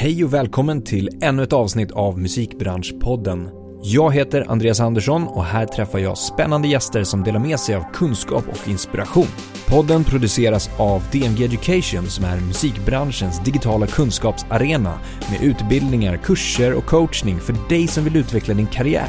[0.00, 3.48] Hej och välkommen till ännu ett avsnitt av Musikbranschpodden.
[3.82, 7.92] Jag heter Andreas Andersson och här träffar jag spännande gäster som delar med sig av
[7.92, 9.26] kunskap och inspiration.
[9.70, 14.98] Podden produceras av DMG Education som är musikbranschens digitala kunskapsarena
[15.30, 19.08] med utbildningar, kurser och coachning för dig som vill utveckla din karriär.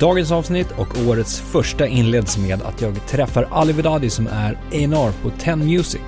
[0.00, 5.12] Dagens avsnitt och årets första inleds med att jag träffar Ali Vedadi som är A&R
[5.22, 6.02] på Ten Music.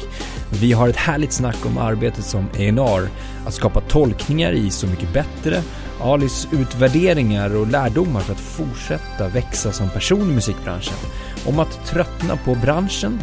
[0.60, 3.08] Vi har ett härligt snack om arbetet som A&R,
[3.46, 5.62] att skapa tolkningar i Så mycket bättre,
[6.00, 10.94] Alis utvärderingar och lärdomar för att fortsätta växa som person i musikbranschen,
[11.46, 13.20] om att tröttna på branschen,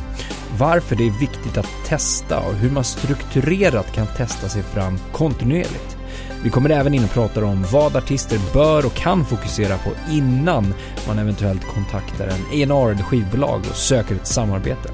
[0.60, 5.98] varför det är viktigt att testa och hur man strukturerat kan testa sig fram kontinuerligt.
[6.44, 10.74] Vi kommer även in och pratar om vad artister bör och kan fokusera på innan
[11.08, 14.92] man eventuellt kontaktar en A&R eller skivbolag och söker ett samarbete.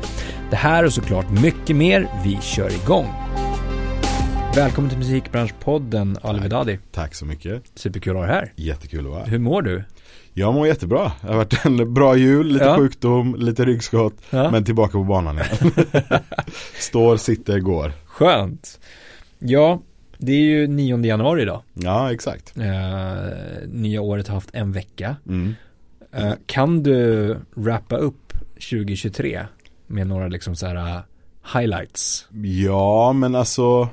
[0.49, 3.07] Det här och såklart mycket mer, vi kör igång.
[4.55, 6.79] Välkommen till Musikbranschpodden Ali Vedadi.
[6.91, 7.63] Tack så mycket.
[7.75, 8.53] Superkul att ha dig här.
[8.55, 9.29] Jättekul att vara här.
[9.29, 9.83] Hur mår du?
[10.33, 11.11] Jag mår jättebra.
[11.21, 12.77] Det har varit en bra jul, lite Ja.
[12.77, 14.13] sjukdom, lite ryggskott.
[14.29, 14.51] Ja.
[14.51, 15.71] Men tillbaka på banan igen.
[16.79, 17.91] Står, sitter, går.
[18.05, 18.79] Skönt.
[19.39, 19.81] Ja,
[20.17, 21.61] det är ju 9 januari idag.
[21.73, 22.53] Ja, exakt.
[22.57, 25.15] Eh, nya året har haft en vecka.
[25.27, 25.55] Mm.
[26.11, 29.41] Eh, kan du wrappa upp 2023
[29.87, 30.99] med några liksom så här uh,
[31.59, 32.27] highlights?
[32.43, 33.89] Ja, men alltså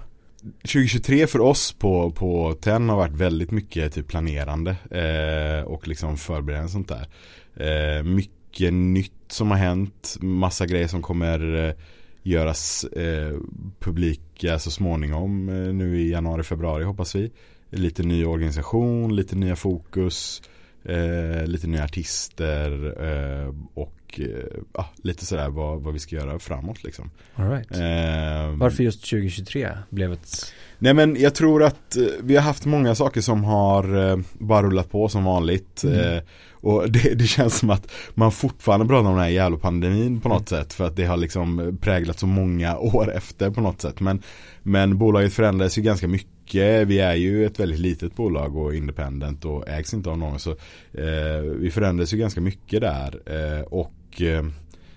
[0.63, 6.17] 2023 för oss på, på TEN har varit väldigt mycket typ planerande eh, och liksom
[6.17, 7.09] förberedande sånt där.
[7.57, 11.75] Eh, mycket nytt som har hänt, massa grejer som kommer eh,
[12.23, 13.39] göras eh,
[13.79, 17.31] publika så småningom eh, nu i januari, februari hoppas vi.
[17.71, 20.43] Lite ny organisation, lite nya fokus,
[20.85, 24.27] eh, lite nya artister eh, och eh,
[24.75, 27.11] ja, lite sådär vad, vad vi ska göra framåt liksom.
[27.35, 27.71] All right.
[27.73, 30.53] Eh, Varför just 2023 blev ett...
[30.79, 34.63] Nej men jag tror att eh, vi har haft många saker som har eh, bara
[34.63, 35.85] rullat på som vanligt.
[35.85, 36.17] Mm.
[36.17, 40.21] Eh, och det, det känns som att man fortfarande pratar om den här jävla pandemin
[40.21, 40.73] på något sätt.
[40.73, 44.01] För att det har liksom präglat så många år efter på något sätt.
[44.01, 44.23] Men,
[44.63, 46.31] men bolaget förändrades ju ganska mycket.
[46.55, 50.39] Vi är ju ett väldigt litet bolag och independent och ägs inte av någon.
[50.39, 50.51] Så
[50.93, 53.21] eh, vi förändrades ju ganska mycket där.
[53.27, 54.45] Eh, och eh,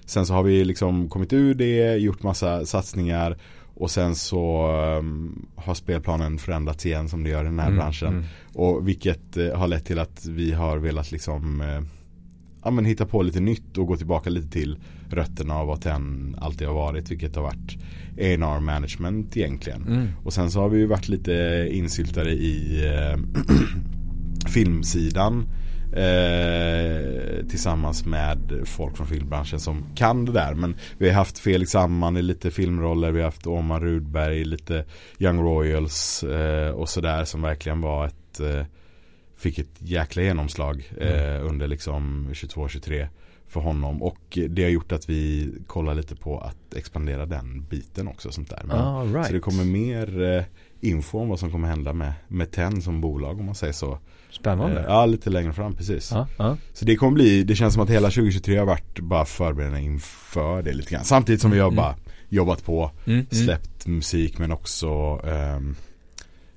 [0.05, 3.37] sen så har vi liksom kommit ur det, gjort massa satsningar.
[3.75, 4.67] Och sen så
[4.99, 8.07] um, har spelplanen förändrats igen som det gör i den här Mm, branschen.
[8.07, 8.23] mm.
[8.53, 11.81] Och vilket eh, har lett till att vi har velat liksom eh,
[12.63, 14.77] ja, men hitta på lite nytt och gå tillbaka lite till
[15.09, 17.11] rötterna av vad TEN alltid har varit.
[17.11, 17.77] Vilket har varit
[18.17, 19.87] A&R management egentligen.
[19.87, 20.07] Mm.
[20.23, 23.19] Och sen så har vi ju varit lite insyltade i eh,
[24.53, 25.45] filmsidan.
[25.95, 30.53] Eh, tillsammans med folk från filmbranschen som kan det där.
[30.53, 33.11] Men vi har haft Felix Samman i lite filmroller.
[33.11, 34.85] Vi har haft Omar Rudberg i lite
[35.19, 38.65] Young Royals eh, och sådär som verkligen var ett eh,
[39.43, 43.07] Fick ett jäkla genomslag eh, under liksom 22-23
[43.47, 44.03] för honom.
[44.03, 48.31] Och det har gjort att vi kollar lite på att expandera den biten också.
[48.31, 48.61] Sånt där.
[48.63, 49.27] Men, All right.
[49.27, 50.43] Så det kommer mer eh,
[50.81, 53.99] info om vad som kommer hända med, med TEN som bolag om man säger så.
[54.31, 54.79] Spännande.
[54.79, 56.11] Eh, ja, lite längre fram precis.
[56.11, 56.57] Ja, ja.
[56.73, 60.61] Så det kommer bli, det känns som att hela 2023 har varit bara förberedande inför
[60.61, 61.03] det lite grann.
[61.03, 61.95] Samtidigt som vi har Mm, bara
[62.29, 63.25] jobbat på, Mm, mm.
[63.45, 64.87] släppt musik men också
[65.25, 65.75] ehm,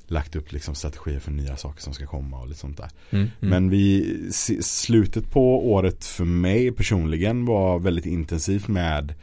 [0.07, 2.91] lagt upp liksom strategier för nya saker som ska komma och lite sånt där.
[3.11, 3.51] Mm, mm.
[3.51, 4.17] Men vi,
[4.61, 9.15] slutet på året för mig personligen var väldigt intensivt med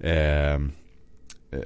[0.00, 0.72] ehm,
[1.52, 1.60] eh,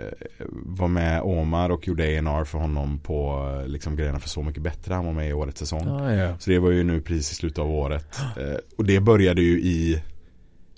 [0.50, 4.62] var med Omar och gjorde A&R för honom på eh, liksom grejerna för Så mycket
[4.62, 4.94] bättre.
[4.94, 5.88] Han var med i årets säsong.
[5.88, 6.38] Ah, ja.
[6.38, 8.19] Så det var ju nu precis i slutet av året.
[8.37, 10.02] Eh, och det började ju i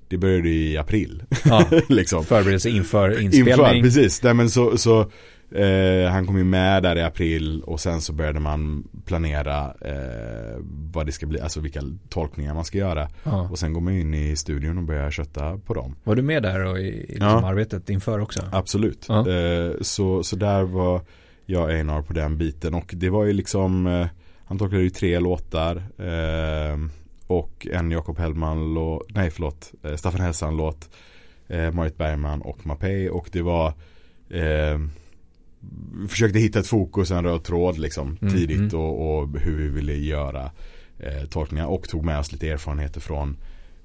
[0.09, 1.23] Det började ju i april.
[1.45, 1.65] Ja.
[1.89, 2.25] liksom.
[2.25, 3.49] Förberedelse inför inspelning.
[3.49, 4.23] Inför, precis.
[4.23, 5.11] Nej, men så, så
[5.55, 10.59] eh, han kom ju med där i april och sen så började man planera eh,
[10.93, 13.09] vad det ska bli, alltså vilka tolkningar man ska göra.
[13.25, 13.49] Ja.
[13.51, 15.95] Och sen går man in i studion och börjar kötta på dem.
[16.05, 17.47] Var du med där och i, i liksom Ja.
[17.49, 18.41] arbetet inför också?
[18.53, 19.07] Absolut.
[19.09, 19.29] Ja.
[19.31, 21.01] Eh, så, så där var
[21.47, 24.07] jag A&R på den biten och det var ju liksom eh,
[24.45, 26.79] Han tolkade ju tre låtar eh,
[27.27, 30.91] Och en Jakob Hellman låt, nej förlåt Staffan Hessan låt
[31.73, 33.73] Marit Bergman och Mapei och det var
[36.09, 38.81] Försökte hitta ett fokus, en röd tråd liksom Mm, tidigt mm.
[38.81, 40.51] Och, och hur vi ville göra
[40.99, 43.37] eh, tolkningar och tog med oss lite erfarenheter från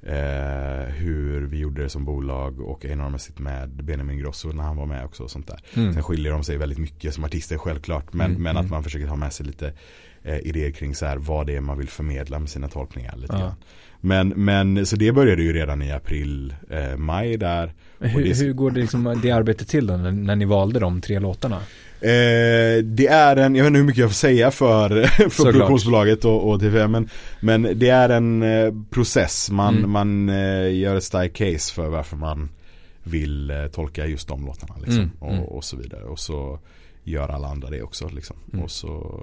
[0.04, 4.86] eh, hur vi gjorde det som bolag och enormmässigt med Benjamin Grosso när han var
[4.86, 5.60] med också och sånt där.
[5.76, 5.94] Mm.
[5.94, 8.66] Sen skiljer de sig väldigt mycket som artister självklart men, Mm, men mm.
[8.66, 9.74] att man försöker ha med sig lite
[10.24, 13.36] eh, idéer kring så här, vad det är man vill förmedla med sina tolkningar lite
[13.36, 13.56] Ja.
[14.02, 17.74] Men, men så det började ju redan i april, eh, maj där.
[18.00, 21.02] Hur, det- hur går det, liksom, det arbetet till då när, när ni valde de
[21.02, 21.60] tre låtarna?
[22.02, 26.26] Eh, det är en, jag vet inte hur mycket jag får säga för, för produktionsbolaget
[26.26, 27.10] och, och TV men,
[27.40, 29.92] men det är en eh, process, man, mm.
[29.92, 32.50] man eh, gör ett starkt case för varför man
[33.04, 35.12] vill tolka just de låtarna liksom, mm.
[35.20, 35.44] och, mm.
[35.44, 36.04] och, så vidare.
[36.04, 36.60] Och så
[37.04, 38.10] gör alla andra det också.
[38.10, 38.36] Liksom.
[38.54, 38.66] Mm.
[38.66, 39.22] Och så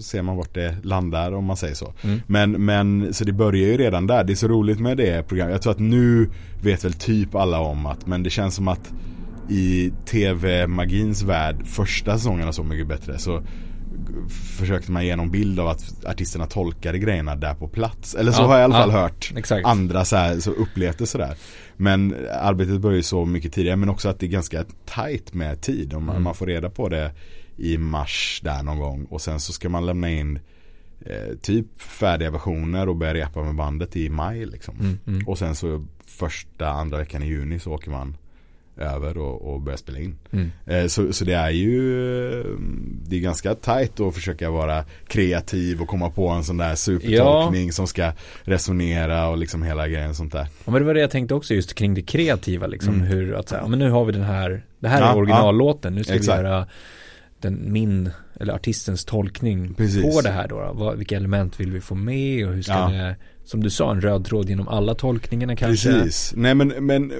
[0.00, 1.92] ser man vart det landar om man säger så.
[2.02, 2.20] Mm.
[2.26, 4.24] Men, men så det börjar ju redan där.
[4.24, 5.52] Det är så roligt med det programmet.
[5.52, 6.30] Jag tror att nu
[6.62, 8.92] vet väl typ alla om att men det känns som att
[9.50, 13.18] i tv-magins värld första säsongen var så mycket bättre.
[13.18, 13.42] Så
[14.58, 18.14] försökte man ge någon bild av att artisterna tolkade grejerna där på plats.
[18.14, 19.66] Eller så ja, har jag i alla fall ja, hört exakt.
[19.66, 21.36] andra så, här, så upplevt det sådär.
[21.76, 25.60] Men arbetet börjar ju så mycket tidigare men också att det är ganska tajt med
[25.60, 25.94] tid.
[25.94, 26.24] Om man, mm.
[26.24, 27.12] man får reda på det
[27.56, 30.38] i mars där någon gång och sen så ska man lämna in
[31.00, 34.80] eh, typ färdiga versioner och börja repa med bandet i maj liksom.
[34.80, 35.28] Mm, mm.
[35.28, 38.16] Och sen så första, andra veckan i juni så åker man
[38.80, 40.18] över och, och börja spela in.
[40.30, 40.50] Mm.
[40.66, 42.42] Eh, så, så det är ju
[43.06, 47.66] Det är ganska tajt att försöka vara kreativ och komma på en sån där supertolkning
[47.66, 47.72] ja.
[47.72, 48.12] som ska
[48.42, 50.46] resonera och liksom hela grejen sånt där.
[50.64, 53.06] Ja men det var det jag tänkte också just kring det kreativa liksom mm.
[53.06, 55.94] hur att säga, ja men nu har vi den här Det här ja, är originallåten,
[55.94, 56.38] nu ska Exakt.
[56.38, 56.66] vi göra
[57.40, 58.10] den, min
[58.40, 60.02] eller artistens tolkning Precis.
[60.02, 60.72] på det här då, då.
[60.72, 63.16] Vad, vilka element vill vi få med och hur ska det
[63.50, 65.92] som du sa, en röd tråd genom alla tolkningarna kanske.
[65.92, 66.32] Precis.
[66.36, 67.12] Nej men, men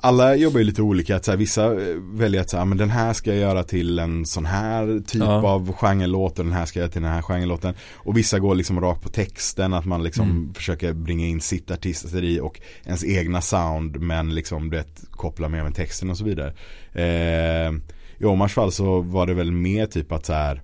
[0.00, 1.16] alla jobbar ju lite olika.
[1.16, 4.26] Att så här, vissa väljer att säga, men den här ska jag göra till en
[4.26, 5.48] sån här typ ja.
[5.48, 7.74] av genrelåt och den här ska jag göra till den här genrelåten.
[7.94, 10.54] Och vissa går liksom rakt på texten, att man liksom mm.
[10.54, 15.74] försöker bringa in sitt artisteri och ens egna sound men liksom det koppla med med
[15.74, 16.54] texten och så vidare.
[16.92, 17.72] Eh,
[18.18, 20.62] I Omars fall så var det väl mer typ att så här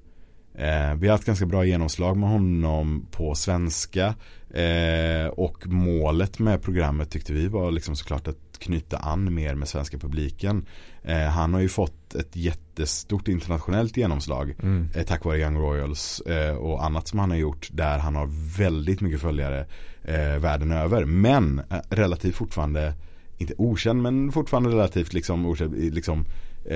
[0.58, 4.14] Eh, vi har haft ganska bra genomslag med honom på svenska.
[4.50, 9.68] Eh, och målet med programmet tyckte vi var liksom såklart att knyta an mer med
[9.68, 10.66] svenska publiken.
[11.02, 14.88] Eh, han har ju fått ett jättestort internationellt genomslag mm.
[14.94, 18.56] eh, tack vare Young Royals eh, och annat som han har gjort där han har
[18.58, 19.66] väldigt mycket följare
[20.04, 21.04] eh, världen över.
[21.04, 22.94] Men relativt fortfarande,
[23.38, 26.24] inte okänd men fortfarande relativt liksom, okänd, liksom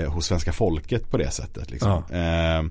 [0.08, 1.70] hos svenska folket på det sättet.
[1.70, 2.02] Liksom.
[2.10, 2.64] Ja.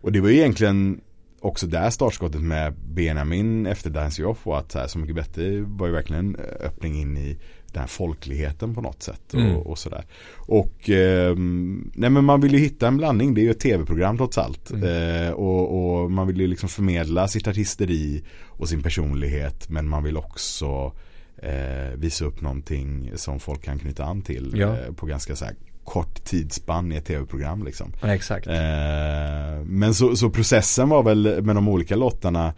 [0.00, 1.00] och det var ju egentligen
[1.40, 5.16] också där startskottet med Benjamin efter Dance You Off och att så, här, så mycket
[5.16, 7.38] bättre var ju verkligen öppning in i
[7.72, 9.56] den här folkligheten på något sätt och, mm.
[9.56, 10.04] och sådär.
[10.36, 11.36] Och eh,
[11.94, 14.70] nej men man vill ju hitta en blandning, det är ju ett tv-program trots allt.
[14.70, 15.26] Mm.
[15.26, 20.02] Eh, och, och, man vill ju liksom förmedla sitt artisteri och sin personlighet men man
[20.02, 20.92] vill också
[21.42, 24.76] eh, visa upp någonting som folk kan knyta an till ja.
[24.78, 25.54] Eh, på ganska så här
[25.88, 27.92] kort tidsspann i ett tv-program liksom.
[28.00, 28.46] Ja, exakt.
[28.46, 28.54] Eh,
[29.64, 32.54] men så, så, processen var väl med de olika lottarna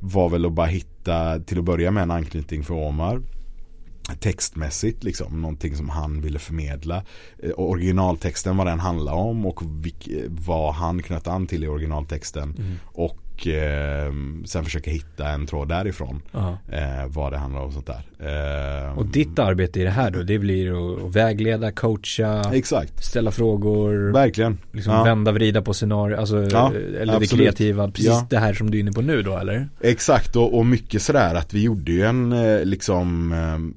[0.00, 3.22] var väl att bara hitta till att börja med en anknytning för Omar
[4.20, 7.02] textmässigt liksom, någonting som han ville förmedla.
[7.42, 12.54] Eh, originaltexten, vad den handlar om och vilk, vad han knöt an till i originaltexten.
[12.58, 12.76] Mm.
[12.84, 14.12] Och och eh,
[14.44, 16.22] sen försöka hitta en tråd därifrån.
[16.68, 18.02] Eh, vad det handlar om sånt där.
[18.18, 23.04] Eh, och ditt arbete i det här då, det blir att vägleda, coacha, Exakt.
[23.04, 24.12] ställa frågor.
[24.12, 24.58] Verkligen.
[24.72, 25.04] Liksom ja.
[25.04, 27.30] vända, vrida på scenarier, alltså, ja, eller absolut.
[27.30, 28.26] det kreativa, precis ja.
[28.30, 29.68] det här som du är inne på nu då eller?
[29.80, 33.74] Exakt och, och mycket sådär att vi gjorde ju en eh, liksom ehm,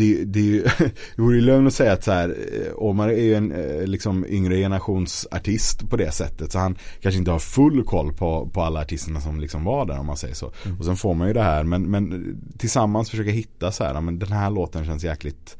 [0.00, 0.62] det, det,
[1.16, 3.86] det vore ju lögn att säga att så här, eh, Omar är ju en eh,
[3.86, 6.52] liksom yngre generationsartist på det sättet.
[6.52, 9.98] Så han kanske inte har full koll på, på alla artisterna som liksom var där
[9.98, 10.52] om man säger så.
[10.64, 10.78] Mm.
[10.78, 14.18] Och sen får man ju det här, men, men tillsammans försöka hitta så här, men
[14.18, 15.56] den här låten känns jäkligt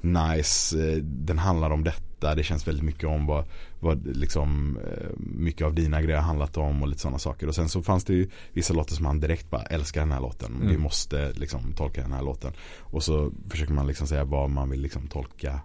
[0.00, 3.44] nice, eh, den handlar om detta, det känns väldigt mycket om vad,
[3.84, 7.48] vad liksom eh, mycket av dina grejer handlat om och lite sådana saker.
[7.48, 10.20] Och sen så fanns det ju vissa låtar som han direkt bara älskar den här
[10.20, 10.54] låten.
[10.54, 10.68] Mm.
[10.68, 12.52] Vi måste liksom tolka den här låten.
[12.80, 15.60] Och så försöker man liksom säga vad man vill liksom tolka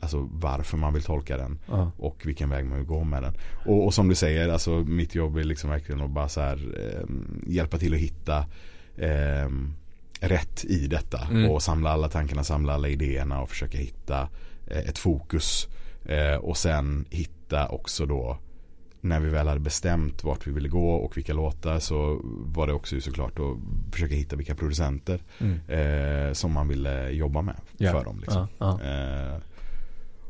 [0.00, 1.88] Alltså varför man vill tolka den uh.
[1.98, 3.34] och vilken väg man vill gå med den.
[3.66, 6.56] Och, och, som du säger, alltså mitt jobb är liksom verkligen att bara så här,
[6.56, 7.06] eh,
[7.46, 8.38] hjälpa till att hitta
[8.96, 9.48] eh,
[10.20, 11.50] rätt i detta mm.
[11.50, 14.28] och samla alla tankarna, samla alla idéerna och försöka hitta
[14.66, 15.68] eh, ett fokus.
[16.08, 18.38] Eh, och sen hitta också då
[19.00, 22.72] när vi väl hade bestämt vart vi ville gå och vilka låtar så var det
[22.72, 25.60] också såklart att försöka hitta vilka producenter mm.
[25.68, 27.96] eh, som man ville jobba med yeah.
[27.96, 28.20] för dem.
[28.20, 28.46] Liksom.
[28.62, 29.32] Uh, uh.
[29.32, 29.38] Eh,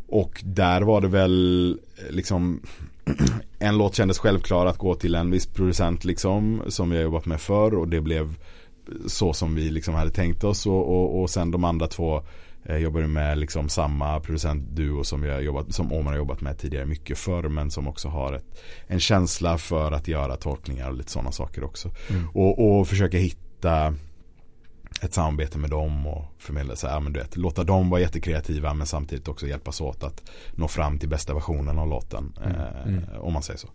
[0.09, 1.79] och där var det väl
[2.11, 2.61] liksom
[3.59, 7.27] en låt kändes självklar att gå till en viss producent liksom som vi har jobbat
[7.27, 8.35] med förr och det blev
[9.07, 12.23] så som vi liksom hade tänkt oss och, och, och sen de andra två
[12.69, 16.87] eh, jobbade med liksom samma producentduo som har jobbat, som Omar har jobbat med tidigare
[16.87, 21.11] mycket förr men som också har ett, en känsla för att göra tolkningar och lite
[21.11, 21.91] sådana saker också.
[22.11, 22.29] Mm.
[22.29, 23.95] Och, och försöka hitta
[25.03, 28.75] ett samarbete med dem och förmedla så här, men du vet, låta dem vara jättekreativa
[28.75, 32.33] men samtidigt också hjälpas åt att nå fram till bästa versionen av låten.
[32.45, 32.57] Mm.
[32.57, 33.05] Eh, mm.
[33.21, 33.69] Om man säger så.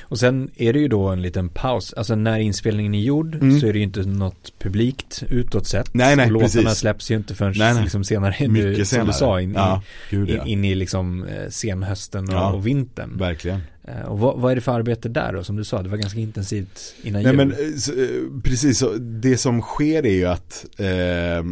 [0.00, 3.60] Och sen är det ju då en liten paus, alltså när inspelningen är gjord mm.
[3.60, 5.94] så är det ju inte något publikt utåt sett.
[5.94, 6.78] Nej, nej, och låtarna precis.
[6.78, 7.82] släpps ju inte förrän nej, nej.
[7.82, 8.84] Liksom senare, Mycket du, senare.
[8.84, 10.46] som du sa, in, ja, i, gud, ja.
[10.46, 13.18] in i liksom eh, senhösten och, ja, och vintern.
[13.18, 13.60] Verkligen.
[13.84, 15.44] Eh, och vad, vad, är det för arbete där då?
[15.44, 17.36] Som du sa, det var ganska intensivt innan Nej jul.
[17.36, 17.92] men eh, så,
[18.44, 21.44] precis, så det som sker är ju att eh,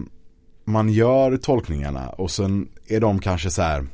[0.64, 3.86] man gör tolkningarna och sen är de kanske så här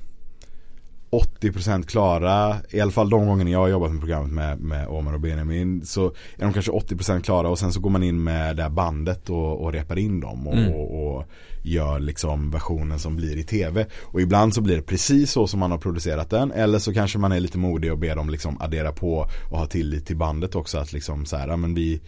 [1.40, 5.14] 80% klara, i alla fall de gångerna jag har jobbat med programmet med, med Omar
[5.14, 8.56] och Benjamin så är de kanske 80% klara och sen så går man in med
[8.56, 10.73] det här bandet och, och repar in dem och, mm.
[10.73, 11.25] och, och,
[11.66, 13.87] gör liksom versionen som blir i tv.
[14.02, 17.18] Och ibland så blir det precis så som man har producerat den eller så kanske
[17.18, 20.54] man är lite modig och ber dem liksom addera på och ha tillit till bandet
[20.54, 22.00] också att liksom så här, ja men vi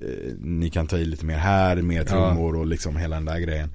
[0.00, 2.60] eh, ni kan ta i lite mer här, mer trummor ja.
[2.60, 3.70] och liksom hela den där grejen.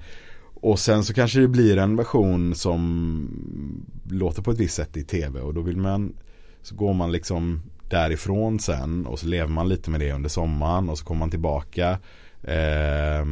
[0.62, 3.28] Och sen så kanske det blir en version som
[4.10, 5.40] låter på ett visst sätt i tv.
[5.40, 6.14] Och då vill man
[6.62, 9.06] Så går man liksom därifrån sen.
[9.06, 10.88] Och så lever man lite med det under sommaren.
[10.88, 11.98] Och så kommer man tillbaka.
[12.42, 13.26] Eh,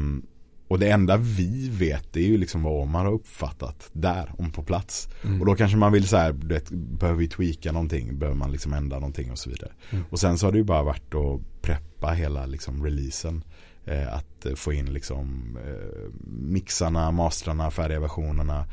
[0.68, 4.62] Och det enda vi vet är ju liksom vad man har uppfattat där, om på
[4.62, 5.08] plats.
[5.25, 5.40] Mm.
[5.40, 8.72] Och då kanske man vill så här, vet, behöver vi tweaka någonting, behöver man liksom
[8.72, 9.72] ändra någonting och så vidare?
[9.90, 10.04] Mm.
[10.10, 13.44] Och sen så har det ju bara varit att preppa hela liksom releasen
[13.87, 18.64] Eh, att få in liksom eh, mixarna, mastrarna, färdiga versionerna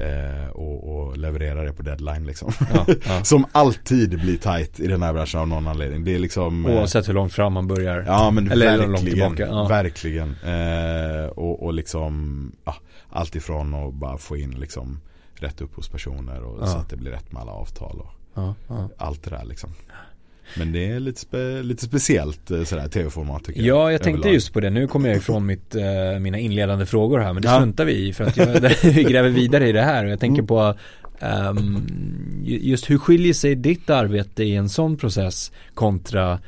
[0.00, 2.52] eh, och, och, leverera det på deadline liksom.
[2.74, 3.24] Ja, ja.
[3.24, 6.04] Som alltid blir tight i den här branschen av någon anledning.
[6.04, 8.04] Det är liksom Oavsett hur långt fram man börjar.
[8.06, 8.92] Ja men Eller verkligen.
[8.92, 9.46] Långt tillbaka.
[9.46, 9.68] Ja.
[9.68, 10.36] Verkligen.
[10.44, 12.76] Eh, och, och liksom ja,
[13.10, 15.00] allt ifrån att bara få in liksom
[15.34, 18.54] rätt upp hos personer och så att det blir rätt med alla avtal och
[18.96, 19.70] allt det där liksom.
[20.58, 23.76] Men det är lite, spe, lite speciellt eh, sådär tv-format tycker jag.
[23.76, 24.34] Ja, jag tänkte överlag.
[24.34, 24.70] just på det.
[24.70, 27.32] Nu kommer jag ifrån mitt, uh, mina inledande frågor här.
[27.32, 27.54] Men det ja.
[27.54, 30.04] struntar vi i för att jag, vi gräver vidare i det här.
[30.04, 30.46] Och jag tänker mm.
[30.46, 30.74] på
[31.20, 31.86] um,
[32.44, 36.38] just hur skiljer sig ditt arbete i en sån process kontra uh,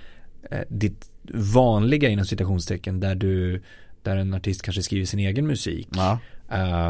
[0.69, 3.63] ditt vanliga inom citationstecken där du
[4.03, 6.19] där en artist kanske skriver sin egen musik ja.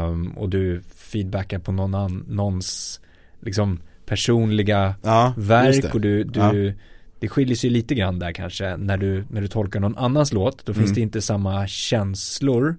[0.07, 2.99] um, och du feedbackar på någon an, någons
[3.39, 6.73] liksom personliga ja, verk och du, du
[7.19, 10.65] det skiljer sig lite grann där kanske när du, när du tolkar någon annans låt.
[10.65, 10.83] Då mm.
[10.83, 12.75] finns det inte samma känslor.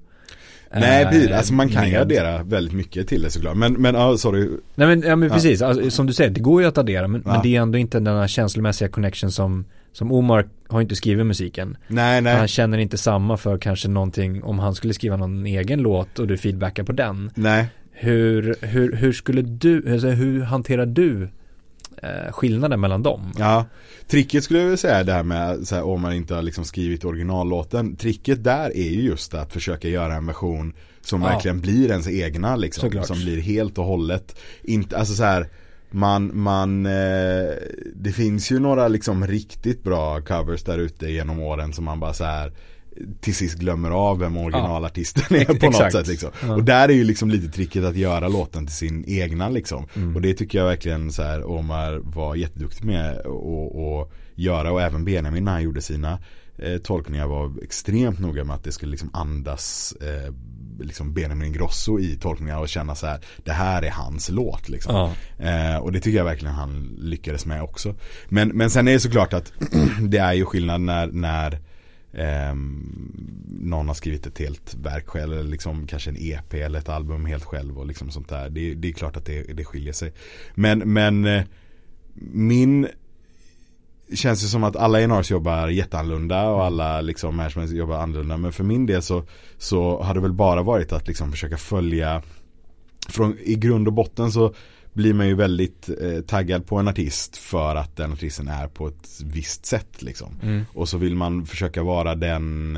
[0.75, 3.57] Nej, äh, alltså man kan ju addera väldigt mycket till det såklart.
[3.57, 4.49] Men, men ja, sorry.
[4.75, 7.23] Nej men, ja, men precis, alltså, som du säger, det går ju att addera men,
[7.25, 7.33] ja.
[7.33, 11.27] men det är ändå inte den här känslomässiga connection som som Omar har inte skrivit
[11.27, 11.77] musiken.
[11.89, 12.37] Nej, nej.
[12.37, 16.27] Han känner inte samma för kanske någonting om han skulle skriva någon egen låt och
[16.27, 17.31] du feedbackar på den.
[17.35, 17.67] Nej.
[17.93, 21.29] Hur, hur, hur skulle du, alltså hur hanterar du
[22.03, 23.33] eh, skillnaden mellan dem.
[23.39, 23.67] Ja,
[24.07, 26.65] tricket skulle jag vilja säga det här med så här, om man inte har liksom
[26.65, 27.97] skrivit originallåten.
[27.97, 31.29] Tricket där är ju just att försöka göra en version som ja.
[31.29, 32.81] verkligen blir ens egna liksom.
[32.81, 33.07] Såklart.
[33.07, 35.49] Som blir helt och hållet, inte, alltså så här
[35.91, 37.55] man, man, eh,
[37.95, 42.13] det finns ju några liksom riktigt bra covers där ute genom åren som man bara
[42.13, 42.53] så här
[43.21, 45.37] till sist glömmer av vem originalartisten ja.
[45.37, 45.93] är på något Exakt.
[45.93, 46.31] sätt liksom.
[46.43, 46.55] Ja.
[46.55, 49.87] Och där är ju liksom lite tricket att göra låten till sin egna liksom.
[49.97, 50.17] Mm.
[50.17, 55.05] Och det tycker jag verkligen så här Omar var jätteduktig med att göra och även
[55.05, 56.19] Benjamin när han gjorde sina
[56.59, 60.35] eh, tolkningar var extremt noga med att det skulle liksom andas eh,
[60.81, 64.95] liksom Benjamin Ingrosso i tolkningar och känna så här det här är hans låt liksom.
[64.95, 65.13] Ja.
[65.47, 67.95] Eh, och det tycker jag verkligen han lyckades med också.
[68.29, 69.53] Men, men sen är det såklart att
[70.09, 71.59] det är ju skillnad när, när
[72.13, 72.55] eh,
[73.49, 77.27] någon har skrivit ett helt verk själv eller liksom kanske en EP eller ett album
[77.27, 78.51] helt själv och liksom sånt där.
[78.51, 80.13] Det, det är klart att det, det skiljer sig.
[80.55, 81.43] Men, men eh,
[82.33, 82.89] min
[84.15, 88.37] känns det som att alla NRs jobbar jätteannorlunda och alla liksom managements jobbar annorlunda.
[88.37, 89.25] Men för min del så,
[89.59, 92.23] så har det väl bara varit att liksom försöka följa
[93.09, 94.55] från, I grund och botten så
[94.93, 98.89] blir man ju väldigt eh, taggad på en artist för att den artisten är på
[98.89, 100.41] ett visst sätt liksom.
[100.43, 100.65] Mm.
[100.75, 102.77] Och så vill man försöka vara den,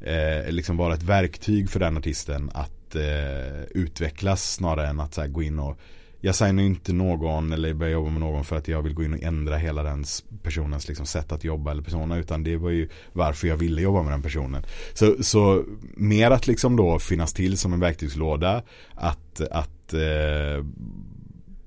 [0.00, 5.20] eh, liksom vara ett verktyg för den artisten att eh, utvecklas snarare än att så
[5.20, 5.78] här, gå in och
[6.20, 9.12] jag signar inte någon eller börjar jobba med någon för att jag vill gå in
[9.12, 10.04] och ändra hela den
[10.42, 14.02] personens liksom sätt att jobba eller persona utan det var ju varför jag ville jobba
[14.02, 14.62] med den personen.
[14.94, 15.64] Så, så
[15.96, 18.62] mer att liksom då finnas till som en verktygslåda
[18.94, 20.64] att, att eh,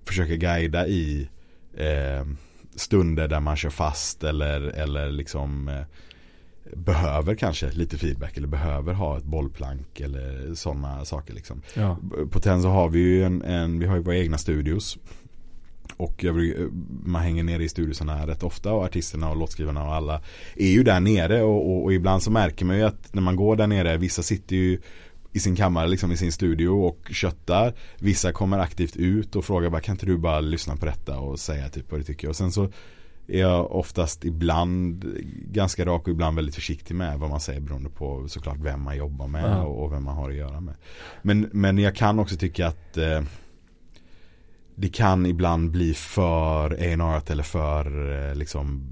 [0.09, 1.29] försöker guida i
[1.73, 2.25] eh,
[2.75, 5.83] stunder där man kör fast eller, eller liksom eh,
[6.75, 11.61] behöver kanske lite feedback eller behöver ha ett bollplank eller sådana saker liksom.
[11.73, 11.97] Ja.
[12.31, 14.97] På Tenzo har vi ju en, en, vi har ju våra egna studios.
[15.97, 16.53] Och jag,
[17.03, 20.21] man hänger nere i studiosarna rätt ofta och artisterna och låtskrivarna och alla
[20.55, 23.35] är ju där nere och, och, och, ibland så märker man ju att när man
[23.35, 24.79] går där nere, vissa sitter ju
[25.31, 27.73] i sin kammare, liksom i sin studio och köttar.
[27.99, 31.39] Vissa kommer aktivt ut och frågar bara kan inte du bara lyssna på detta och
[31.39, 32.29] säga typ vad du tycker.
[32.29, 32.69] Och sen så
[33.27, 35.05] är jag oftast ibland
[35.51, 38.97] ganska rak och ibland väldigt försiktig med vad man säger beroende på såklart vem man
[38.97, 39.63] jobbar med Ja.
[39.63, 40.75] och, och vem man har att göra med.
[41.21, 43.21] Men, men jag kan också tycka att eh,
[44.75, 48.83] det kan ibland bli för A&R eller för eh, liksom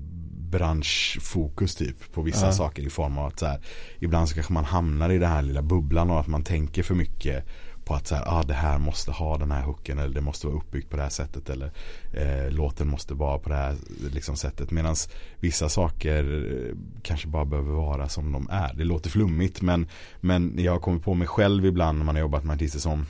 [0.58, 2.52] branschfokus typ på vissa Ja.
[2.52, 3.60] saker i form av att så här,
[4.00, 6.96] ibland så kanske man hamnar i den här lilla bubblan och att man tänker för
[6.96, 7.46] mycket
[7.86, 10.48] på att så här, ah, det här måste ha den här hooken eller det måste
[10.48, 11.72] vara uppbyggt på det här sättet eller
[12.14, 13.76] eh, låten måste vara på det här
[14.14, 14.96] liksom, sättet medan
[15.40, 16.24] vissa saker
[16.70, 18.74] eh, kanske bara behöver vara som de är.
[18.74, 19.88] Det låter flummigt men,
[20.22, 23.06] men jag har kommit på mig själv ibland när man har jobbat med artister som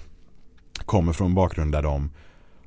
[0.86, 2.12] kommer från en bakgrund där de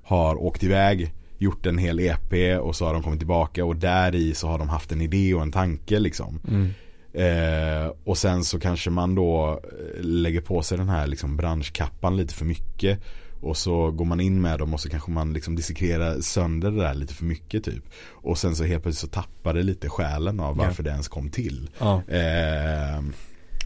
[0.03, 4.15] har åkt iväg gjort en hel EP och så har de kommit tillbaka och där
[4.15, 6.41] i så har de haft en idé och en tanke liksom.
[6.49, 6.71] Mm.
[7.13, 12.17] Eh, och sen så kanske man då eh, lägger på sig den här liksom branschkappan
[12.17, 13.01] lite för mycket.
[13.41, 16.83] Och så går man in med dem och så kanske man liksom dissekrerar sönder det
[16.83, 17.85] där lite för mycket typ.
[18.11, 21.31] Och sen så helt plötsligt så tappar det lite själen av varför det ens kom
[21.31, 21.71] till.
[21.79, 22.03] Ja.
[22.09, 23.03] Eh,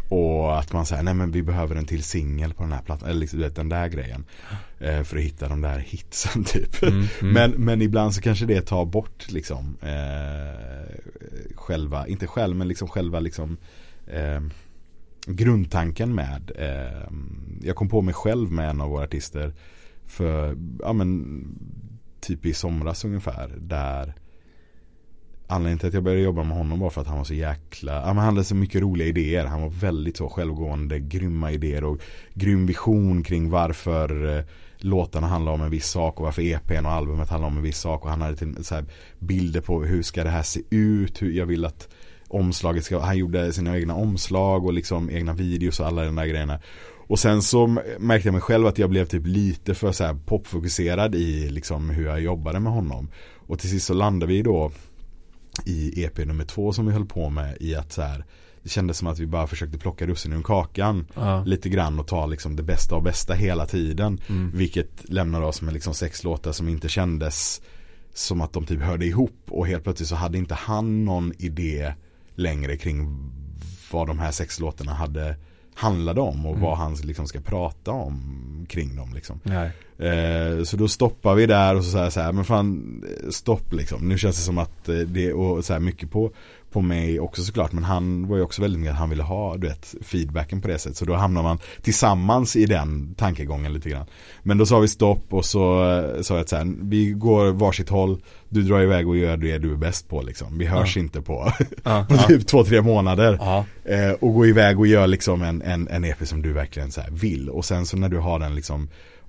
[0.08, 3.08] och att man säger nej men vi behöver en till singel på den här plattan.
[3.08, 4.24] Eller liksom, du vet den där grejen.
[4.78, 6.82] Eh, för att hitta de där hitsen typ.
[6.82, 7.32] Mm, mm.
[7.32, 10.94] Men, men ibland så kanske det tar bort liksom eh,
[11.54, 13.56] själva, inte själv men liksom själva liksom
[14.06, 14.40] eh,
[15.26, 16.50] grundtanken med.
[16.58, 17.08] Eh,
[17.62, 19.54] jag kom på mig själv med en av våra artister
[20.06, 21.44] för, ja men
[22.20, 24.14] typ i somras ungefär där
[25.46, 27.92] Anledningen till att jag började jobba med honom var för att han var så jäkla,
[27.92, 29.44] ja, men han hade så mycket roliga idéer.
[29.44, 32.00] Han var väldigt så självgående, grymma idéer och
[32.34, 34.44] grym vision kring varför eh,
[34.78, 37.78] låtarna handlar om en viss sak och varför EPn och albumet handlar om en viss
[37.78, 38.04] sak.
[38.04, 38.84] Och han hade till, så här,
[39.18, 41.88] bilder på hur ska det här se ut, hur jag vill att
[42.28, 46.26] omslaget ska, han gjorde sina egna omslag och liksom egna videos och alla de där
[46.26, 46.60] grejerna.
[47.06, 47.66] Och sen så
[47.98, 51.90] märkte jag mig själv att jag blev typ lite för så här popfokuserad i liksom
[51.90, 53.08] hur jag jobbade med honom.
[53.46, 54.72] Och till sist så landade vi då
[55.64, 58.24] i EP nummer två som vi höll på med i att så här
[58.62, 61.44] det kändes som att vi bara försökte plocka russinen ur kakan Ja.
[61.44, 64.20] lite grann och ta liksom det bästa av bästa hela tiden.
[64.28, 64.50] Mm.
[64.54, 67.60] Vilket lämnade oss med liksom sex låtar som inte kändes
[68.14, 71.94] som att de typ hörde ihop och helt plötsligt så hade inte han någon idé
[72.34, 73.30] längre kring
[73.90, 75.36] vad de här sex låtarna hade
[75.74, 76.62] handlade om och Mm.
[76.62, 79.40] vad han liksom ska prata om kring dem liksom.
[79.98, 84.08] Eh, så då stoppar vi där och så säger så här, men fan stopp liksom.
[84.08, 86.30] Nu känns det som att eh, det och så här mycket på,
[86.74, 87.72] på mig också såklart.
[87.72, 90.68] Men han var ju också väldigt med att han ville ha du vet, feedbacken på
[90.68, 90.96] det sättet.
[90.96, 94.06] Så då hamnar man tillsammans i den tankegången lite grann.
[94.42, 97.52] Men då sa vi stopp och så eh, sa jag att så här, vi går
[97.52, 98.22] varsitt håll.
[98.48, 100.58] Du drar iväg och gör det du är bäst på liksom.
[100.58, 102.06] Vi hörs inte på, Ja.
[102.08, 103.38] på typ två, tre månader.
[103.40, 103.64] Ja.
[103.84, 107.00] Eh, och gå iväg och gör liksom en, en, en EP som du verkligen så
[107.10, 107.48] vill.
[107.48, 108.88] Och sen så när du har den liksom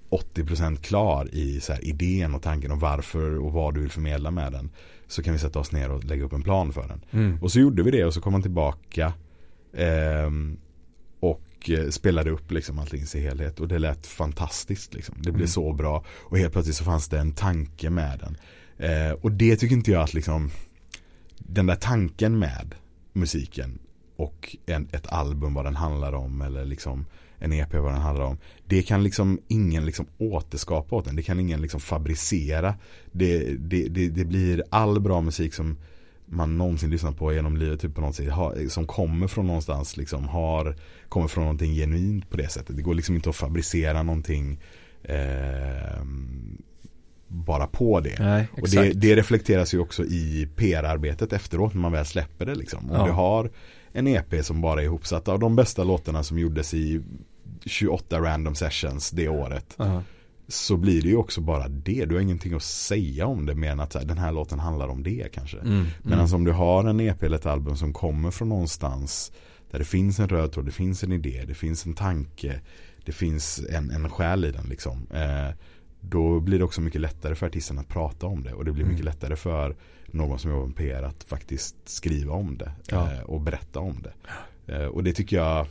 [0.09, 4.31] 80% klar i så här idén och tanken och varför och vad du vill förmedla
[4.31, 4.69] med den.
[5.07, 7.05] Så kan vi sätta oss ner och lägga upp en plan för den.
[7.11, 7.37] Mm.
[7.41, 9.13] Och så gjorde vi det och så kom han tillbaka.
[9.77, 10.57] ehm,
[11.19, 13.59] och eh, spelade upp liksom allting i sin helhet.
[13.59, 15.15] Och det lät fantastiskt liksom.
[15.17, 15.47] Det blev Mm.
[15.47, 16.03] så bra.
[16.09, 18.37] Och helt plötsligt så fanns det en tanke med den.
[18.89, 20.51] Eh, och det tycker inte jag att liksom
[21.37, 22.75] den där tanken med
[23.13, 23.79] musiken
[24.15, 27.05] och en, ett album vad den handlar om eller liksom
[27.45, 28.37] en EP vad den handlar om.
[28.65, 31.15] Det kan liksom ingen liksom återskapa åt den.
[31.15, 32.75] Det kan ingen liksom fabricera.
[33.11, 35.77] Det, det, det, det blir all bra musik som
[36.25, 39.97] man någonsin lyssnat på genom livet typ på något sätt, har, som kommer från någonstans
[39.97, 40.75] liksom har
[41.09, 42.75] kommer från någonting genuint på det sättet.
[42.75, 44.59] Det går liksom inte att fabricera någonting
[45.03, 46.03] eh,
[47.27, 48.15] bara på det.
[48.19, 52.55] Nej, Och det, det reflekteras ju också i PR-arbetet efteråt när man väl släpper det
[52.55, 52.89] liksom.
[52.91, 53.05] Om Ja.
[53.05, 53.51] du har
[53.93, 57.01] en EP som bara är ihopsatt av de bästa låtarna som gjordes i
[57.65, 59.73] 28 random sessions det året.
[59.77, 60.03] Ja.
[60.47, 62.05] Så blir det ju också bara det.
[62.05, 64.87] Du har ingenting att säga om det mer än att här, den här låten handlar
[64.87, 65.57] om det kanske.
[65.59, 65.85] Mm.
[66.03, 69.31] Medan om du har en EP eller ett album som kommer från någonstans
[69.71, 72.59] där det finns en röd tråd, det finns en idé, det finns en tanke,
[73.05, 75.07] det finns en, en själ i den liksom.
[75.13, 75.55] Eh,
[76.01, 78.83] då blir det också mycket lättare för artisten att prata om det och det blir
[78.83, 78.93] Mm.
[78.93, 79.75] mycket lättare för
[80.07, 83.11] någon som jobbar med PR att faktiskt skriva om det Ja.
[83.13, 84.13] eh, och berätta om det.
[84.73, 85.67] Eh, och det tycker jag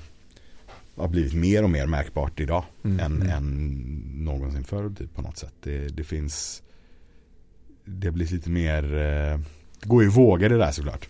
[0.96, 3.00] har blivit mer och mer märkbart idag Mm.
[3.00, 3.30] än, Mm.
[3.37, 5.54] än någonsin förr typ, på något sätt.
[5.62, 6.62] Det, det finns
[7.85, 9.38] det blivit lite mer eh,
[9.80, 11.09] det går ju våga det där såklart.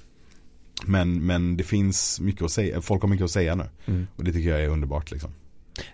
[0.87, 3.65] Men, men det finns mycket att säga, folk har mycket att säga nu.
[3.87, 4.07] Mm.
[4.17, 5.31] Och det tycker jag är underbart liksom.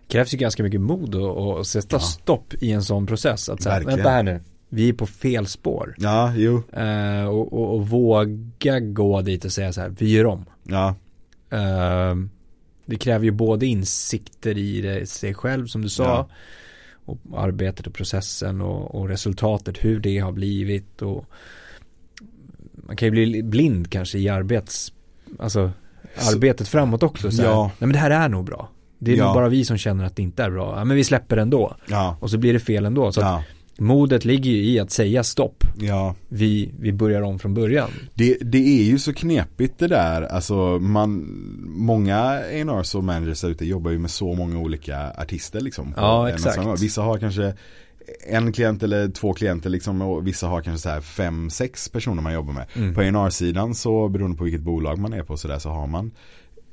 [0.09, 2.01] krävs ju ganska mycket mod att- sätta Ja.
[2.01, 3.49] stopp i en sån process.
[3.49, 3.97] Att säga, Verkligen.
[3.99, 5.95] vänta här nu, vi är på fel spår.
[5.99, 6.63] Ja, jo.
[6.73, 10.45] Eh, och, och, och våga gå dit och säga så här, vi gör om.
[10.65, 10.95] Ja,
[11.53, 12.15] Eh,
[12.91, 16.05] det kräver ju både insikter i det, sig själv som du sa.
[16.05, 16.29] Ja.
[17.05, 21.25] Och arbetet och processen och, och, resultatet, hur det har blivit och
[22.75, 24.93] man kan ju bli blind kanske i arbets,
[25.39, 25.71] alltså
[26.33, 27.31] arbetet framåt också.
[27.31, 27.65] Så här, ja.
[27.65, 28.69] Nej men det här är nog bra.
[28.99, 29.25] Det är ja.
[29.25, 30.79] nog bara vi som känner att det inte är bra.
[30.79, 31.77] Ja men vi släpper ändå.
[31.89, 32.17] Ja.
[32.21, 33.13] Och så blir det fel ändå.
[33.13, 33.45] Så ja.
[33.81, 35.65] Modet ligger ju i att säga stopp.
[35.79, 36.15] Ja.
[36.29, 37.91] Vi, vi börjar om från början.
[38.15, 40.23] Det, det är ju så knepigt det där.
[40.23, 41.27] Alltså man,
[41.67, 45.95] många A&Rs och managers ute jobbar ju med så många olika artister liksom.
[45.97, 46.83] Ja exakt.
[46.83, 47.55] Vissa har kanske
[48.27, 52.23] en klient eller två klienter liksom och vissa har kanske så här fem, sex personer
[52.23, 52.67] man jobbar med.
[52.75, 52.95] Mm.
[52.95, 56.11] På A&R-sidan så beroende på vilket bolag man är på så där så har man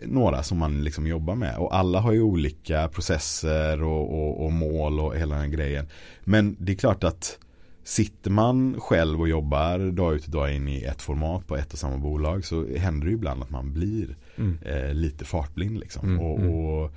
[0.05, 4.53] några som man liksom jobbar med och alla har ju olika processer och, och, och
[4.53, 5.88] mål och hela den grejen.
[6.23, 7.39] Men det är klart att
[7.88, 11.73] Sitter man själv och jobbar dag ut och dag in i ett format på ett
[11.73, 14.57] och samma bolag så händer det ju ibland att man blir mm.
[14.62, 16.10] eh, lite fartblind liksom.
[16.10, 16.53] Mm, och, mm.
[16.53, 16.91] och,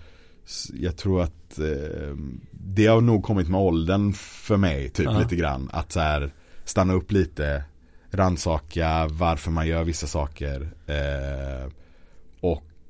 [0.73, 2.17] jag tror att eh,
[2.51, 5.23] det har nog kommit med åldern för mig typ -huh.
[5.23, 5.71] lite grann.
[5.73, 6.33] Att så här,
[6.65, 7.65] stanna upp lite,
[8.11, 10.71] ransaka varför man gör vissa saker.
[10.87, 11.71] Eh,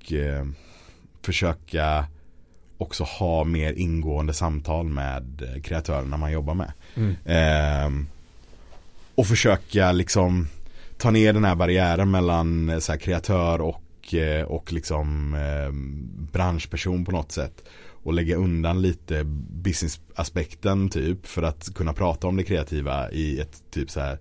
[0.01, 0.47] och eh,
[1.23, 2.07] försöka
[2.79, 6.73] också ha mer ingående samtal med kreatörerna man jobbar med.
[6.95, 7.17] Mm.
[7.25, 8.07] Eh,
[9.15, 10.49] och försöka liksom
[10.99, 15.73] ta ner den här barriären mellan eh, så här, kreatör och, eh, och liksom eh,
[16.33, 17.65] branschperson på något sätt.
[18.03, 23.63] Och lägga undan lite businessaspekten typ för att kunna prata om det kreativa i ett
[23.71, 24.19] typ så här Eh,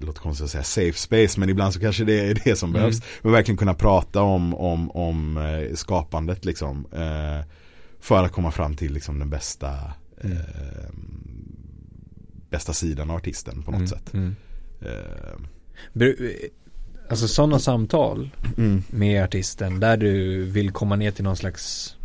[0.00, 2.80] låter konstigt att säga safe space men ibland så kanske det är det som mm.
[2.80, 3.02] behövs.
[3.22, 6.86] Men verkligen kunna prata om, om, om eh, skapandet liksom.
[6.92, 7.46] Eh,
[8.00, 9.92] för att komma fram till liksom den bästa
[10.24, 10.36] mm.
[10.36, 10.90] eh,
[12.50, 13.88] bästa sidan av artisten på något mm.
[13.88, 14.14] sätt.
[14.14, 14.36] Mm.
[14.80, 16.50] Eh.
[17.10, 18.82] Alltså sådana samtal mm.
[18.90, 21.96] med artisten där du vill komma ner till någon slags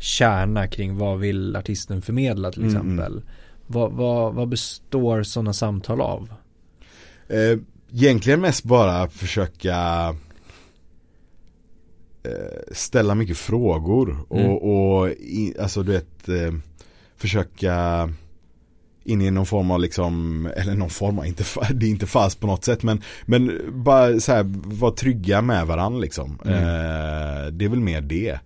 [0.00, 3.22] kärna kring vad vill artisten förmedla till mm, exempel.
[3.66, 6.34] Vad, vad, vad består sådana samtal av?
[7.30, 7.58] Eh,
[7.92, 10.08] egentligen mest bara försöka
[12.22, 14.56] eh, ställa mycket frågor och, mm.
[14.56, 16.54] och i, alltså du vet eh,
[17.16, 18.08] försöka
[19.04, 22.40] in i någon form av liksom, eller någon form av, inte, det är inte fast
[22.40, 26.38] på något sätt men, men bara så här, vara trygga med varandra liksom.
[26.44, 26.58] Mm.
[26.58, 28.38] Eh, det är väl mer det.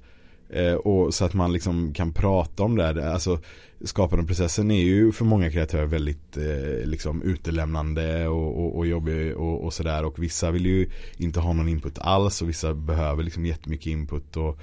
[0.51, 3.13] Eh, och så att man liksom kan prata om det.
[3.13, 3.39] Alltså
[3.85, 9.65] skapandeprocessen är ju för många kreatörer väldigt eh, liksom utelämnande och, och, och jobbig och,
[9.65, 10.05] och sådär.
[10.05, 14.37] Och vissa vill ju inte ha någon input alls och vissa behöver liksom jättemycket input.
[14.37, 14.59] Och,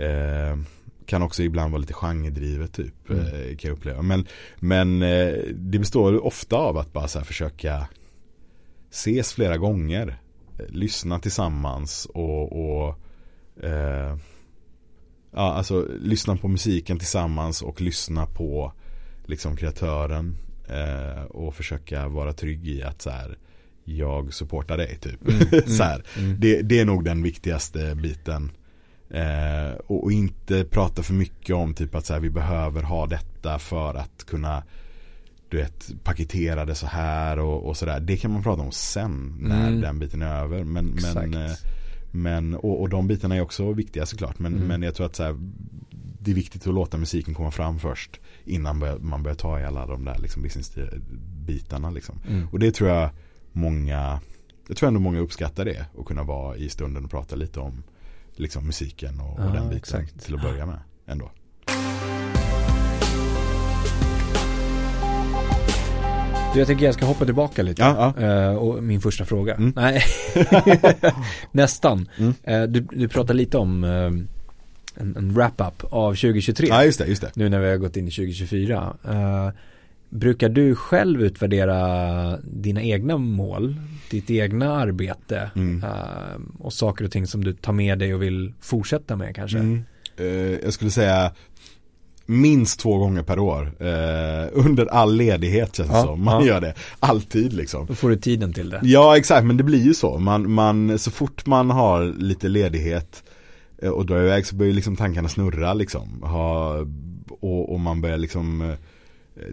[0.00, 0.58] eh,
[1.06, 3.26] kan också ibland vara lite genredrivet typ mm.
[3.26, 4.02] eh, kan jag uppleva.
[4.02, 7.86] Men, men eh, det består ofta av att bara försöka
[8.90, 10.16] ses flera gånger.
[10.68, 12.98] Lyssna tillsammans och, och
[13.64, 14.16] eh,
[15.34, 18.72] ja, alltså lyssna på musiken tillsammans och lyssna på
[19.26, 20.36] liksom kreatören
[20.68, 23.38] eh, och försöka vara trygg i att så här,
[23.84, 25.28] jag supportar dig typ.
[25.28, 26.36] Mm, mm, så här, mm.
[26.40, 28.50] det, det, är nog den viktigaste biten.
[29.10, 33.06] Eh, och, och, inte prata för mycket om typ att så här, vi behöver ha
[33.06, 34.62] detta för att kunna
[35.48, 38.00] du vet, paketera det så här och, och sådär.
[38.00, 39.80] Det kan man prata om sen när mm.
[39.80, 40.64] den biten är över.
[40.64, 41.52] Men, men eh,
[42.14, 44.38] men, och, och de bitarna är också viktiga såklart.
[44.38, 44.68] Men, mm.
[44.68, 45.36] men jag tror att så här,
[46.20, 48.20] det är viktigt att låta musiken komma fram först.
[48.44, 51.90] Innan man börjar ta i alla de där liksom, business-bitarna.
[51.90, 52.18] Liksom.
[52.28, 52.48] Mm.
[52.52, 53.10] Och det tror jag
[53.52, 54.20] många,
[54.68, 55.86] jag tror ändå många uppskattar det.
[55.98, 57.82] Att kunna vara i stunden och prata lite om
[58.32, 60.24] liksom, musiken och, ja, och den biten exakt.
[60.24, 60.78] till att börja med.
[61.06, 61.30] Ändå.
[66.56, 67.82] Jag tänker jag ska hoppa tillbaka lite.
[67.82, 68.50] Ja, ja.
[68.50, 69.54] Uh, och min första fråga.
[69.54, 69.72] Mm.
[69.76, 70.02] Nej,
[71.52, 72.08] nästan.
[72.16, 72.34] Mm.
[72.48, 74.06] Uh, du, du pratade lite om uh,
[74.94, 76.66] en, en wrap-up av 2023.
[76.70, 77.30] Ja, just det, just det.
[77.34, 78.94] Nu när vi har gått in i 2024.
[80.10, 83.76] brukar du själv utvärdera dina egna mål,
[84.10, 85.84] ditt egna arbete mm.
[86.58, 89.58] och saker och ting som du tar med dig och vill fortsätta med kanske?
[89.58, 89.84] Mm.
[90.62, 91.32] jag skulle säga
[92.26, 93.72] minst två gånger per år.
[93.80, 96.24] Eh, under all ledighet känns det ja, som.
[96.24, 96.48] Man ja.
[96.48, 97.86] gör det alltid liksom.
[97.86, 98.80] Då får du tiden till det.
[98.82, 100.18] Ja exakt, men det blir ju så.
[100.18, 103.22] Man, man, så fort man har lite ledighet
[103.82, 106.22] eh, och drar iväg så börjar liksom tankarna snurra liksom.
[106.22, 106.76] Ha,
[107.28, 108.76] och, och man börjar liksom eh,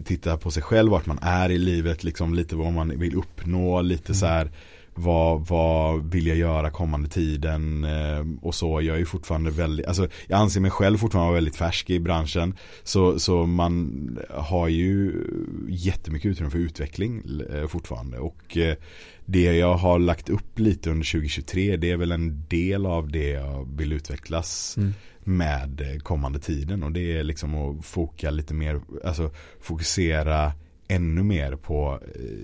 [0.04, 3.82] titta på sig själv, vart man är i livet, liksom lite vad man vill uppnå,
[3.82, 4.14] lite mm.
[4.14, 4.50] så här
[4.94, 8.82] vad, vad vill jag göra kommande tiden eh, och så.
[8.82, 12.00] Jag är ju fortfarande väldigt, alltså jag anser mig själv fortfarande vara väldigt färsk i
[12.00, 12.54] branschen.
[12.82, 15.24] Så, så man har ju
[15.68, 17.22] jättemycket utrymme för utveckling
[17.54, 18.18] eh, fortfarande.
[18.18, 18.76] Och eh,
[19.24, 23.28] det jag har lagt upp lite under 2023 det är väl en del av det
[23.28, 24.76] jag vill utvecklas.
[24.76, 24.94] Mm.
[25.24, 30.52] med kommande tiden och det är liksom att foka lite mer, alltså fokusera
[30.88, 32.00] ännu mer på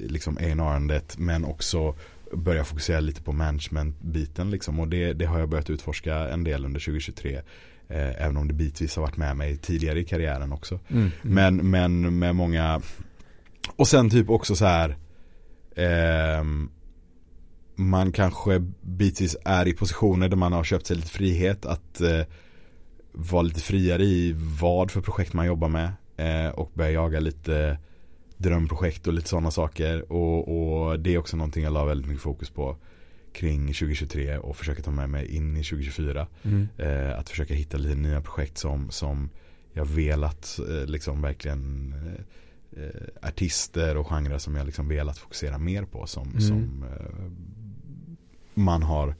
[0.07, 1.95] liksom A&R-andet men också
[2.33, 6.65] börja fokusera lite på management-biten liksom och det, det har jag börjat utforska en del
[6.65, 7.35] under 2023
[7.89, 11.11] eh, även om det bitvis har varit med mig tidigare i karriären också Mm.
[11.23, 11.35] Mm.
[11.35, 12.83] men, men med många
[13.77, 14.97] och sen typ också så här
[15.77, 16.71] ehm,
[17.75, 22.23] man kanske bitvis är i positioner där man har köpt sig lite frihet att eh,
[23.13, 27.79] vara lite friare i vad för projekt man jobbar med eh, och börja jaga lite
[28.39, 30.49] drömprojekt och lite sådana saker och,
[30.89, 32.77] och det är också någonting jag la väldigt mycket fokus på
[33.33, 36.69] kring 2023 och försöka ta med mig in i 2024 Mm.
[36.79, 39.31] eh, att försöka hitta lite nya projekt som, som
[39.73, 45.59] jag velat eh, liksom verkligen eh, eh, artister och genrer som jag liksom velat fokusera
[45.59, 46.41] mer på som, Mm.
[46.41, 47.31] som eh,
[48.55, 49.15] man har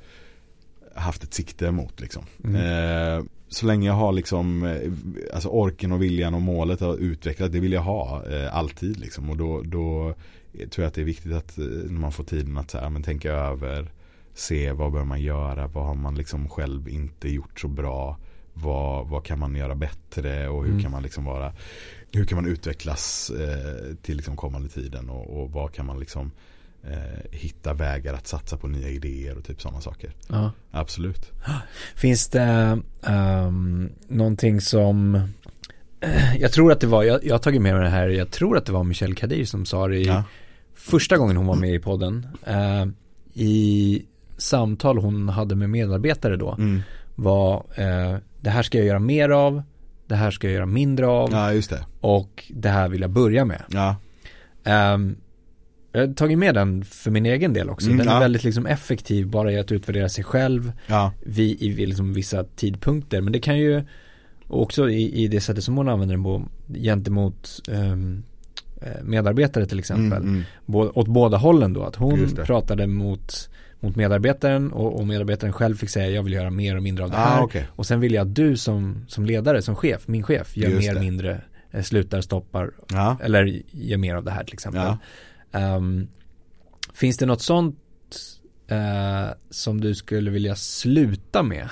[0.95, 2.25] haft ett sikte mot liksom.
[2.45, 3.29] Mm.
[3.49, 4.93] Så länge jag har liksom eh,
[5.35, 9.31] alltså orken och viljan och målet att utveckla det vill jag ha eh, alltid liksom
[9.31, 10.15] och då, då
[10.53, 12.91] tror jag att det är viktigt att eh, när man får tiden att så här,
[12.91, 13.93] men tänka över
[14.35, 18.19] se vad bör man göra, vad har man liksom själv inte gjort så bra
[18.53, 20.83] vad, vad kan man göra bättre och hur Mm.
[20.83, 21.53] kan man liksom vara
[22.13, 26.31] hur kan man utvecklas eh, till liksom kommande tiden och, och vad kan man liksom
[27.31, 30.11] hitta vägar att satsa på nya idéer och typ sådana saker.
[30.29, 30.51] Ja.
[30.71, 31.31] Absolut.
[31.95, 35.21] Finns det um, någonting som
[36.39, 38.57] jag tror att det var, jag, jag har tagit med mig det här, jag tror
[38.57, 40.25] att det var Michelle Kadir som sa det i Ja.
[40.75, 42.27] första gången hon var med i podden.
[42.47, 42.87] Eh,
[43.35, 44.03] I
[44.39, 46.83] samtal hon hade med medarbetare då Mm.
[47.15, 49.63] var eh, det här ska jag göra mer av,
[50.07, 51.85] det här ska jag göra mindre av ja, det.
[52.01, 53.63] och det här vill jag börja med.
[53.69, 53.97] Ja,
[54.65, 55.17] Ehm,
[55.99, 57.87] jag har tagit med den för min egen del också.
[57.87, 58.21] Mm, den är ja.
[58.21, 63.21] väldigt liksom effektiv bara i att utvärdera sig själv ja, vid, i liksom vissa tidpunkter.
[63.21, 63.83] Men det kan ju
[64.49, 66.43] också i, i det sättet som hon använder den på
[66.75, 67.97] gentemot eh,
[69.03, 70.19] medarbetare till exempel.
[70.19, 70.45] mm, mm.
[70.67, 71.83] Bå, åt båda hållen då.
[71.83, 76.51] Att hon pratade mot, mot medarbetaren och, och medarbetaren själv fick säga jag vill göra
[76.51, 77.41] mer och mindre av det här.
[77.41, 77.67] Ah, okej.
[77.71, 80.87] Och sen vill jag att du som, som ledare, som chef, min chef, gör Just
[80.87, 81.01] mer, det.
[81.01, 84.83] mindre, eh, slutar, stoppar Ja, eller gör mer av det här till exempel.
[84.83, 84.99] Ja.
[85.53, 86.09] Ehm,
[86.95, 87.77] finns det något sånt
[88.69, 91.69] eh, som du skulle vilja sluta med?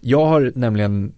[0.00, 1.12] Jag har nämligen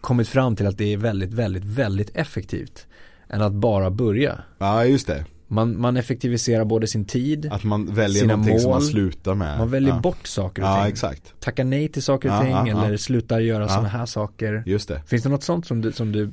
[0.00, 2.86] kommit fram till att det är väldigt, väldigt, väldigt effektivt
[3.28, 4.38] än att bara börja.
[4.58, 5.24] ja, just det.
[5.48, 8.88] Man, man effektiviserar både sin tid, Att man väljer Sina någonting som man mål.
[8.88, 9.58] slutar med.
[9.58, 10.00] man väljer ja.
[10.00, 10.92] bort saker och Ja, ting.
[10.92, 11.34] exakt.
[11.40, 13.68] Tackar nej till saker och Ja, ting eller slutar göra Ja.
[13.68, 14.62] sådana här saker.
[14.66, 15.02] Just det.
[15.06, 16.30] Finns det något sånt som du, som du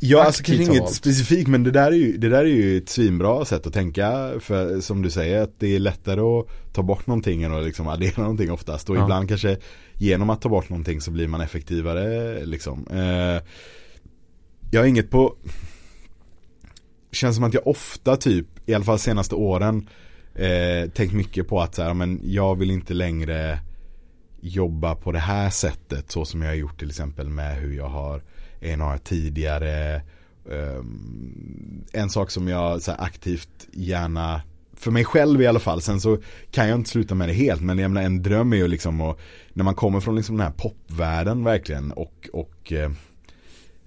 [0.00, 2.88] Ja, alltså kanske inget specifikt men det där, är ju, det där är ju ett
[2.88, 7.06] svinbra sätt att tänka för som du säger att det är lättare att ta bort
[7.06, 9.02] någonting än att liksom addera någonting oftast och Ja.
[9.02, 9.56] ibland kanske
[9.94, 12.86] genom att ta bort någonting så blir man effektivare liksom.
[12.90, 13.42] Eh,
[14.70, 15.34] jag har inget på
[17.12, 19.88] Känns som att jag ofta typ, i alla fall senaste åren
[20.34, 23.58] eh, tänkt mycket på att så här, men jag vill inte längre
[24.40, 27.88] jobba på det här sättet så som jag har gjort till exempel med hur jag
[27.88, 28.22] har
[28.62, 30.02] A&R tidigare.
[30.50, 34.42] Ehm, en sak som jag så här, aktivt gärna
[34.76, 36.18] för mig själv i alla fall, sen så
[36.50, 39.00] kan jag inte sluta med det helt men jag menar, en dröm är ju liksom
[39.00, 39.18] att
[39.52, 42.90] när man kommer från liksom den här popvärlden verkligen och, och eh,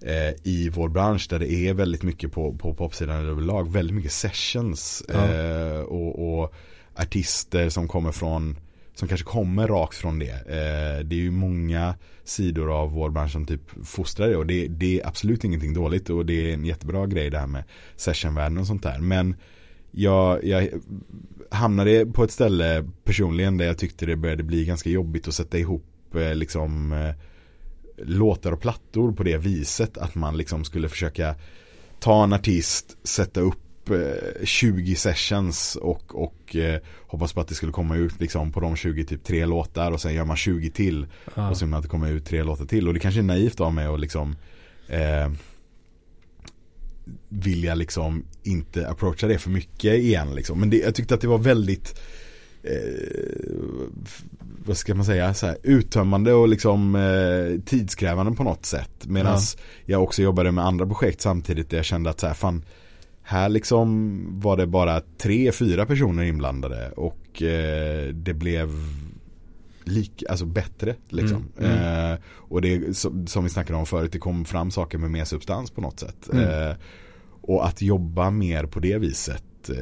[0.01, 4.11] eh, i vår bransch där det är väldigt mycket på, på popsidan överlag, väldigt mycket
[4.11, 5.33] sessions Ja.
[5.33, 6.53] eh, och, och
[6.95, 8.57] artister som kommer från
[8.95, 10.31] som kanske kommer rakt från det.
[10.31, 14.67] Eh, det är ju många sidor av vår bransch som typ fostrar det och det,
[14.67, 17.63] det är absolut ingenting dåligt och det är en jättebra grej det här med
[17.95, 18.99] sessionvärlden och sånt där.
[18.99, 19.35] Men
[19.91, 20.69] jag, jag
[21.51, 25.57] hamnade på ett ställe personligen där jag tyckte det började bli ganska jobbigt att sätta
[25.57, 27.15] ihop eh, liksom eh,
[27.97, 31.35] låtar och plattor på det viset att man liksom skulle försöka
[31.99, 37.55] ta en artist, sätta upp eh, 20 sessions och, och eh, hoppas på att det
[37.55, 40.69] skulle komma ut liksom på de 20 typ tre låtar och sen gör man 20
[40.69, 41.49] till ja.
[41.49, 43.73] och så att det kommer ut tre låtar till och det kanske är naivt av
[43.73, 44.35] mig att liksom
[44.87, 45.31] eh,
[47.29, 50.59] vilja liksom inte approacha det för mycket igen liksom.
[50.59, 52.01] Men det, jag tyckte att det var väldigt
[52.63, 53.23] eh,
[54.65, 59.05] vad ska man säga, så här, uttömmande och liksom eh, tidskrävande på något sätt.
[59.05, 59.39] Medan
[59.85, 62.65] jag också jobbade med andra projekt samtidigt där jag kände att så här, fan,
[63.23, 68.69] här liksom var det bara tre, fyra personer inblandade och eh, det blev
[69.83, 71.51] lik, alltså bättre liksom.
[71.59, 72.11] Mm, mm.
[72.11, 75.71] Eh, och det som, vi snackade om förut, det kom fram saker med mer substans
[75.71, 76.29] på något sätt.
[76.33, 76.69] Mm.
[76.69, 76.75] Eh,
[77.41, 79.75] och att jobba mer på det viset att eh,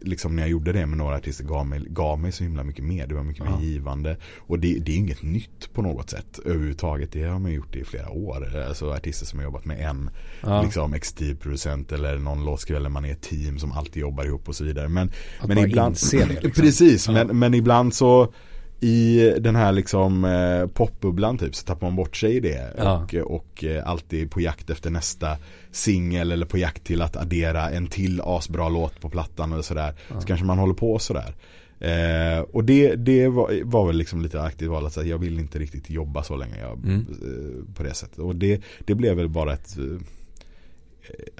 [0.00, 2.84] liksom när jag gjorde det med några artister gav mig, gav mig så himla mycket
[2.84, 3.06] mer.
[3.06, 3.58] Det var mycket ja.
[3.58, 4.16] mer givande.
[4.38, 7.12] Och det, det är inget nytt på något sätt överhuvudtaget.
[7.12, 8.56] Det har man gjort i flera år.
[8.68, 10.10] Alltså artister som har jobbat med en
[10.42, 10.62] ja.
[10.62, 14.48] liksom, exekutiv producent eller någon låtskrivare eller man är ett team som alltid jobbar ihop
[14.48, 14.88] och så vidare.
[14.88, 16.50] Men, att men ibland, det, liksom.
[16.62, 18.32] precis, men, men ibland så
[18.80, 23.02] i den här liksom eh, popbubblan typ så tappar man bort sig i det ja.
[23.02, 25.36] och, och eh, alltid på jakt efter nästa
[25.70, 29.94] singel eller på jakt till att addera en till asbra låt på plattan eller sådär.
[30.08, 30.20] Ja.
[30.20, 31.34] Så kanske man håller på sådär.
[31.80, 35.58] Eh, och det, det var, var, väl liksom lite aktivt val att jag vill inte
[35.58, 37.06] riktigt jobba så länge jag, mm.
[37.22, 38.18] eh, på det sättet.
[38.18, 39.84] Och det, det blev väl bara ett eh,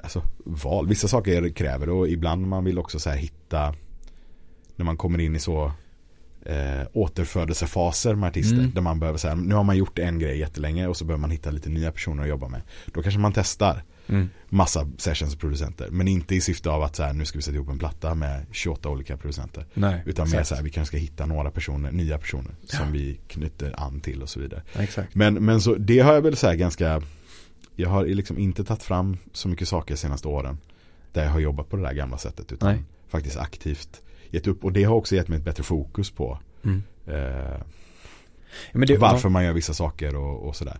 [0.03, 0.87] alltså, val.
[0.87, 3.75] Vissa saker kräver det och ibland man vill också så hitta
[4.75, 5.71] när man kommer in i så
[6.45, 8.57] eh, återfödelsefaser med artister.
[8.57, 8.71] Mm.
[8.71, 11.31] Där man behöver säga, nu har man gjort en grej jättelänge och så behöver man
[11.31, 12.61] hitta lite nya personer att jobba med.
[12.85, 14.29] Då kanske man testar mm.
[14.49, 15.87] massa sessionsproducenter.
[15.91, 18.15] Men inte i syfte av att så här, nu ska vi sätta ihop en platta
[18.15, 19.65] med 28 olika producenter.
[19.73, 22.77] Nej, Utan mer så här, vi kanske ska hitta några personer, nya personer ja.
[22.77, 24.61] som vi knyter an till och så vidare.
[24.79, 25.15] exakt.
[25.15, 27.01] Men, men så, det har jag väl så här ganska,
[27.75, 30.57] jag har liksom inte tagit fram så mycket saker de senaste åren.
[31.13, 32.51] Där jag har jobbat på det där gamla sättet.
[32.51, 32.83] Utan Nej.
[33.09, 34.01] faktiskt aktivt
[34.31, 34.63] gett upp.
[34.63, 36.83] Och det har också gett mig ett bättre fokus på mm.
[37.07, 37.61] eh,
[38.99, 40.77] varför man gör vissa saker och, och, sådär.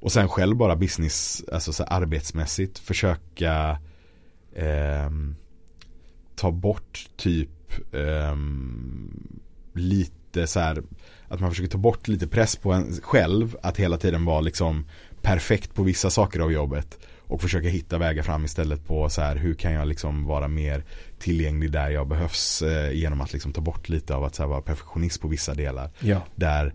[0.00, 3.78] Och sen själv bara business, alltså så arbetsmässigt försöka
[4.54, 5.10] eh,
[6.36, 8.36] ta bort typ eh,
[9.72, 10.82] lite så här,
[11.28, 14.86] att man försöker ta bort lite press på en själv att hela tiden vara liksom
[15.22, 19.36] perfekt på vissa saker av jobbet och försöka hitta vägar fram istället på så här
[19.36, 20.84] hur kan jag liksom vara mer
[21.18, 24.48] tillgänglig där jag behövs eh, genom att liksom ta bort lite av att så här,
[24.48, 25.90] vara perfektionist på vissa delar.
[26.00, 26.22] Ja.
[26.34, 26.74] Där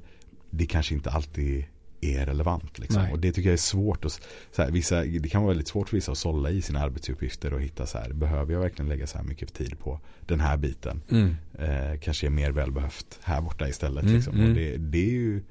[0.50, 1.66] det kanske inte alltid
[2.02, 2.80] är relevant.
[2.80, 3.12] Liksom.
[3.12, 4.06] Och det tycker jag är svårt.
[4.06, 6.80] Att, så här, vissa, det kan vara väldigt svårt för vissa att sålla i sina
[6.80, 10.40] arbetsuppgifter och hitta så här, behöver jag verkligen lägga så här mycket tid på den
[10.40, 11.02] här biten?
[11.10, 11.36] Mm.
[11.60, 14.04] Eh, kanske är mer välbehövt här borta istället.
[14.04, 14.34] Mm, liksom.
[14.36, 14.50] mm.
[14.50, 15.44] Och det, det är ju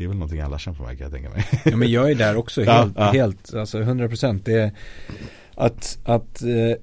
[0.00, 1.46] det är väl någonting alla kämpar med kan jag tänka mig.
[1.64, 3.10] Ja men jag är där också helt, ja, ja.
[3.12, 4.72] helt alltså 100% det är
[5.54, 6.74] att, att uh,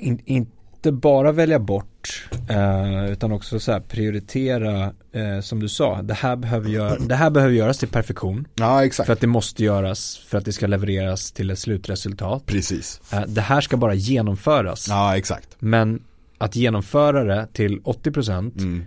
[0.00, 6.14] in, inte bara välja bort uh, utan också så prioritera uh, som du sa, det
[6.14, 8.48] här, behöver gör, det här behöver göras till perfektion.
[8.54, 9.06] Ja exakt.
[9.06, 12.46] För att det måste göras för att det ska levereras till ett slutresultat.
[12.46, 13.00] Precis.
[13.26, 14.88] det här ska bara genomföras.
[14.88, 15.56] Ja exakt.
[15.58, 16.02] Men
[16.38, 18.86] att genomföra det till 80% mm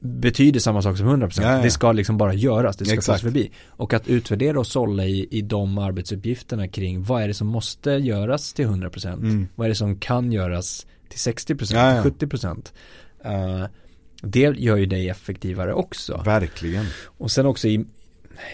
[0.00, 1.42] betyder samma sak som 100%.
[1.42, 1.62] Ja, ja.
[1.62, 3.50] Det ska liksom bara göras, det ska tas förbi.
[3.66, 7.90] Och att utvärdera och sålla i, i de arbetsuppgifterna kring vad är det som måste
[7.90, 9.12] göras till 100%?
[9.12, 9.48] Mm.
[9.54, 12.72] Vad är det som kan göras till 60%, ja, 70%?
[13.26, 13.66] Uh,
[14.22, 16.22] det gör ju dig effektivare också.
[16.24, 16.86] Verkligen.
[17.04, 17.84] Och sen också i,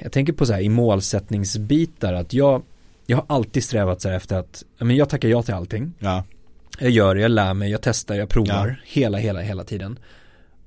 [0.03, 2.63] jag tänker på så här i målsättningsbitar att jag,
[3.07, 5.93] jag har alltid strävat så här efter att, men jag tackar ja till allting.
[5.99, 6.25] Ja.
[6.79, 9.99] Jag gör det, jag lär mig, jag testar, jag provar hela, hela, hela tiden.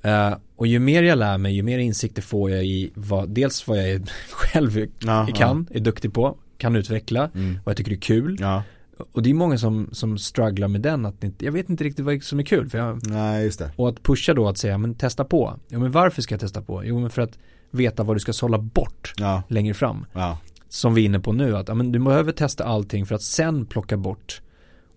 [0.05, 3.67] Uh, och ju mer jag lär mig, ju mer insikter får jag i vad, dels
[3.67, 5.27] vad jag själv Aha.
[5.35, 7.59] kan, är duktig på, kan utveckla, mm.
[7.63, 8.37] vad jag tycker är kul.
[8.39, 8.63] Ja.
[9.11, 12.23] Och det är många som, som strugglar med den, att jag vet inte riktigt vad
[12.23, 12.69] som är kul.
[12.69, 13.51] För jag, Nej.
[13.75, 15.59] Och att pusha då att säga, men testa på.
[15.67, 16.85] Ja, men varför ska jag testa på?
[16.85, 17.39] Jo, men för att
[17.71, 19.43] veta vad du ska sålla bort ja.
[19.47, 20.05] längre fram.
[20.13, 20.37] Ja.
[20.69, 23.21] Som vi är inne på nu, att ja, men du behöver testa allting för att
[23.21, 24.41] sen plocka bort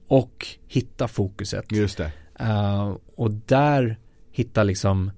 [0.08, 1.72] och hitta fokuset.
[1.72, 2.12] Just det.
[2.40, 3.98] Uh, och där
[4.30, 5.10] hitta liksom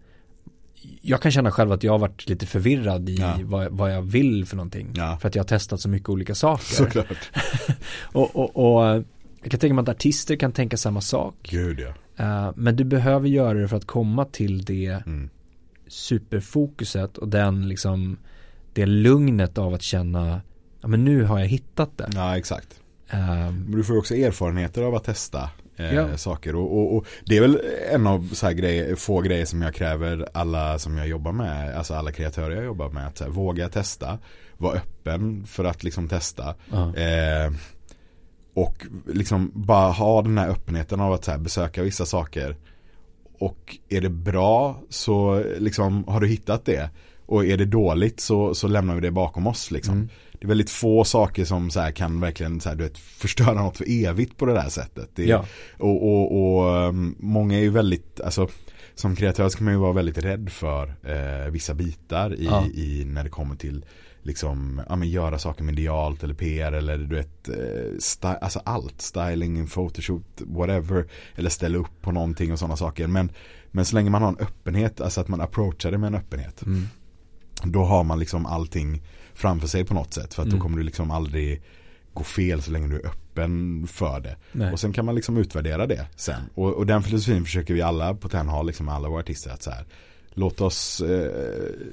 [1.00, 3.38] jag kan känna själv att jag har varit lite förvirrad i ja.
[3.42, 4.92] vad, vad, jag vill för någonting.
[4.94, 5.18] Ja.
[5.20, 6.64] För att jag har testat så mycket olika saker.
[6.64, 7.30] Såklart.
[8.12, 9.04] och, och, och,
[9.42, 11.34] jag kan tänka mig att artister kan tänka samma sak.
[11.42, 11.94] Gud ja.
[12.20, 15.30] Uh, men du behöver göra det för att komma till det mm.
[15.88, 18.18] superfokuset och den liksom
[18.72, 20.40] det lugnet av att känna
[20.80, 22.08] ja men nu har jag hittat det.
[22.14, 22.80] Ja exakt.
[23.12, 26.16] Um, men du får också erfarenheter av att testa eh, ja.
[26.16, 26.54] saker.
[26.54, 27.60] Och, och, och, det är väl
[27.92, 31.76] en av så här grejer, få grejer som jag kräver alla som jag jobbar med,
[31.76, 34.18] alltså alla kreatörer jag jobbar med, att här, våga testa,
[34.58, 36.54] vara öppen för att liksom testa.
[36.96, 37.52] Eh,
[38.54, 42.56] och liksom bara ha den här öppenheten av att här, besöka vissa saker.
[43.38, 46.90] Och är det bra så liksom har du hittat det.
[47.26, 49.94] Och är det dåligt så, så lämnar vi det bakom oss liksom.
[49.94, 50.08] Mm
[50.40, 53.76] det är väldigt få saker som så kan verkligen så här, du vet, förstöra något
[53.76, 55.10] för evigt på det där sättet.
[55.14, 55.44] Det, ja.
[55.78, 58.48] och, och, och um, många är ju väldigt, alltså
[58.94, 62.66] som kreatör ska man ju vara väldigt rädd för eh, vissa bitar i, ja.
[62.66, 63.84] i, när det kommer till
[64.22, 69.66] liksom, ja men göra saker medialt eller PR eller du vet, eh, alltså allt, styling,
[69.66, 73.06] photoshoot, whatever, eller ställa upp på någonting och sådana saker.
[73.06, 73.32] Men,
[73.70, 76.62] men så länge man har en öppenhet, alltså att man approachar det med en öppenhet,
[76.62, 76.88] mm.
[77.64, 79.02] då har man liksom allting
[79.40, 80.34] framför sig på något sätt.
[80.34, 80.58] För att mm.
[80.58, 81.62] då kommer du liksom aldrig
[82.12, 84.36] gå fel så länge du är öppen för det.
[84.52, 84.72] Nej.
[84.72, 86.42] Och sen kan man liksom utvärdera det sen.
[86.54, 89.50] Och, och den filosofin försöker vi alla på TEN ha, liksom alla våra artister.
[89.50, 89.84] Att så här,
[90.30, 91.32] låt oss eh,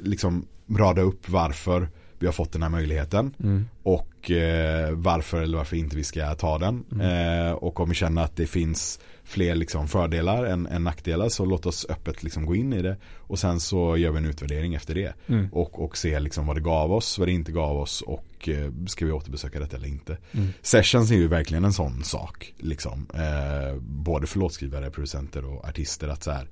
[0.04, 1.90] liksom rada upp varför
[2.20, 3.34] vi har fått den här möjligheten.
[3.44, 3.68] Mm.
[3.84, 6.84] Och eh, varför eller varför inte vi ska ta den.
[6.92, 7.48] Mm.
[7.48, 11.46] Eh, och om vi känner att det finns fler liksom fördelar än, än nackdelar så
[11.46, 12.98] låt oss öppet liksom gå in i det.
[13.18, 15.14] Och sen så gör vi en utvärdering efter det.
[15.28, 15.50] Mm.
[15.52, 18.72] Och, och se liksom vad det gav oss, vad det inte gav oss och eh,
[18.88, 20.18] ska vi återbesöka detta eller inte.
[20.32, 20.54] Mm.
[20.62, 22.54] Sessions är ju verkligen en sån sak.
[22.58, 23.08] Liksom.
[23.14, 26.08] Eh, både för låtskrivare, producenter och artister.
[26.08, 26.48] att så här,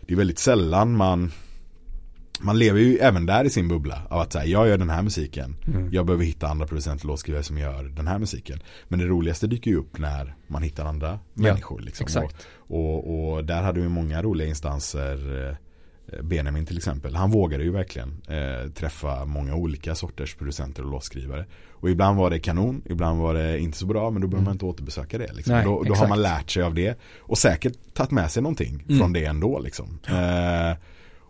[0.00, 1.32] Det är väldigt sällan man
[2.40, 5.02] man lever ju även där i sin bubbla av att säga jag gör den här
[5.02, 5.56] musiken.
[5.66, 5.88] Mm.
[5.92, 8.58] Jag behöver hitta andra producenter och låtskrivare som gör den här musiken.
[8.88, 11.80] Men det roligaste dyker ju upp när man hittar andra människor.
[11.80, 12.04] Liksom.
[12.04, 12.46] Exakt.
[12.56, 15.48] Och, och, och där hade vi många roliga instanser.
[15.48, 15.54] eh,
[16.22, 17.14] Benjamin till exempel.
[17.14, 21.44] Han vågade ju verkligen eh, träffa många olika sorters producenter och låtskrivare.
[21.72, 24.52] Och ibland var det kanon, ibland var det inte så bra men då behöver man
[24.54, 25.32] inte återbesöka det.
[25.32, 25.54] Liksom.
[25.54, 28.84] Nej, då, då har man lärt sig av det och säkert tagit med sig någonting
[28.88, 28.98] Mm.
[28.98, 29.58] från det ändå.
[29.58, 29.98] Liksom.
[30.08, 30.76] Eh,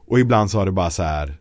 [0.07, 1.36] och ibland så har det bara så här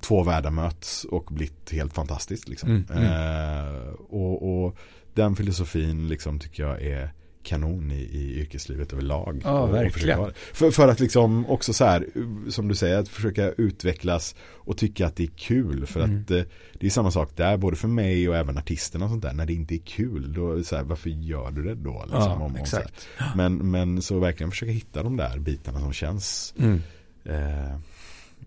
[0.00, 2.48] två världar möts och blivit helt fantastiskt.
[2.48, 2.70] Liksom.
[2.70, 3.04] Mm, mm.
[3.04, 4.76] Eh, och, och
[5.14, 7.10] den filosofin liksom tycker jag är
[7.42, 9.40] kanon i, i yrkeslivet överlag.
[9.44, 10.18] Ja, och, verkligen.
[10.20, 12.06] Och för, för att liksom också så här,
[12.50, 15.86] som du säger, att försöka utvecklas och tycka att det är kul.
[15.86, 16.20] För Mm.
[16.22, 16.42] att eh,
[16.80, 19.32] det är samma sak där, både för mig och även artisterna och sånt där.
[19.32, 22.00] När det inte är kul, då är så här, varför gör du det då?
[22.02, 23.08] Liksom, Ja, om- om så exakt.
[23.36, 26.82] Men, men så verkligen försöka hitta de där bitarna som känns Mm.
[27.24, 27.78] eh,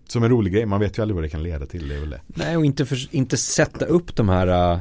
[0.08, 0.66] som en rolig grej.
[0.66, 1.88] Man vet ju aldrig vad det kan leda till.
[1.88, 2.20] Det är väl det.
[2.26, 4.80] Nej, och inte, för, inte sätta upp de här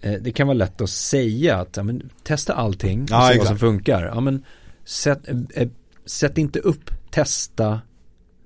[0.00, 3.38] eh, Det kan vara lätt att säga att ja, men, testa allting och Ja, se
[3.38, 4.02] vad som funkar.
[4.02, 4.44] Ja, men,
[4.84, 5.68] sätt, eh, eh,
[6.06, 7.80] sätt inte upp testa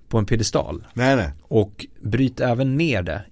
[0.08, 1.30] på en piedestal Nej, nej.
[1.42, 3.24] och bryt även ner det.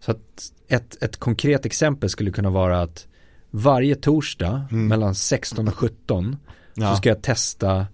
[0.00, 3.06] Så att ett, ett konkret exempel skulle kunna vara att
[3.50, 4.86] varje torsdag Mm.
[4.88, 6.36] mellan 16 och 17
[6.74, 7.86] Ja, så ska jag testa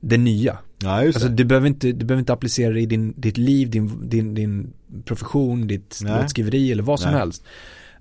[0.00, 0.58] det nya.
[0.82, 1.34] Ja just Alltså det.
[1.34, 4.72] du behöver inte, du behöver inte applicera det i din, ditt liv, din, din, din
[5.04, 6.22] profession, ditt Nej.
[6.22, 7.20] låtskriveri eller vad som Nej.
[7.20, 7.44] helst.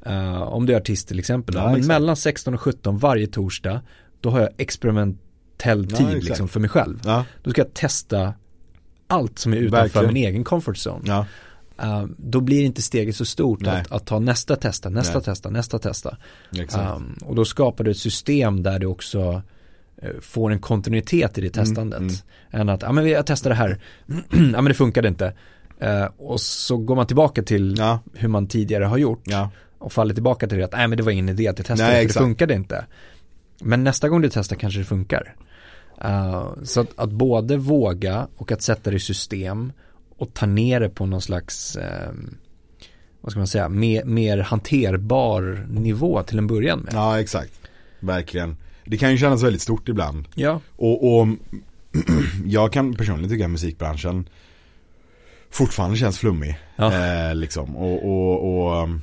[0.06, 1.56] Eh, om du är artist till exempel.
[1.56, 1.88] Ja, men exakt.
[1.88, 3.82] mellan 16 och 17 varje torsdag,
[4.22, 7.02] då har jag experimentell tid liksom för mig själv.
[7.06, 8.34] Ja, Då ska jag testa
[9.08, 10.14] allt som är utanför Verkligen.
[10.14, 11.26] min egen comfort zone.
[11.82, 15.24] Eh, då blir inte steget så stort att, att ta nästa testa, nästa Nej.
[15.24, 16.18] testa, nästa testa.
[16.96, 19.42] Um, och då skapar du ett system där du också
[20.22, 22.00] får en kontinuitet i det Mm, testandet.
[22.00, 22.14] mm.
[22.52, 23.78] Än att, ja men jag testar det här,
[24.32, 25.34] ja men det funkade inte.
[25.80, 29.94] Eh, och så går man tillbaka till Ja, hur man tidigare har gjort ja, och
[29.94, 31.96] faller tillbaka till det att, nej men det var ingen idé att jag testade Nej,
[32.00, 32.20] för exakt.
[32.20, 32.86] det funkade inte.
[33.62, 35.36] Men nästa gång du testar kanske det funkar.
[36.02, 39.72] Eh, så att, att både våga och att sätta det i system
[40.18, 42.10] och ta ner det på någon slags, eh,
[43.22, 46.94] vad ska man säga, mer, mer hanterbar nivå till en början med.
[46.94, 47.54] ja, exakt.
[48.00, 48.58] Verkligen.
[48.90, 50.28] Det kan ju kännas väldigt stort ibland.
[50.36, 50.62] Ja.
[50.76, 51.28] Och, och
[52.46, 54.30] jag kan personligen tycka att musikbranschen
[55.50, 56.58] fortfarande känns flummig.
[56.76, 56.94] Ja.
[56.94, 57.78] Eh, liksom.
[57.78, 59.02] Och, och, och um,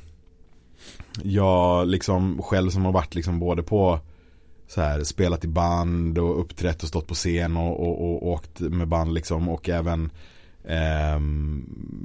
[1.22, 4.01] jag liksom själv som har varit liksom både på
[4.68, 8.61] så här, spelat i band och uppträtt och stått på scen och, och, och åkt
[8.61, 10.11] med band liksom och även
[10.69, 11.64] ehm,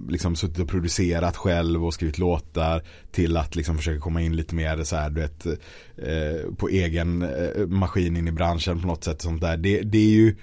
[0.09, 4.55] liksom suttit och producerat själv och skrivit låtar till att liksom försöka komma in lite
[4.55, 9.03] mer så här, du vet, eh, på egen eh, maskin in i branschen på något
[9.03, 9.57] sätt sånt där.
[9.57, 10.36] Det, det är ju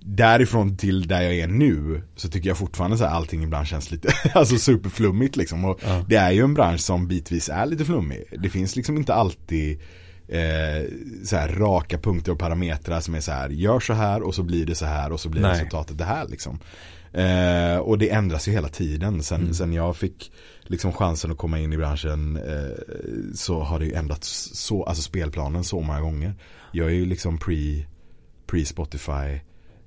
[0.00, 3.90] därifrån till där jag är nu så tycker jag fortfarande så här allting ibland känns
[3.90, 5.64] lite alltså superflummigt liksom.
[5.64, 6.04] Och Ja.
[6.08, 8.24] Det är ju en bransch som bitvis är lite flummig.
[8.42, 9.80] Det finns liksom inte alltid
[10.28, 10.90] eh,
[11.24, 14.42] så här raka punkter och parametrar som är så här gör så här och så
[14.42, 15.52] blir det så här och så blir Nej.
[15.52, 16.58] resultatet det här liksom.
[17.12, 19.22] Eh, och det ändras ju hela tiden.
[19.22, 19.54] Sen, Mm.
[19.54, 20.32] sen jag fick
[20.62, 25.02] liksom chansen att komma in i branschen eh, så har det ju ändrats så, alltså
[25.02, 26.34] spelplanen så många gånger.
[26.72, 27.86] Jag är ju liksom pre,
[28.46, 29.40] pre Spotify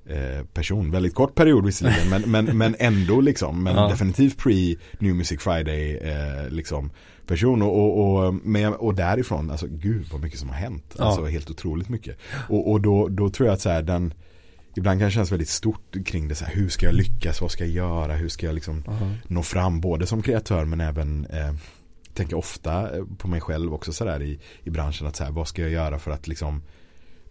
[0.06, 0.90] eh, person.
[0.90, 3.62] Väldigt kort period visserligen men, men, men ändå liksom.
[3.62, 3.88] Men Ja.
[3.88, 6.90] definitivt pre New Music Friday eh, liksom
[7.26, 7.62] person.
[7.62, 10.94] Och, och, och, men, och därifrån, alltså gud vad mycket som har hänt.
[10.98, 11.04] Ja.
[11.04, 12.16] Alltså helt otroligt mycket.
[12.48, 14.14] Och, och då, då tror jag att så här, den
[14.76, 17.50] Ibland kan det kännas väldigt stort kring det så här, hur ska jag lyckas, vad
[17.50, 19.10] ska jag göra, hur ska jag liksom Aha.
[19.26, 21.54] nå fram både som kreatör men även eh,
[22.14, 25.48] tänker ofta eh, på mig själv också sådär i, i branschen att så här, vad
[25.48, 26.62] ska jag göra för att liksom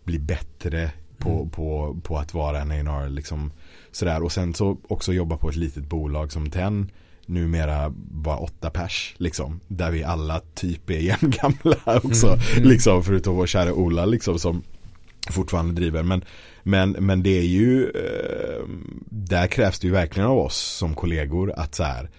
[0.03, 1.49] bli bättre på, Mm.
[1.49, 3.51] på, på att vara en A&R liksom
[3.91, 6.91] sådär och sen så också jobba på ett litet bolag som TEN
[7.25, 12.69] numera bara åtta pers liksom där vi alla typ är jämngamla också Mm, mm.
[12.69, 14.63] liksom förutom vår kära Ola liksom som
[15.29, 16.23] fortfarande driver men
[16.63, 18.65] men, men det är ju eh,
[19.09, 22.09] där krävs det ju verkligen av oss som kollegor att så här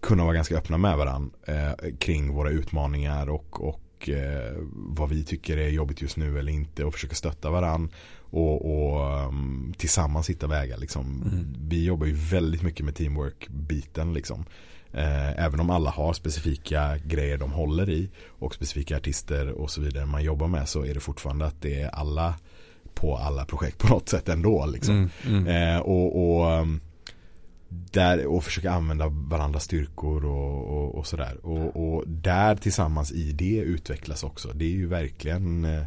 [0.00, 5.24] kunna vara ganska öppna med varandra eh, kring våra utmaningar och, och eh, vad vi
[5.24, 10.30] tycker är jobbigt just nu eller inte och försöka stötta varann och, och um, tillsammans
[10.30, 11.22] hitta vägar liksom.
[11.32, 11.54] Mm.
[11.68, 14.44] Vi jobbar ju väldigt mycket med teamwork-biten liksom.
[14.92, 19.80] Eh, även om alla har specifika grejer de håller i och specifika artister och så
[19.80, 22.34] vidare man jobbar med så är det fortfarande att det är alla
[22.94, 25.10] på alla projekt på något sätt ändå liksom.
[25.26, 25.74] Mm, mm.
[25.76, 26.80] Eh, och, och um,
[27.68, 31.46] där, och försöka använda varandras styrkor och, och, och sådär.
[31.46, 34.48] Och, och, där tillsammans i det utvecklas också.
[34.54, 35.82] Det är ju verkligen eh,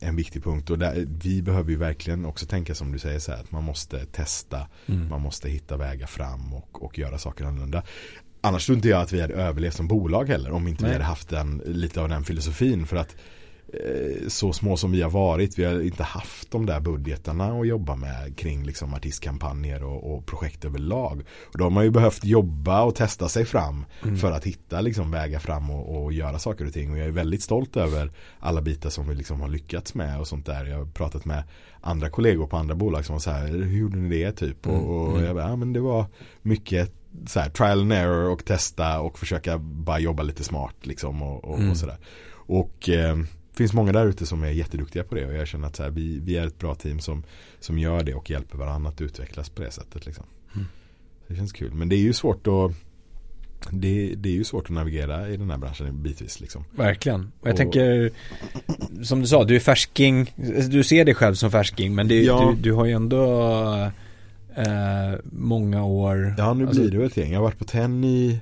[0.00, 0.70] en viktig punkt.
[0.70, 3.64] Och där, vi behöver ju verkligen också tänka som du säger så här, att man
[3.64, 5.08] måste testa, mm.
[5.08, 7.82] man måste hitta vägar fram och, och göra saker annorlunda.
[8.40, 10.90] Annars tror inte jag att vi hade överlevt som bolag heller om inte Nej.
[10.90, 12.86] vi hade haft den, lite av den filosofin.
[12.86, 13.16] För att
[14.28, 15.58] så små som vi har varit.
[15.58, 20.26] Vi har inte haft de där budgetarna att jobba med kring liksom artistkampanjer och, och
[20.26, 21.24] projekt överlag.
[21.52, 24.16] Och då har man ju behövt jobba och testa sig fram mm.
[24.16, 26.92] för att hitta liksom vägar fram och, och, göra saker och ting.
[26.92, 30.28] Och jag är väldigt stolt över alla bitar som vi liksom har lyckats med och
[30.28, 30.64] sånt där.
[30.64, 31.42] Jag har pratat med
[31.80, 34.66] andra kollegor på andra bolag som var så här, hur gjorde ni det typ?
[34.66, 34.80] Mm.
[34.80, 35.24] Och, och mm.
[35.24, 36.06] jag bara, ja men det var
[36.42, 36.92] mycket
[37.26, 41.44] så här, trial and error och testa och försöka bara jobba lite smart liksom och,
[41.44, 41.70] och, mm.
[41.70, 41.98] och sådär.
[42.46, 43.16] Och eh,
[43.56, 45.90] finns många där ute som är jätteduktiga på det och jag känner att så här,
[45.90, 47.22] vi, vi är ett bra team som,
[47.60, 50.06] som gör det och hjälper varandra att utvecklas på det sättet.
[50.06, 50.24] Liksom.
[50.54, 50.66] Mm.
[51.28, 51.74] Det känns kul.
[51.74, 52.72] Men det är ju svårt att
[53.70, 56.64] det, det, är ju svårt att navigera i den här branschen bitvis liksom.
[56.76, 57.32] Verkligen.
[57.40, 58.10] Och jag och, tänker,
[59.02, 60.34] som du sa, du är färsking,
[60.70, 62.54] du ser dig själv som färsking men det, ja.
[62.56, 63.52] du, du har ju ändå
[64.56, 66.34] eh, många år.
[66.38, 67.32] Ja, nu alltså, blir det väl ett gäng.
[67.32, 68.40] Jag har varit på TEN i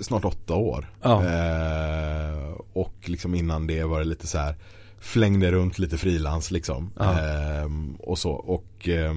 [0.00, 0.90] snart åtta år.
[1.02, 1.24] Ja.
[1.24, 4.54] Eh, och liksom innan det var det lite så här
[5.00, 6.90] flängde runt lite frilans liksom.
[6.98, 7.12] Ja.
[7.12, 8.30] Eh, och så.
[8.30, 9.14] Och eh,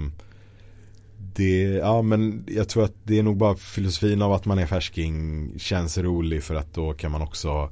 [1.36, 4.66] det, ja men jag tror att det är nog bara filosofin av att man är
[4.66, 7.72] färsking känns rolig för att då kan man också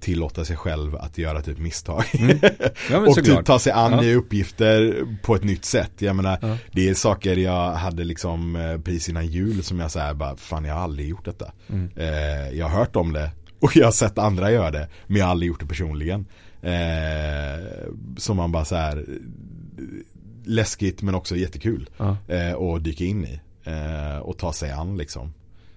[0.00, 2.04] tillåta sig själv att göra typ misstag.
[2.12, 2.38] Mm.
[2.90, 4.00] Ja, och typ ta sig an ja.
[4.00, 5.92] nya uppgifter på ett nytt sätt.
[5.98, 6.56] Jag menar, ja.
[6.72, 10.64] det är saker jag hade liksom eh, precis innan jul som jag säger bara, fan
[10.64, 11.52] jag har aldrig gjort detta.
[11.68, 11.90] Mm.
[11.96, 13.30] Eh, jag har hört om det
[13.60, 16.26] och jag har sett andra göra det, men jag har aldrig gjort det personligen.
[16.62, 19.04] Eh, som man bara så här
[20.44, 22.16] läskigt men också jättekul ja.
[22.28, 23.40] eh, att dyka in i.
[23.64, 25.32] Eh, och ta sig an liksom.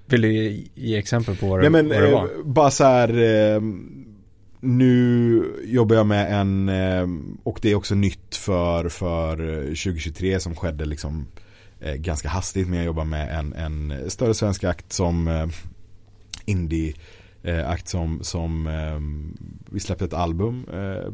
[0.05, 2.24] Vill du ge, ge exempel på vad det, Nej, men, vad det var?
[2.24, 3.61] Eh, bara så här eh,
[4.62, 7.07] nu jobbar jag med en, eh,
[7.43, 11.28] och det är också nytt för, för eh, 2023 som skedde liksom
[11.80, 12.68] eh, ganska hastigt.
[12.68, 15.49] Men jag jobbar med en, en större svensk akt som
[16.45, 16.93] indie
[17.66, 18.70] akt som, som
[19.70, 20.66] vi släppte ett album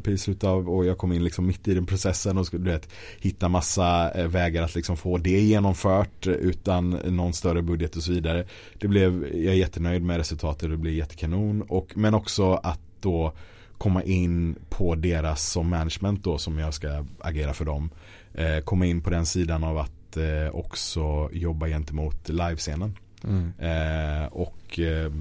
[0.02, 2.88] precis utav och jag kom in liksom mitt i den processen och skulle vet,
[3.20, 8.46] hitta massa vägar att liksom få det genomfört utan någon större budget och så vidare.
[8.78, 12.87] Det blev, jag är jättenöjd med resultatet, och det blev jättekanon och, men också att
[13.02, 13.32] då
[13.78, 17.90] komma in på deras som management då som jag ska agera för dem.
[18.34, 22.96] Eh, komma in på den sidan av att eh, också jobba gentemot livescenen.
[23.24, 23.52] Mm.
[23.58, 25.12] Eh, och eh,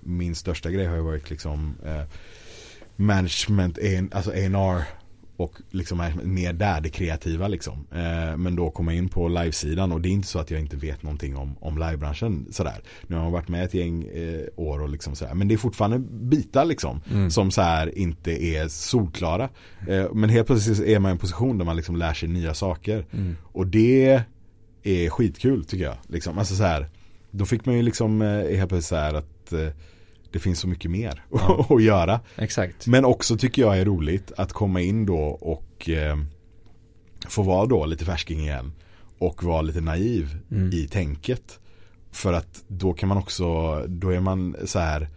[0.00, 2.02] min största grej har ju varit liksom eh,
[2.96, 3.78] management,
[4.12, 4.84] alltså A&R
[5.38, 7.86] och liksom är mer där, det kreativa liksom.
[7.92, 10.76] Eh, men då komma in på livesidan och det är inte så att jag inte
[10.76, 12.80] vet någonting om, om livebranschen sådär.
[13.06, 15.34] Nu har jag varit med ett gäng eh, år och liksom sådär.
[15.34, 17.00] Men det är fortfarande bitar liksom.
[17.10, 17.30] Mm.
[17.30, 19.48] Som så här inte är solklara.
[19.88, 22.54] Eh, men helt plötsligt är man i en position där man liksom lär sig nya
[22.54, 23.06] saker.
[23.12, 23.36] Mm.
[23.42, 24.24] Och det
[24.82, 25.96] är skitkul tycker jag.
[26.08, 26.38] Liksom.
[26.38, 26.88] Alltså så här,
[27.30, 29.68] då fick man ju liksom eh, helt plötsligt så här att eh,
[30.30, 31.66] det finns så mycket mer ja.
[31.70, 32.20] att göra.
[32.36, 32.86] Exakt.
[32.86, 36.16] Men också tycker jag är roligt att komma in då och eh,
[37.28, 38.72] få vara då lite färsking igen.
[39.18, 40.72] Och vara lite naiv mm.
[40.72, 41.58] i tänket.
[42.12, 43.44] För att då kan man också,
[43.88, 45.08] då är man så här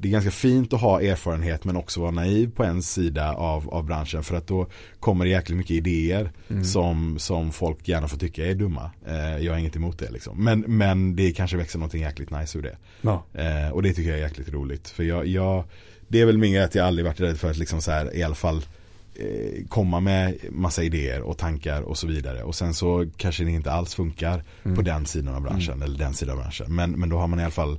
[0.00, 3.70] det är ganska fint att ha erfarenhet men också vara naiv på en sida av,
[3.70, 4.66] av branschen för att då
[5.00, 6.64] kommer det jäkligt mycket idéer mm.
[6.64, 8.90] som, som folk gärna får tycka är dumma.
[9.06, 10.44] Eh, jag har inget emot det liksom.
[10.44, 12.76] Men, men det kanske växer någonting jäkligt nice ur det.
[13.00, 13.24] Ja.
[13.34, 14.88] Eh, och det tycker jag är jäkligt roligt.
[14.88, 15.64] För jag, jag
[16.08, 18.22] det är väl min att jag aldrig varit rädd för att liksom så här, i
[18.22, 18.66] alla fall
[19.14, 22.42] eh, komma med massa idéer och tankar och så vidare.
[22.42, 24.76] Och sen så kanske det inte alls funkar mm.
[24.76, 25.82] på den sidan av branschen mm.
[25.82, 26.74] eller den sidan av branschen.
[26.74, 27.78] Men, men då har man i alla fall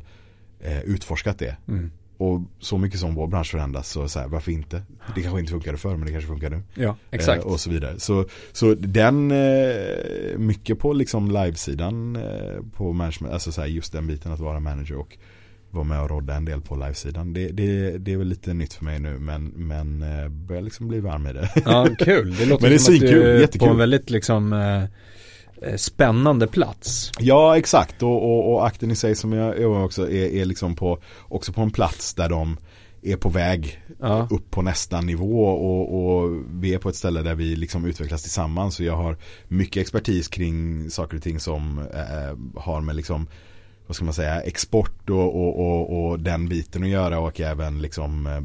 [0.59, 1.55] eh, utforskat det.
[1.67, 1.91] Mm.
[2.17, 4.81] Och så mycket som vår bransch förändras så, så här, varför inte?
[5.15, 6.61] Det kanske inte funkade förr men det kanske funkar nu.
[6.73, 7.45] Ja, exakt.
[7.45, 7.99] Eh, och så vidare.
[7.99, 13.93] Så, så den, eh, mycket på liksom livesidan eh, på management, alltså så här, just
[13.93, 15.17] den biten att vara manager och
[15.69, 17.33] vara med och rodda en del på livesidan.
[17.33, 20.87] Det, det, det är väl lite nytt för mig nu men, men eh, börjar liksom
[20.87, 21.49] bli varm i det.
[21.65, 22.35] Ja, kul.
[22.35, 23.67] Det låter men det är som att du är jättekul.
[23.67, 24.83] på en väldigt liksom Eh,
[25.77, 27.11] spännande plats.
[27.19, 30.99] Ja exakt och, och, och akten i sig som jag, också är, är liksom på,
[31.27, 32.57] också på en plats där de
[33.01, 34.27] är på väg Ja.
[34.31, 38.21] upp på nästa nivå och, och vi är på ett ställe där vi liksom utvecklas
[38.21, 38.75] tillsammans.
[38.75, 43.27] Så jag har mycket expertis kring saker och ting som eh, har med liksom
[43.87, 47.81] vad ska man säga, export och, och, och, och den biten att göra och även
[47.81, 48.41] liksom eh,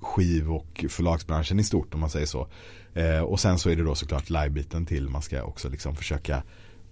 [0.00, 2.48] skiv och förlagsbranschen i stort om man säger så.
[2.94, 6.42] Eh, och sen så är det då såklart livebiten till man ska också liksom försöka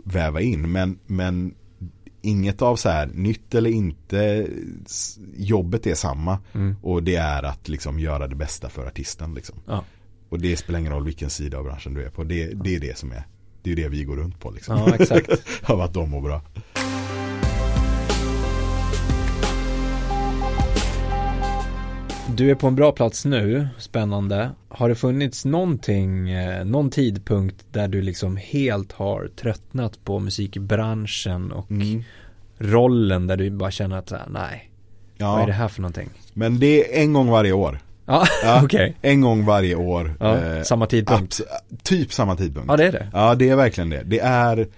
[0.05, 0.72] väva in.
[0.72, 1.55] Men, men
[2.22, 4.48] inget av så här nytt eller inte,
[5.36, 6.38] jobbet är samma.
[6.53, 6.76] Mm.
[6.82, 9.57] Och det är att liksom göra det bästa för artisten liksom.
[9.66, 9.84] Ja.
[10.28, 12.24] Och det spelar ingen roll vilken sida av branschen du är på.
[12.24, 13.22] Det, det är det som är,
[13.62, 14.78] det är det vi går runt på liksom.
[14.78, 15.30] ja, exakt.
[15.70, 16.42] Av att de mår bra.
[22.35, 24.51] Du är på en bra plats nu, spännande.
[24.68, 31.53] Har det funnits någonting, eh, någon tidpunkt där du liksom helt har tröttnat på musikbranschen
[31.53, 32.03] och Mm.
[32.59, 34.70] rollen där du bara känner att här, nej,
[35.18, 36.09] vad är Ja, det här för någonting?
[36.35, 37.78] men det är en gång varje år.
[38.07, 38.97] Ja, Ja, okej.
[39.03, 40.14] En gång varje år.
[40.20, 41.41] Ja, Eh, samma tidpunkt.
[41.41, 42.68] abs- typ samma tidpunkt.
[42.70, 43.09] Ja, det är det.
[43.12, 44.03] Ja det är verkligen det.
[44.05, 44.68] Det är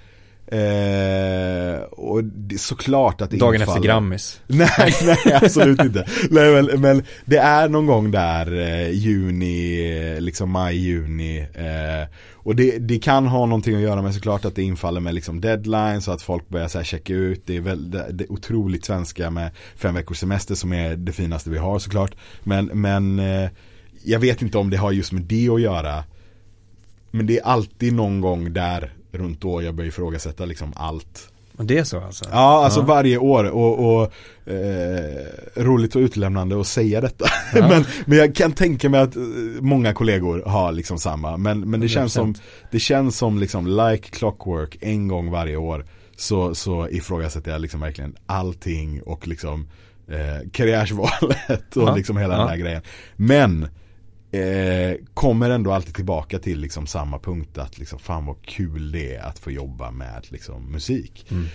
[0.47, 4.41] eh, och det är såklart att det Dagen efter infaller- Grammis.
[4.47, 6.07] Nej, nej absolut inte.
[6.31, 11.39] Nej, men, men det är någon gång där eh, juni, liksom maj, juni.
[11.55, 15.15] Eh, och det, det kan ha någonting att göra med såklart att det infaller med
[15.15, 17.43] liksom deadlines och att folk börjar så checka ut.
[17.47, 21.13] Det är väl det, det är otroligt svenska med fem veckors semester som är det
[21.13, 22.15] finaste vi har såklart.
[22.43, 23.51] Men, men eh,
[24.05, 26.05] jag vet inte om det har just med det att göra.
[27.11, 31.29] Men det är alltid någon gång där runt då jag börjar ifrågasätta liksom allt.
[31.57, 32.25] Och det är så alltså?
[32.31, 32.85] Ja, alltså Ja.
[32.87, 34.13] varje år och, och
[34.53, 37.25] eh, roligt och utlämnande att säga detta.
[37.55, 37.69] Ja.
[37.69, 39.23] men, men jag kan tänka mig att eh,
[39.61, 41.37] många kollegor har liksom samma.
[41.37, 42.41] Men, men det känns som, 100%.
[42.71, 45.87] det känns som liksom like clockwork en gång varje år.
[46.17, 49.69] Så, så ifrågasätter jag liksom verkligen allting och liksom
[50.09, 52.83] eh, karriärsvalet och Ja, liksom hela den här grejen.
[53.17, 53.69] Men
[54.35, 59.15] eh, kommer ändå alltid tillbaka till liksom samma punkt att liksom fan vad kul det
[59.15, 61.27] är att få jobba med liksom musik.
[61.31, 61.47] Mm.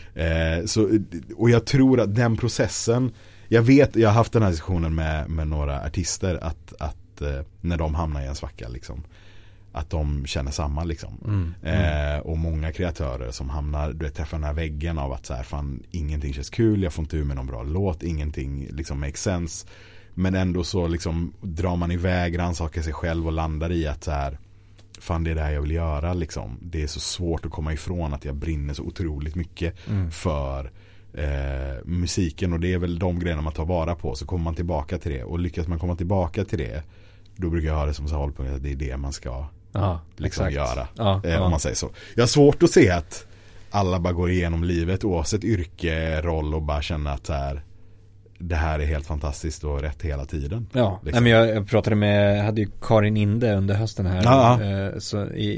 [0.60, 1.00] Eh, så,
[1.36, 3.12] och jag tror att den processen,
[3.48, 7.42] jag vet, jag har haft den här diskussionen med, med några artister att, att eh,
[7.62, 9.04] när de hamnar i en svacka liksom,
[9.72, 11.18] att de känner samma liksom.
[11.26, 11.54] Mm.
[11.64, 12.16] Mm.
[12.16, 15.34] Eh, och många kreatörer som hamnar, du vet, träffar den här väggen av att så
[15.34, 19.00] här, fan ingenting känns kul, jag får inte ur mig någon bra låt, ingenting liksom
[19.00, 19.68] makes sense.
[20.14, 24.12] Men ändå så liksom drar man iväg, rannsakar sig själv och landar i att så
[24.12, 24.40] här,
[25.00, 26.58] fan det är det här jag vill göra liksom.
[26.62, 30.12] Det är så svårt att komma ifrån att jag brinner så otroligt mycket Mm.
[30.12, 30.72] för
[31.14, 34.16] eh, musiken och det är väl de grejerna man tar vara på.
[34.16, 36.84] Så kommer man tillbaka till det och lyckas man komma tillbaka till det
[37.36, 40.00] då brukar jag ha det som så hållpunkt att det är det man ska Ja,
[40.18, 40.56] liksom exakt.
[40.76, 40.88] göra.
[40.98, 41.42] Ja, Eh, ja.
[41.42, 41.90] Om man säger så.
[42.16, 43.26] Jag har svårt att se att
[43.72, 47.62] alla bara går igenom livet oavsett yrke, roll och bara känna att så här,
[48.40, 50.68] det här är helt fantastiskt och rätt hela tiden.
[50.74, 51.24] Ja, Liksom.
[51.24, 54.62] Nej, men jag, jag pratade med, jag hade ju Karin Inde under hösten här Ja.
[54.64, 55.50] eh, så, i,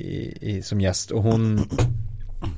[0.42, 1.70] i, som gäst och hon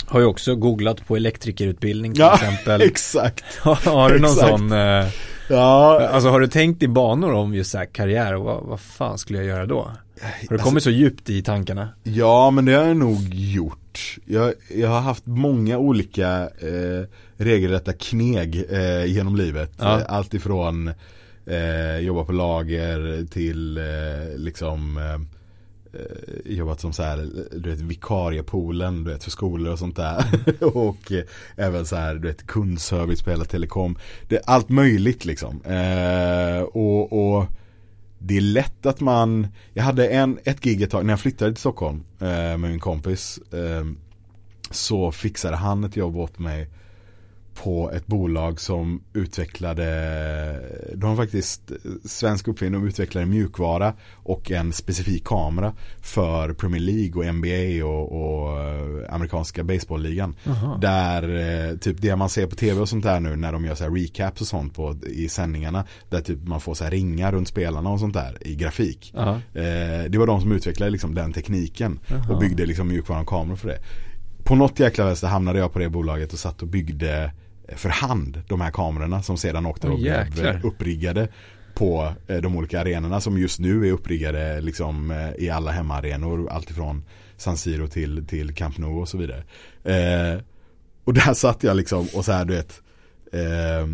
[0.08, 2.82] har ju också googlat på elektrikerutbildning till Ja, exempel.
[2.82, 3.44] Exakt.
[3.62, 4.50] har du någon exakt.
[4.50, 5.06] sån, eh,
[5.50, 8.80] Ja, alltså har du tänkt i banor om just så här karriär och vad, vad
[8.80, 9.92] fan skulle jag göra då?
[10.50, 11.90] Har du kommit så djupt i tankarna?
[12.04, 13.78] Ja men det har jag nog gjort.
[14.26, 19.72] Jag, jag har haft många olika eh, regelrätta kneg eh, genom livet.
[19.78, 20.00] Ja.
[20.00, 20.92] Eh, Allt ifrån
[21.46, 25.20] eh, jobba på lager till eh, liksom eh,
[26.46, 30.26] jobbat som så här, du vet vikariepoolen, du vet för skolor och sånt där.
[30.62, 31.24] och eh,
[31.56, 33.98] även så här, du vet kundservice på hela telekom.
[34.28, 35.62] Det är allt möjligt liksom.
[35.62, 37.46] Eh, och, och
[38.26, 41.52] det är lätt att man, jag hade en, ett gig ett tag när jag flyttade
[41.52, 43.40] till Stockholm eh, med min kompis.
[43.54, 43.86] Eh,
[44.72, 46.70] så fixade han ett jobb åt mig
[47.64, 49.86] på ett bolag som utvecklade,
[50.96, 51.72] de har faktiskt
[52.06, 58.12] svensk uppfinning, de utvecklade mjukvara och en specifik kamera för Premier League och NBA och,
[58.12, 60.36] och eh, amerikanska baseballligan.
[60.82, 63.76] Där eh, typ det man ser på tv och sånt där nu när de gör
[63.76, 65.86] så här recaps och sånt på, i sändningarna.
[66.10, 69.12] Där typ man får så här ringar runt spelarna och sånt där i grafik.
[69.16, 69.30] Ja.
[69.54, 72.34] Eh, det var de som utvecklade liksom den tekniken Jaha.
[72.34, 73.80] och byggde liksom mjukvaran och kameror för det.
[74.44, 77.32] På något jäkla vänster hamnade jag på det bolaget och satt och byggde
[77.76, 81.28] för hand de här kamerorna som sedan åkte och blev uppriggade
[81.74, 86.50] på eh, de olika arenorna som just nu är uppriggade liksom eh, i alla hemmaarenor.
[86.50, 87.04] Alltifrån
[87.38, 89.44] San Siro till, till Camp Nou och så vidare.
[89.84, 90.42] Eh,
[91.04, 92.82] och där satt jag liksom och så här du vet
[93.32, 93.88] eh,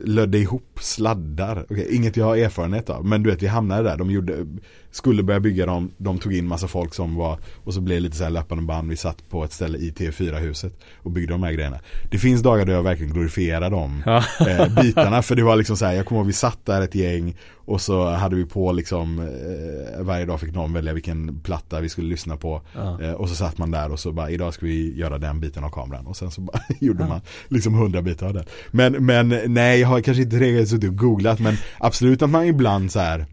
[0.00, 1.66] lödde ihop sladdar.
[1.70, 3.04] Okej, inget jag har erfarenhet av.
[3.04, 3.96] Men du vet vi hamnade där.
[3.96, 4.46] De gjorde
[4.94, 8.00] skulle börja bygga dem, de tog in massa folk som var och så blev det
[8.02, 8.90] lite så här löpande band.
[8.90, 10.72] Vi satt på ett ställe i T4-huset
[11.02, 11.78] och byggde de här grejerna.
[12.10, 14.02] Det finns dagar då jag verkligen glorifierar de
[14.48, 16.94] eh, bitarna för det var liksom så här, jag kommer ihåg vi satt där ett
[16.94, 17.36] gäng
[17.66, 21.88] och så hade vi på liksom eh, varje dag fick någon välja vilken platta vi
[21.88, 23.02] skulle lyssna på Ja.
[23.02, 25.64] eh, och så satt man där och så bara idag ska vi göra den biten
[25.64, 27.08] av kameran och sen så bara gjorde Ja.
[27.08, 28.44] man liksom hundra bitar av den.
[28.70, 32.44] Men, men nej jag har kanske inte regelrätt suttit och googlat men absolut att man
[32.44, 33.26] ibland så här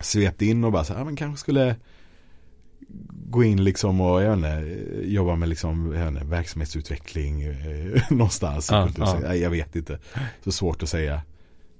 [0.00, 1.76] svept in och bara så här, ja, men kanske skulle
[3.30, 8.70] gå in liksom och jag vet inte, jobba med liksom, jag inte, verksamhetsutveckling eh, någonstans.
[8.70, 9.34] Ja, ja.
[9.34, 9.98] Jag vet inte.
[10.44, 11.22] Så svårt att säga.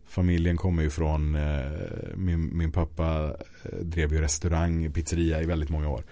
[0.08, 1.70] Familjen kommer ju från, eh,
[2.14, 3.34] min, min pappa
[3.64, 6.02] eh, drev ju restaurang, pizzeria i väldigt många år.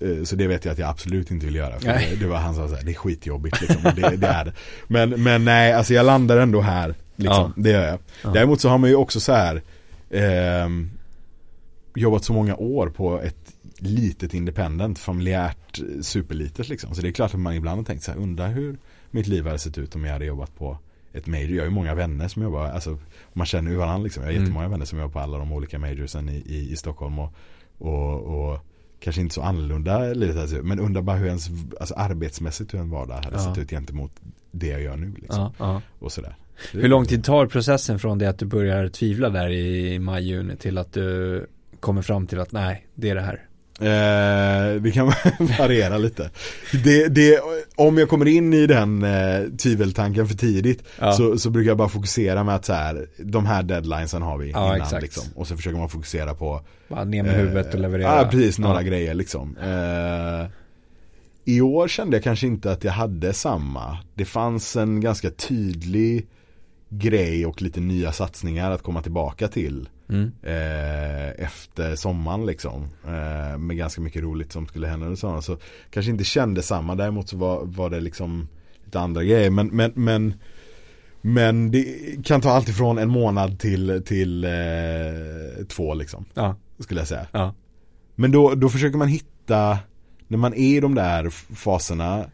[0.00, 1.80] Eh, så det vet jag att jag absolut inte vill göra.
[1.80, 3.82] För det, det var han som sa så här, det är skitjobbigt liksom.
[3.82, 4.52] Det, det är det.
[4.86, 6.94] Men, men nej, alltså jag landar ändå här.
[7.16, 7.52] Liksom.
[7.56, 7.98] Det gör jag.
[8.22, 8.30] Ja.
[8.30, 9.62] Däremot så har man ju också så här
[10.10, 10.90] ehm,
[11.94, 16.94] jobbat så många år på ett litet independent, familjärt, eh, superlitet liksom.
[16.94, 18.78] Så det är klart att man ibland har tänkt så här, undrar hur
[19.10, 20.78] mitt liv hade sett ut om jag hade jobbat på
[21.12, 21.50] ett major.
[21.50, 22.98] Jag har ju många vänner som jobbar, alltså
[23.32, 24.22] man känner ju varandra liksom.
[24.22, 24.42] Jag har Mm.
[24.44, 27.32] jättemånga vänner som jobbar på alla de olika majorsen i, i, i Stockholm och,
[27.78, 28.20] och,
[28.52, 28.58] och
[29.00, 30.64] kanske inte så annorlunda livet hade sett ut.
[30.64, 31.48] Men undrar bara hur ens,
[31.80, 33.38] alltså arbetsmässigt hur en vardag hade Ja.
[33.54, 34.12] sett ut gentemot
[34.50, 35.40] det jag gör nu liksom.
[35.42, 35.82] Ja, ja.
[35.98, 36.36] Och sådär.
[36.72, 40.78] Hur lång tid tar processen från det att du börjar tvivla där i maj-juni till
[40.78, 41.46] att du
[41.82, 43.42] kommer fram till att nej, det är det här?
[43.80, 45.06] Eh, det kan
[45.58, 46.30] variera lite.
[46.84, 47.40] Det, det,
[47.76, 51.12] om jag kommer in i den eh, tviveltanken för tidigt Ja.
[51.12, 54.50] så, så brukar jag bara fokusera med att så här, de här deadlinesen har vi
[54.50, 55.24] Ja, innan liksom.
[55.34, 58.16] Och så försöker man fokusera på Bara ner med huvudet och leverera?
[58.22, 59.56] Ja, precis, några grejer liksom.
[59.56, 60.46] Eh,
[61.44, 63.98] I år kände jag kanske inte att jag hade samma.
[64.14, 66.26] Det fanns en ganska tydlig
[66.88, 70.32] grej och lite nya satsningar att komma tillbaka till Mm.
[70.42, 72.88] eh, efter sommaren liksom.
[73.06, 75.42] Eh, med ganska mycket roligt som skulle hända under sommaren.
[75.42, 75.56] Så
[75.90, 76.94] kanske inte kände samma.
[76.94, 78.48] Däremot så var, var det liksom
[78.84, 79.50] lite andra grejer.
[79.50, 80.34] Men, men, men,
[81.20, 81.84] men det
[82.24, 84.50] kan ta allt ifrån en månad till, till eh,
[85.68, 86.24] två liksom.
[86.34, 87.26] Ja, Skulle jag säga.
[87.32, 87.54] ja,
[88.14, 89.78] Men då, då försöker man hitta,
[90.28, 92.24] när man är i de där faserna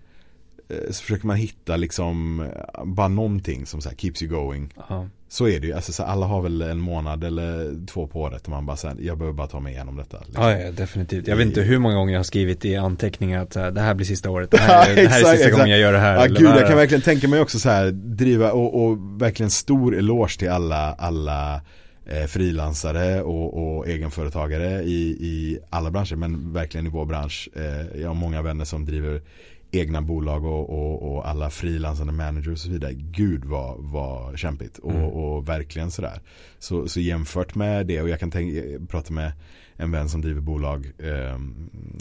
[0.90, 4.72] så försöker man hitta liksom eh, bara någonting som så keeps you going.
[4.88, 5.08] ja.
[5.30, 8.42] Så är det ju, alltså, så alla har väl en månad eller två på året
[8.42, 10.18] och man bara säger jag behöver bara ta mig igenom detta.
[10.26, 10.44] Liksom.
[10.44, 11.28] Ja, ja, definitivt.
[11.28, 13.94] Jag vet inte hur många gånger jag har skrivit i anteckningar att här, det här
[13.94, 15.52] blir sista året, det här, är- det här är sista exakt.
[15.52, 16.16] gången jag gör det här.
[16.16, 19.96] Ja gud, jag kan verkligen tänka mig också så här driva och, och verkligen stor
[19.96, 21.60] eloge till alla, alla
[22.06, 27.48] eh, frilansare och, och egenföretagare i, i alla branscher men verkligen i vår bransch.
[27.56, 29.20] Eh, jag har många vänner som driver
[29.70, 32.92] egna bolag och, och, och alla frilansande managers och så vidare.
[32.94, 35.04] Gud vad, vad kämpigt och, Mm.
[35.04, 36.20] och verkligen sådär.
[36.58, 39.32] Så, så jämfört med det och jag kan tänka, prata med
[39.76, 41.38] en vän som driver bolag, eh,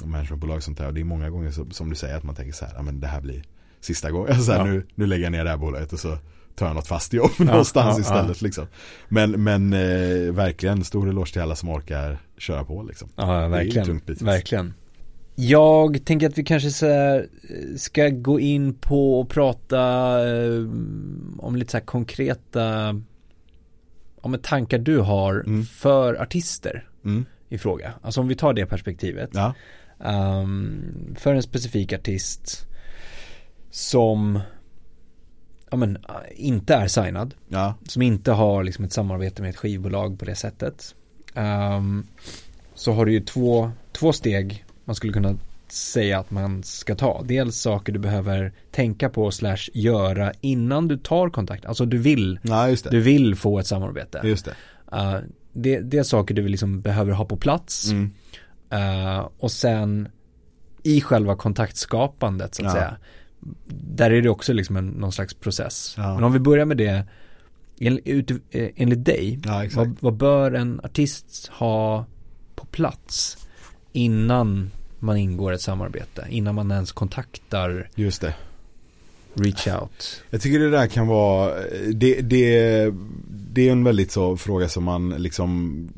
[0.06, 2.36] managementbolag och sånt där och det är många gånger så, som du säger att man
[2.36, 3.44] tänker så här, ja men det här blir
[3.80, 4.66] sista gången, alltså så här, Ja.
[4.66, 6.18] nu, nu lägger jag ner det här bolaget och så
[6.56, 8.66] tar jag något fast jobb Ja, någonstans ja, istället liksom.
[9.10, 13.10] Men, men eh, verkligen stor eloge till alla som orkar köra på liksom.
[13.16, 14.02] Ja, verkligen.
[14.22, 14.74] Verkligen.
[15.40, 17.22] Jag tänker att vi kanske så eh,
[17.78, 19.80] ska gå in på och prata
[20.30, 20.60] eh,
[21.38, 22.96] om lite så konkreta
[24.22, 25.64] om tankar du har Mm.
[25.64, 27.26] för artister Mm.
[27.50, 27.94] i fråga.
[28.02, 29.30] Alltså om vi tar det perspektivet.
[29.34, 29.54] Ja.
[30.04, 32.68] Ehm, för en specifik artist
[33.72, 34.40] som
[35.70, 36.02] ja, men, eh,
[36.36, 37.34] inte är signad.
[37.48, 37.74] Ja.
[37.88, 40.96] Som inte har liksom ett samarbete med ett skivbolag på det sättet.
[41.34, 42.08] Ehm,
[42.76, 47.24] så har du ju två, två steg man skulle kunna säga att man ska ta.
[47.26, 51.66] Dels saker du behöver tänka på slash göra innan du tar kontakt.
[51.66, 54.22] Alltså du vill, ja, du vill få ett samarbete.
[54.24, 54.52] Just det.
[54.98, 55.18] Uh,
[55.54, 57.92] det, det är saker du liksom behöver ha på plats.
[57.92, 58.12] Mm.
[58.74, 60.10] Uh, och sen
[60.84, 62.72] i själva kontaktskapandet så att Ja.
[62.74, 62.98] säga.
[63.68, 65.94] Där är det också liksom en, någon slags process.
[65.98, 66.16] Ja.
[66.16, 67.04] Men om vi börjar med det
[67.80, 69.40] en, ut, eh, enligt dig.
[69.46, 69.66] Ja.
[69.76, 72.06] Vad, vad bör en artist ha
[72.56, 73.38] på plats
[73.92, 76.26] innan man ingår ett samarbete?
[76.30, 78.34] Innan man ens kontaktar Just det.
[79.34, 80.24] reach out?
[80.30, 81.54] Jag tycker det där kan vara,
[81.94, 82.94] det, det,
[83.52, 85.90] det är en väldigt så fråga som man liksom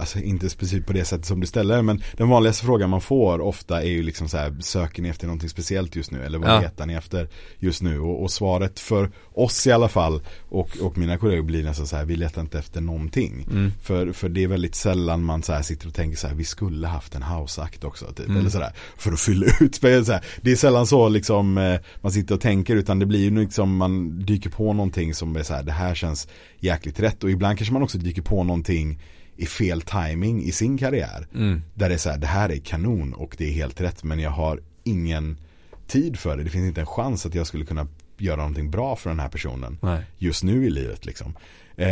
[0.00, 3.40] Alltså inte specifikt på det sättet som du ställer men den vanligaste frågan man får
[3.40, 6.50] ofta är ju liksom så här Söker ni efter någonting speciellt just nu eller vad
[6.50, 6.60] Ja.
[6.60, 7.28] letar ni efter
[7.58, 8.00] just nu?
[8.00, 11.96] Och, och svaret för oss i alla fall och, och mina kollegor blir nästan så
[11.96, 13.72] här Vi letar inte efter någonting Mm.
[13.82, 16.44] för, för det är väldigt sällan man så här sitter och tänker så här Vi
[16.44, 18.40] skulle haft en houseakt också typ, Mm.
[18.40, 20.24] eller sådär För att fylla ut spel så här.
[20.42, 23.76] Det är sällan så liksom eh, Man sitter och tänker utan det blir ju liksom
[23.76, 26.28] Man dyker på någonting som är så här Det här känns
[26.60, 29.00] jäkligt rätt och ibland kanske man också dyker på någonting
[29.40, 31.26] i fel timing i sin karriär.
[31.34, 31.62] Mm.
[31.74, 34.18] Där det är så här, det här är kanon och det är helt rätt men
[34.18, 35.38] jag har ingen
[35.86, 36.44] tid för det.
[36.44, 37.86] Det finns inte en chans att jag skulle kunna
[38.18, 40.02] göra någonting bra för den här personen Nej.
[40.18, 41.34] just nu i livet liksom.
[41.76, 41.88] Eh,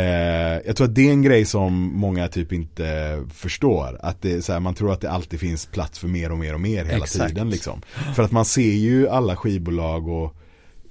[0.65, 3.97] jag tror att det är en grej som många typ inte förstår.
[4.01, 6.53] Att det så här, man tror att det alltid finns plats för mer och mer
[6.53, 7.29] och mer hela Exakt.
[7.29, 7.81] tiden liksom.
[8.15, 10.35] För att man ser ju alla skivbolag och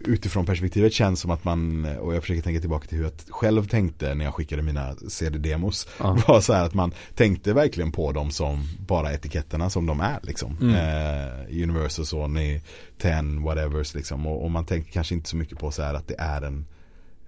[0.00, 3.68] utifrån perspektivet känns som att man, och jag försöker tänka tillbaka till hur jag själv
[3.68, 5.88] tänkte när jag skickade mina CD-demos.
[5.98, 6.18] Ja.
[6.28, 10.18] Var så här att man tänkte verkligen på dem som bara etiketterna som de är
[10.22, 10.56] liksom.
[10.60, 10.74] Mm.
[10.74, 12.60] Eh, Universal, Sony,
[13.00, 14.26] Ten, whatevers liksom.
[14.26, 16.66] Och, och man tänker kanske inte så mycket på så här att det är en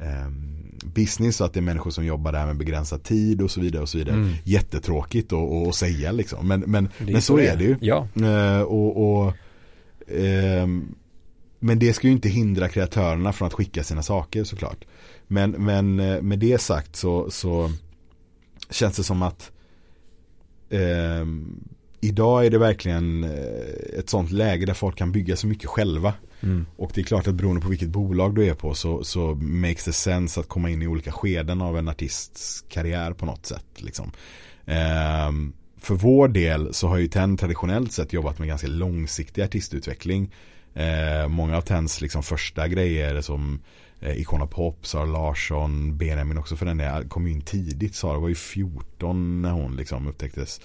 [0.00, 3.60] ehm, business och att det är människor som jobbar där med begränsad tid och så
[3.60, 4.14] vidare och så vidare.
[4.14, 4.32] Mm.
[4.44, 6.48] Jättetråkigt att- säga liksom.
[6.48, 7.76] Men, men, men så är det ju.
[7.80, 8.08] Ja.
[8.22, 9.34] Eh, och, och,
[10.08, 10.94] ehm,
[11.60, 14.84] men det ska ju inte hindra kreatörerna från att skicka sina saker såklart.
[15.26, 17.70] Men, men eh, med det sagt så, så
[18.70, 19.50] känns det som att
[20.70, 21.64] ehm,
[22.00, 26.14] idag är det verkligen eh, ett sånt läge där folk kan bygga så mycket själva.
[26.40, 26.66] Mm.
[26.76, 29.84] Och det är klart att beroende på vilket bolag du är på så, så makes
[29.84, 33.66] det sense att komma in i olika skeden av en artists karriär på något sätt.
[33.76, 34.12] Liksom.
[34.66, 40.34] Ehm, för vår del så har ju TEN traditionellt sett jobbat med ganska långsiktig artistutveckling.
[40.74, 43.60] Eh, många av TENs liksom första grejer som
[44.00, 47.94] eh, Icona Pop, Sara Larsson, Benjamin också för den delen kom ju in tidigt.
[47.94, 50.60] Sara var ju 14 när hon liksom upptäcktes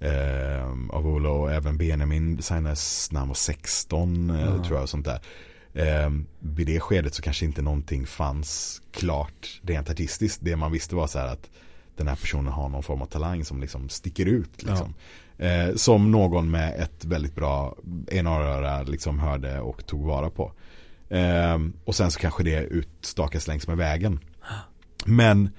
[0.00, 4.64] eh, av Ola och även Benjamin signades när han var 16 eh, Ja.
[4.64, 5.20] tror jag sånt där.
[5.74, 10.40] Eh, vid det skedet så kanske inte någonting fanns klart rent artistiskt.
[10.42, 11.50] Det man visste var så här att
[11.96, 14.62] den här personen har någon form av talang som liksom sticker ut.
[14.62, 14.94] Liksom.
[15.38, 17.76] Eh, som någon med ett väldigt bra
[18.10, 20.52] enaröra liksom hörde och tog vara på.
[21.08, 24.20] Eh, och sen så kanske det utstakas längs med vägen.
[25.04, 25.50] Men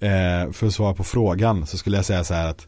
[0.00, 2.66] eh, för att svara på frågan så skulle jag säga så här att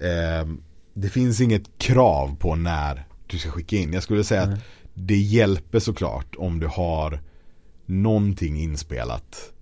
[0.00, 0.48] eh,
[0.94, 3.92] det finns inget krav på när du ska skicka in.
[3.92, 4.60] Jag skulle säga att Nej.
[4.94, 7.20] det hjälper såklart om du har
[7.86, 9.52] någonting inspelat.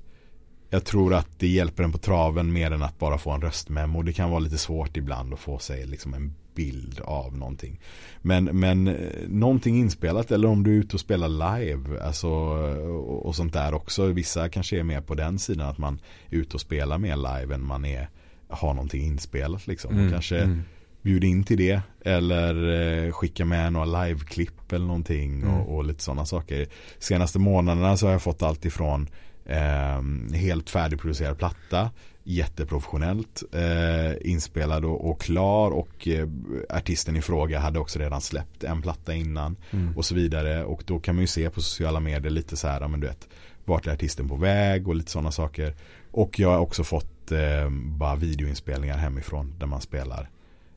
[0.71, 4.03] Jag tror att det hjälper en på traven mer än att bara få en röstmemo.
[4.03, 7.81] Det kan vara lite svårt ibland att få sig liksom en bild av någonting.
[8.23, 8.95] Men, men eh,
[9.29, 13.75] någonting inspelat eller om du är ute och spelar live alltså, och, och sånt där
[13.75, 14.07] också.
[14.07, 16.01] Vissa kanske är mer på den sidan att man
[16.31, 18.09] är ute och spelar mer live än man är
[18.49, 19.95] har någonting inspelat liksom.
[19.99, 20.13] Mm.
[20.13, 20.63] kanske Mm.
[21.03, 21.81] bjuda in till det.
[22.05, 22.73] Eller
[23.07, 25.55] eh, skicka med några liveklipp eller någonting Mm.
[25.55, 26.67] och, och lite sådana saker.
[26.99, 29.09] Senaste månaderna så har jag fått allt ifrån
[29.47, 30.03] eh,
[30.35, 31.91] helt färdigproducerad platta.
[32.27, 36.29] Jätteprofessionellt eh, inspelad och, och klar och eh,
[36.71, 39.97] artisten i fråga hade också redan släppt en platta innan Mm.
[39.97, 42.89] och så vidare och då kan man ju se på sociala medier lite så här,
[42.89, 43.29] men du vet
[43.65, 45.75] vart är artisten på väg och lite sådana saker
[46.11, 50.29] och jag har också fått eh, bara videoinspelningar hemifrån där man spelar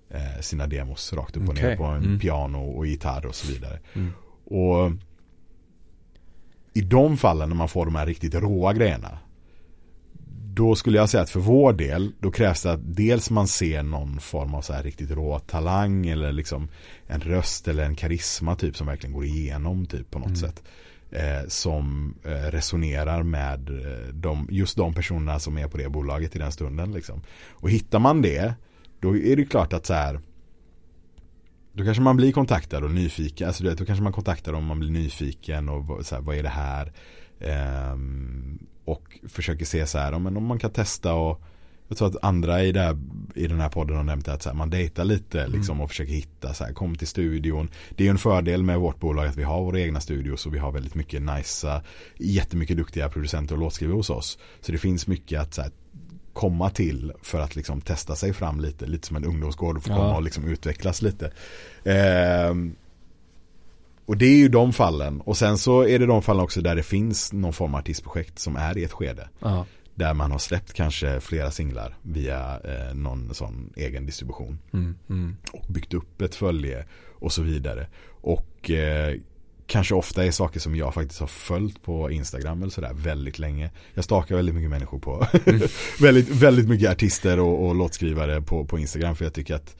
[0.09, 1.77] eh, sina demos rakt upp och ner Okej.
[1.77, 2.19] på en Mm.
[2.19, 4.11] piano och gitarr och så vidare Mm.
[4.45, 4.91] och
[6.77, 9.17] i de fallen när man får de här riktigt råa grejerna
[10.53, 13.83] då skulle jag säga att för vår del då krävs det att dels man ser
[13.83, 16.67] någon form av så här riktigt rå talang eller liksom
[17.07, 20.39] en röst eller en karisma typ som verkligen går igenom typ på något Mm.
[20.39, 20.63] sätt
[21.11, 26.35] eh, som eh, resonerar med eh, de, just de personerna som är på det bolaget
[26.35, 27.21] i den stunden liksom.
[27.49, 28.53] Och hittar man det
[28.99, 30.19] då är det klart att så här
[31.77, 34.79] då kanske man blir kontaktad och nyfiken, alltså vet, då kanske man kontaktar om man
[34.79, 36.93] blir nyfiken och så här, vad är det här?
[37.39, 41.41] Ehm, och försöker se så här, om man kan testa och
[41.87, 42.97] jag tror att andra i, här,
[43.35, 46.53] i den här podden har nämnt att här, man dejtar lite liksom, och försöker hitta,
[46.53, 47.69] så här, kom till studion.
[47.89, 50.53] Det är ju en fördel med vårt bolag att vi har våra egna studios och
[50.53, 51.81] vi har väldigt mycket nice,
[52.17, 54.37] jättemycket duktiga producenter och låtskrivare hos oss.
[54.61, 55.71] Så det finns mycket att så här,
[56.37, 59.89] komma till för att liksom testa sig fram lite, lite som en ungdomsgård och få
[59.91, 59.95] Ja.
[59.95, 61.31] komma och liksom utvecklas lite.
[61.83, 62.75] Ehm,
[64.05, 65.21] och det är ju de fallen.
[65.21, 68.39] Och sen så är det de fallen också där det finns någon form av artistprojekt
[68.39, 69.29] som är i ett skede.
[69.39, 69.65] Ja.
[69.95, 74.59] Där man har släppt kanske flera singlar via eh, någon sån egen distribution.
[74.73, 74.95] Mm.
[75.09, 75.35] Mm.
[75.53, 76.85] Och byggt upp ett följe
[77.19, 77.87] och så vidare.
[78.21, 79.15] Och eh,
[79.67, 83.69] kanske ofta är saker som jag faktiskt har följt på Instagram eller sådär väldigt länge.
[83.93, 85.27] Jag stakar väldigt mycket människor på
[86.01, 89.75] väldigt, väldigt mycket artister och, och låtskrivare på, på Instagram för jag tycker att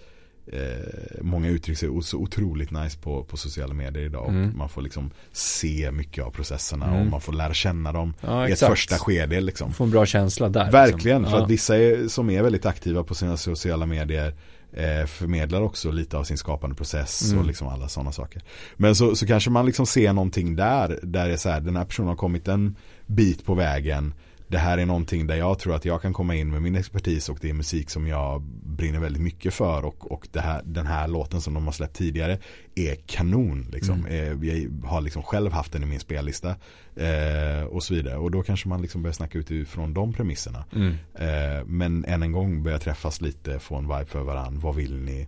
[0.51, 4.57] eh, många uttrycker sig så otroligt nice på, på sociala medier idag och Mm.
[4.57, 6.99] man får liksom se mycket av processerna Mm.
[6.99, 9.73] och man får lära känna dem Ja, i ett första skede liksom.
[9.73, 10.71] Få en bra känsla där.
[10.71, 11.31] Verkligen, liksom.
[11.31, 11.43] för Ja.
[11.43, 14.33] att vissa är, som är väldigt aktiva på sina sociala medier
[14.74, 17.39] eh, förmedlar också lite av sin skapande process Mm.
[17.39, 18.41] och liksom alla sådana saker.
[18.76, 21.76] Men så, så kanske man liksom ser någonting där, där det är så här, den
[21.76, 24.13] här personen har kommit en bit på vägen,
[24.48, 27.30] det här är någonting där jag tror att jag kan komma in med min expertis
[27.30, 28.41] och det är musik som jag
[28.78, 32.39] brinner väldigt mycket för och, och här, den här låten som de har släppt tidigare
[32.76, 33.68] är kanon.
[33.72, 34.06] Liksom.
[34.06, 34.41] Mm.
[34.41, 36.56] Eh, jag har liksom själv haft den i min spellista
[36.95, 38.18] eh, och så vidare.
[38.18, 40.66] Och då kanske man liksom börjar snacka utifrån de premisserna.
[40.76, 40.93] Mm.
[41.14, 44.62] Eh, men än en gång börja träffas lite, få en vibe för varandra.
[44.64, 45.28] Vad vill ni?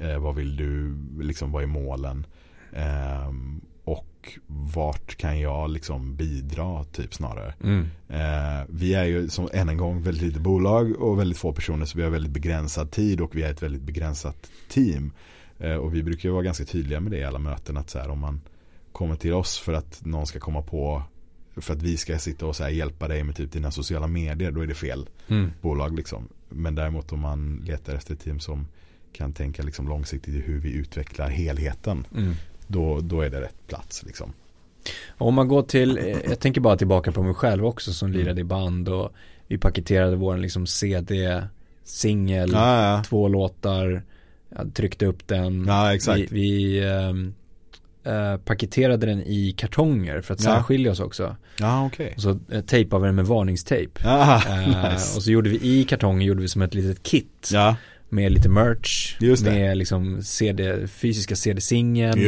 [0.00, 0.96] Eh, vad vill du?
[1.24, 2.26] Liksom, vad är målen?
[3.92, 7.54] Och vart kan jag liksom bidra typ snarare.
[7.64, 7.88] Mm.
[8.08, 11.86] Eh, vi är ju som än en gång väldigt litet bolag och väldigt få personer
[11.86, 15.12] så vi har väldigt begränsad tid och vi är ett väldigt begränsat team.
[15.58, 17.98] Eh, och vi brukar ju vara ganska tydliga med det i alla möten att så
[17.98, 18.40] här, om man
[18.92, 21.02] kommer till oss för att någon ska komma på
[21.56, 24.60] för att vi ska sitta och så hjälpa dig med typ dina sociala medier då
[24.60, 25.50] är det fel mm.
[25.60, 26.28] bolag liksom.
[26.48, 28.66] Men däremot om man letar efter ett team som
[29.12, 32.06] kan tänka liksom långsiktigt i hur vi utvecklar helheten.
[32.14, 32.34] Mm
[32.66, 34.32] då, då är det rätt plats liksom.
[35.18, 38.20] Om man går till, eh, jag tänker bara tillbaka på mig själv också som mm.
[38.20, 39.12] lirade i band och
[39.46, 41.42] vi paketerade vår liksom CD,
[41.84, 43.04] singel, ah, ja.
[43.04, 44.02] två låtar,
[44.74, 45.66] tryckte upp den.
[45.66, 45.96] Ja.
[46.14, 46.80] Vi, vi
[48.04, 51.36] äh, paketerade den i kartonger för att särskilja oss också.
[51.58, 51.86] Ja.
[51.86, 52.12] Okay.
[52.16, 54.00] Och så äh, tejpade vi den med varningstejp.
[54.04, 55.16] Ah, äh, nice.
[55.16, 57.50] Och så gjorde vi i kartongen, gjorde vi som ett litet kit.
[58.12, 62.18] Med lite merch, med liksom CD, fysiska CD-singeln.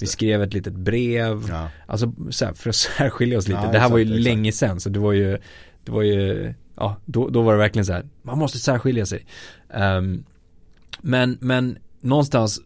[0.00, 1.46] Vi skrev ett litet brev.
[1.48, 1.68] Ja.
[1.86, 3.60] Alltså så här, för att särskilja oss lite.
[3.60, 4.22] Ja, det här exakt, var ju exakt.
[4.22, 5.38] länge sedan så det var ju,
[5.84, 9.26] det var ju, ja, då, då var det verkligen så här, man måste särskilja sig.
[9.74, 10.24] Um,
[11.00, 12.60] men, men någonstans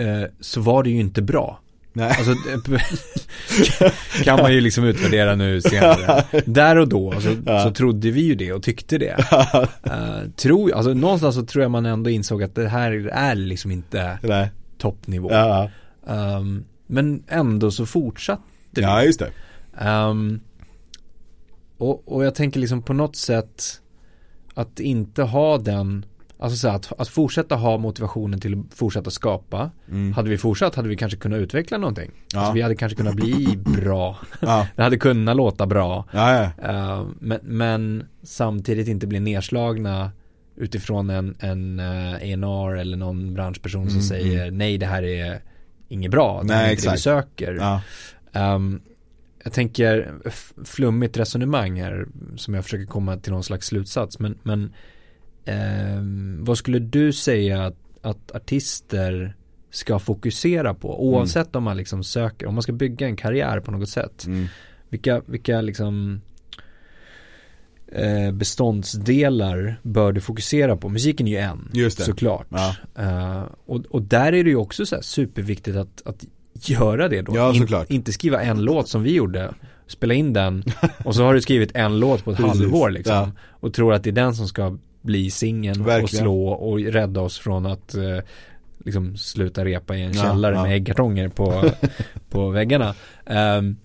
[0.00, 1.60] uh, så var det ju inte bra.
[1.92, 2.14] Nej.
[2.18, 2.34] Alltså,
[4.24, 6.24] kan man ju liksom utvärdera nu senare.
[6.46, 7.62] Där och då så, ja.
[7.62, 9.16] så trodde vi ju det och tyckte det.
[9.86, 13.70] uh, tro, alltså, någonstans så tror jag man ändå insåg att det här är liksom
[13.70, 14.50] inte Nej.
[14.78, 15.32] toppnivå.
[15.32, 15.70] Ja.
[16.04, 18.82] Um, men ändå så fortsatte vi.
[18.82, 19.30] Ja, just det.
[19.88, 20.40] Um,
[21.78, 23.80] och, och jag tänker liksom på något sätt
[24.54, 26.04] att inte ha den
[26.42, 29.70] Alltså så att, att fortsätta ha motivationen till att fortsätta skapa.
[29.88, 30.12] Mm.
[30.12, 32.10] Hade vi fortsatt hade vi kanske kunnat utveckla någonting.
[32.32, 32.38] Ja.
[32.38, 34.18] Alltså vi hade kanske kunnat bli bra.
[34.40, 34.66] Ja.
[34.76, 36.04] Det hade kunnat låta bra.
[36.12, 40.10] Ja, uh, men, men, samtidigt inte bli nedslagna
[40.56, 44.58] utifrån en, en uh, eh, ENR eller någon branschperson mm, som säger mm.
[44.58, 45.42] nej det här är
[45.88, 46.42] inget bra.
[46.42, 47.80] Det är inte det vi söker.
[48.32, 48.80] Um,
[49.44, 50.14] jag tänker
[50.64, 54.18] flummigt resonemang här som jag försöker komma till någon slags slutsats.
[54.18, 54.72] Men, men
[55.44, 56.02] Eh,
[56.38, 59.36] vad skulle du säga att, att, artister
[59.70, 61.04] ska fokusera på?
[61.04, 61.58] Oavsett mm.
[61.58, 64.26] om man liksom söker, om man ska bygga en karriär på något sätt.
[64.26, 64.46] Mm.
[64.88, 66.20] Vilka, vilka liksom
[67.92, 70.88] eh, beståndsdelar bör du fokusera på?
[70.88, 72.04] Musiken är ju en, Just det.
[72.04, 72.46] såklart.
[72.50, 72.74] Ja.
[72.98, 76.24] Uh, och, och där är det ju också så superviktigt att, att
[76.68, 77.36] göra det då.
[77.36, 79.54] Ja, In, inte skriva en låt som vi gjorde,
[79.86, 80.64] spela in den
[81.04, 83.14] och så har du skrivit en låt på ett halvår liksom.
[83.14, 83.30] Ja.
[83.48, 87.38] Och tror att det är den som ska bli singeln och slå och rädda oss
[87.38, 88.18] från att eh,
[88.84, 91.70] liksom sluta repa i en källare ja, med äggkartonger på,
[92.30, 92.94] på väggarna.
[93.26, 93.76] Um,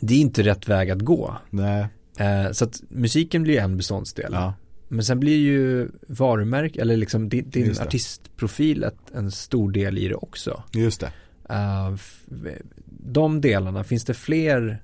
[0.00, 1.36] det är inte rätt väg att gå.
[1.52, 4.32] Uh, så att musiken blir en beståndsdel.
[4.32, 4.54] Ja.
[4.88, 10.08] Men sen blir ju varumärke, eller liksom din, din artistprofil ett, en stor del i
[10.08, 10.62] det också.
[10.72, 11.12] Just det.
[11.54, 11.96] Uh,
[12.86, 14.82] de delarna, finns det fler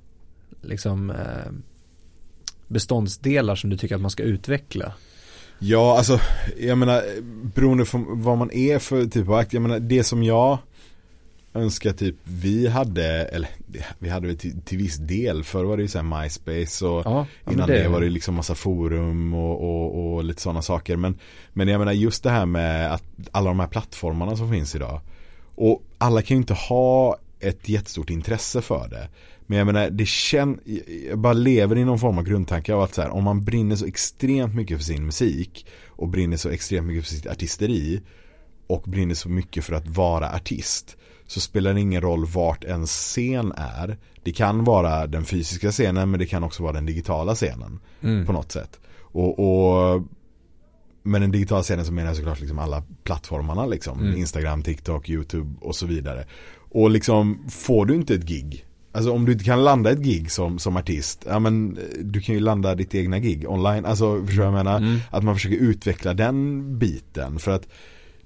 [0.63, 1.53] liksom uh,
[2.69, 4.93] beståndsdelar som du tycker att man ska utveckla?
[5.65, 6.21] Ja, alltså
[6.61, 7.03] jag menar
[7.55, 9.53] beroende på vad man är för typ av akt.
[9.53, 10.59] Jag menar det som jag
[11.55, 13.49] önskar typ vi hade, eller
[13.99, 15.45] vi hade det till, till viss del.
[15.45, 18.55] Förr var det ju såhär MySpace och ja, innan det, det var det liksom massa
[18.55, 20.97] forum och, och, och lite sådana saker.
[20.97, 21.19] Men,
[21.53, 25.01] men jag menar just det här med att alla de här plattformarna som finns idag.
[25.55, 29.09] Och alla kan ju inte ha ett jättestort intresse för det.
[29.53, 30.59] Men jag menar, det känns,
[31.09, 33.77] jag bara lever i någon form av grundtanke av att så här, om man brinner
[33.77, 38.03] så extremt mycket för sin musik och brinner så extremt mycket för sitt artisteri
[38.67, 40.97] och brinner så mycket för att vara artist
[41.27, 43.99] så spelar det ingen roll vart en scen är.
[44.23, 48.27] Det kan vara den fysiska scenen men det kan också vara den digitala scenen mm.
[48.27, 48.81] på något sätt.
[49.01, 50.03] Och, och
[51.03, 54.01] men den digitala scenen så menar jag såklart liksom alla plattformarna liksom.
[54.01, 54.17] Mm.
[54.17, 56.27] Instagram, TikTok, YouTube och så vidare.
[56.55, 60.31] Och liksom får du inte ett gig Alltså om du inte kan landa ett gig
[60.31, 63.85] som, som artist, ja men du kan ju landa ditt egna gig online.
[63.85, 64.77] Alltså förstår jag menar?
[64.77, 64.99] Mm.
[65.11, 67.39] Att man försöker utveckla den biten.
[67.39, 67.69] För att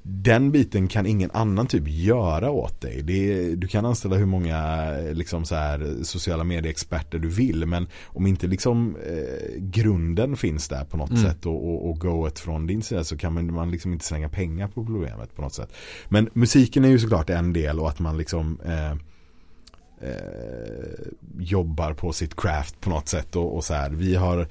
[0.09, 3.03] den biten kan ingen annan typ göra åt dig.
[3.03, 8.27] Det, du kan anställa hur många liksom så här, sociala medieexperter du vill men om
[8.27, 11.23] inte liksom eh, grunden finns där på något mm.
[11.23, 14.29] sätt och, och, och goet från din sida så kan man, man liksom inte slänga
[14.29, 15.73] pengar på problemet på något sätt.
[16.09, 18.97] Men musiken är ju såklart en del och att man liksom eh,
[20.07, 23.91] eh, jobbar på sitt craft på något sätt och, och så här.
[23.91, 24.47] Vi har eh,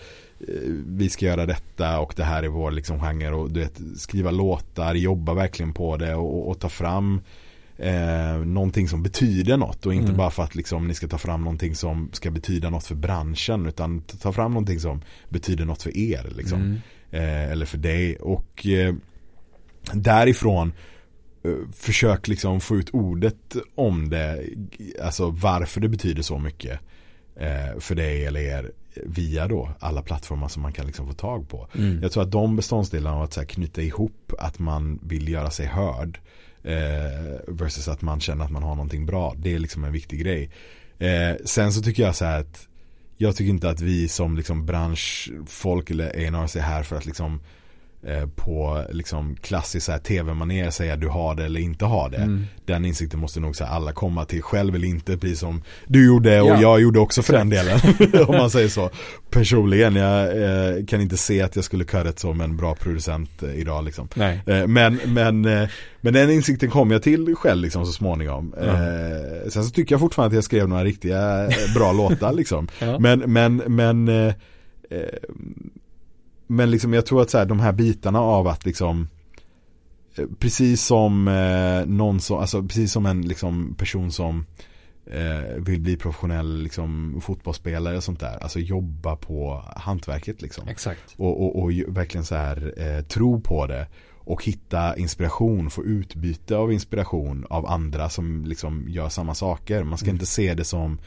[0.88, 4.32] vi ska göra detta och det här är vår liksom genre och du vet skriva
[4.32, 7.22] låtar, jobba verkligen på det och, och ta fram
[7.78, 10.18] eh, någonting som betyder något och inte mm.
[10.18, 13.66] bara för att liksom, ni ska ta fram någonting som ska betyda något för branschen
[13.66, 16.62] utan ta fram någonting som betyder något för er liksom.
[16.62, 16.82] Mm.
[17.12, 18.96] Eh, eller för dig och eh,
[19.94, 20.74] därifrån
[21.74, 24.44] försök liksom få ut ordet om det,
[25.02, 26.80] alltså varför det betyder så mycket
[27.36, 28.72] eh, för dig eller er
[29.04, 31.68] via då alla plattformar som man kan liksom få tag på.
[31.76, 32.02] Mm.
[32.02, 35.50] Jag tror att de beståndsdelarna av att så här, knyta ihop att man vill göra
[35.50, 36.20] sig hörd
[36.64, 39.34] eh, versus att man känner att man har någonting bra.
[39.38, 40.52] Det är liksom en viktig grej.
[40.98, 42.68] Eh, sen så tycker jag så här att
[43.18, 47.40] jag tycker inte att vi som liksom branschfolk eller A&R är här för att liksom
[47.40, 47.40] Eh,
[48.36, 52.18] på liksom klassiskt tv-manér säga du har det eller inte har det.
[52.18, 52.46] Mm.
[52.66, 56.42] Den insikten måste nog så alla komma till själv eller inte, precis som du gjorde
[56.42, 56.62] och ja.
[56.62, 57.80] jag gjorde också för den delen.
[58.28, 58.90] om man säger så.
[59.30, 63.56] Personligen, jag eh, kan inte se att jag skulle köra som en bra producent eh,
[63.56, 64.08] idag liksom.
[64.16, 64.42] Nej.
[64.46, 65.70] Eh, men, men, eh,
[66.02, 68.54] men den insikten kom jag till själv liksom så småningom.
[68.58, 69.52] Mm.
[69.52, 72.68] sen så tycker jag fortfarande att jag skrev några riktiga bra låtar liksom.
[72.80, 73.00] Ja.
[73.00, 74.10] Men, men, men
[76.48, 79.08] men liksom jag tror att så här, de här bitarna av att liksom
[80.16, 84.46] eh, Precis som eh, någon som, alltså precis som en liksom, person som
[85.06, 88.38] eh, vill bli professionell liksom, fotbollsspelare och sånt där.
[88.44, 90.68] Alltså jobba på hantverket liksom.
[90.68, 91.16] Exakt.
[91.18, 93.88] Och, och, och verkligen så här eh, tro på det.
[94.28, 99.84] Och hitta inspiration, få utbyte av inspiration av andra som liksom gör samma saker.
[99.84, 100.16] Man ska mm.
[100.16, 101.00] inte se det som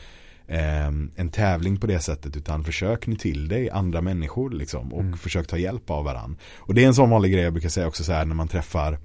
[0.49, 5.18] en tävling på det sättet utan försök nu till dig andra människor liksom och mm.
[5.18, 6.38] försök ta hjälp av varandra.
[6.57, 8.49] Och det är en sån vanlig grej jag brukar säga också så här när man
[8.49, 8.99] träffar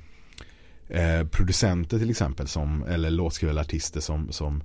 [0.87, 4.63] eh, producenter till exempel som, eller låtskrivarartister som, som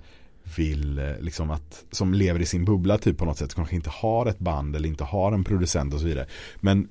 [0.57, 3.91] vill eh, liksom att, som lever i sin bubbla typ på något sätt, kanske inte
[3.91, 6.27] har ett band eller inte har en producent och så vidare.
[6.57, 6.89] Men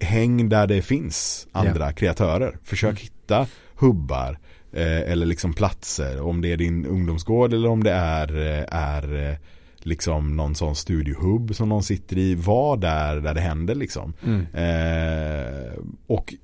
[0.00, 1.92] häng där det finns andra yeah.
[1.92, 2.58] kreatörer.
[2.62, 3.02] Försök mm.
[3.02, 4.38] hitta hubbar
[4.82, 6.20] eller liksom platser.
[6.20, 9.36] Om det är din ungdomsgård eller om det är, eh, är eh,
[9.78, 12.34] liksom någon sån studiohub som någon sitter i.
[12.34, 14.12] Var där där det händer liksom.
[14.24, 14.46] Mm.
[14.54, 15.72] Eh,
[16.06, 16.34] och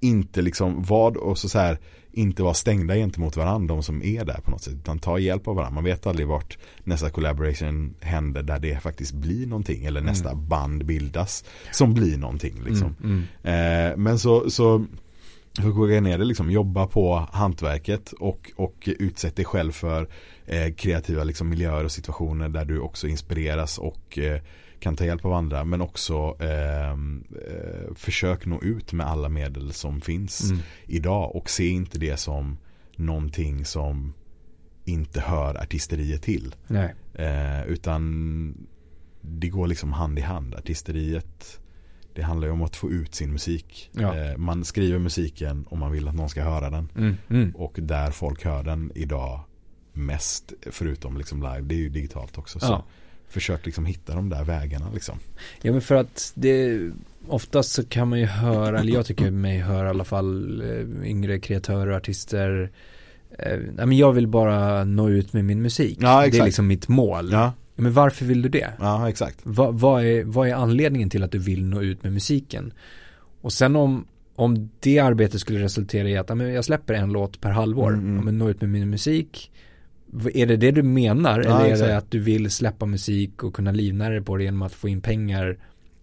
[0.00, 1.78] inte liksom, vad och så, så här
[2.16, 4.74] inte vara stängda gentemot varandra de som är där på något sätt.
[4.74, 5.74] Utan ta hjälp av varandra.
[5.74, 9.84] Man vet aldrig vart nästa collaboration händer där det faktiskt blir någonting.
[9.84, 10.48] Eller nästa mm.
[10.48, 12.62] band bildas som blir någonting.
[12.64, 12.96] Liksom.
[13.02, 13.90] Mm, mm.
[13.90, 14.86] Eh, men så, så
[15.62, 20.08] koka ner det liksom, jobba på hantverket och, och utsätt dig själv för
[20.46, 24.40] eh, kreativa liksom, miljöer och situationer där du också inspireras och eh,
[24.80, 29.72] kan ta hjälp av andra men också ehm, eh, försök nå ut med alla medel
[29.72, 30.62] som finns mm.
[30.86, 32.58] idag och se inte det som
[32.96, 34.14] någonting som
[34.84, 36.54] inte hör artisteriet till.
[37.14, 38.66] Eh, utan
[39.20, 40.54] det går liksom hand i hand.
[40.54, 41.60] Artisteriet
[42.14, 43.90] det handlar ju om att få ut sin musik.
[43.92, 44.16] Ja.
[44.16, 46.88] Eh, man skriver musiken och man vill att någon ska höra den.
[46.96, 47.50] Mm, mm.
[47.56, 49.40] Och där folk hör den idag
[49.92, 52.60] mest, förutom liksom live, det är ju digitalt också.
[52.60, 52.84] Så ja.
[53.28, 55.18] försök liksom hitta de där vägarna liksom.
[55.62, 56.80] Ja men för att det
[57.28, 61.08] Oftast så kan man ju höra, eller jag tycker mig höra i alla fall eh,
[61.10, 62.70] yngre kreatörer och artister
[63.38, 65.98] eh, men jag vill bara nå ut med min musik.
[66.00, 67.32] Ja, det är liksom mitt mål.
[67.32, 67.52] Ja.
[67.76, 68.72] Men varför vill du det?
[68.78, 69.40] Ja, exakt.
[69.42, 72.72] Va, vad, är, vad är anledningen till att du vill nå ut med musiken?
[73.40, 77.12] Och sen om, om det arbetet skulle resultera i att ja, men jag släpper en
[77.12, 78.16] låt per halvår, mm, mm.
[78.16, 79.52] Ja, men nå ut med min musik.
[80.34, 81.42] Är det det du menar?
[81.44, 81.88] Ja, eller är exakt.
[81.88, 84.88] det att du vill släppa musik och kunna livnära dig på det genom att få
[84.88, 85.58] in pengar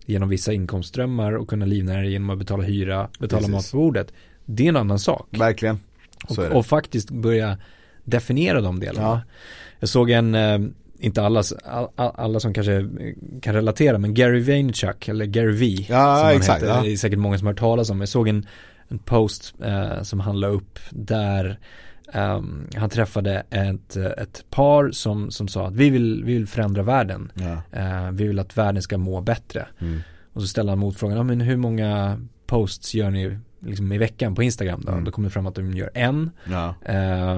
[0.05, 3.51] genom vissa inkomstströmmar och kunna livnära dig genom att betala hyra, betala Precis.
[3.53, 4.13] mat på bordet.
[4.45, 5.27] Det är en annan sak.
[5.31, 5.79] Verkligen.
[6.27, 7.57] Och, och, faktiskt börja
[8.03, 9.07] definiera de delarna.
[9.07, 9.21] Ja.
[9.79, 10.59] Jag såg en, eh,
[11.01, 11.43] inte alla,
[11.95, 12.89] alla som kanske
[13.41, 16.81] kan relatera men Gary Vaynerchuk eller Gary V Ja som exakt heter, ja.
[16.81, 18.45] Det är säkert många som har hört talas om Jag såg en,
[18.87, 21.59] en post eh, som han la upp där
[22.13, 26.83] um, han träffade ett, ett par som, som sa att vi vill, vi vill förändra
[26.83, 27.81] världen ja.
[27.81, 30.01] uh, Vi vill att världen ska må bättre mm.
[30.33, 34.35] Och så ställde han motfrågan, ja, men hur många posts gör ni liksom i veckan
[34.35, 34.91] på Instagram då?
[34.91, 35.03] Mm.
[35.03, 36.75] Då kom det fram att de gör en ja.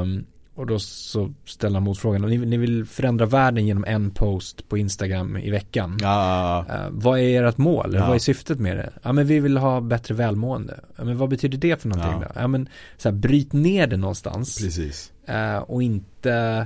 [0.01, 4.69] um, och då så ställer han motfrågan, ni, ni vill förändra världen genom en post
[4.69, 5.97] på Instagram i veckan.
[6.01, 6.65] Ja.
[6.69, 7.93] Uh, vad är ert mål?
[7.95, 8.07] Ja.
[8.07, 8.93] Vad är syftet med det?
[9.03, 10.79] Ja men vi vill ha bättre välmående.
[10.95, 12.27] Ja men vad betyder det för någonting ja.
[12.27, 12.41] då?
[12.41, 14.57] Ja men så här, bryt ner det någonstans.
[14.57, 15.11] Precis.
[15.29, 16.65] Uh, och inte,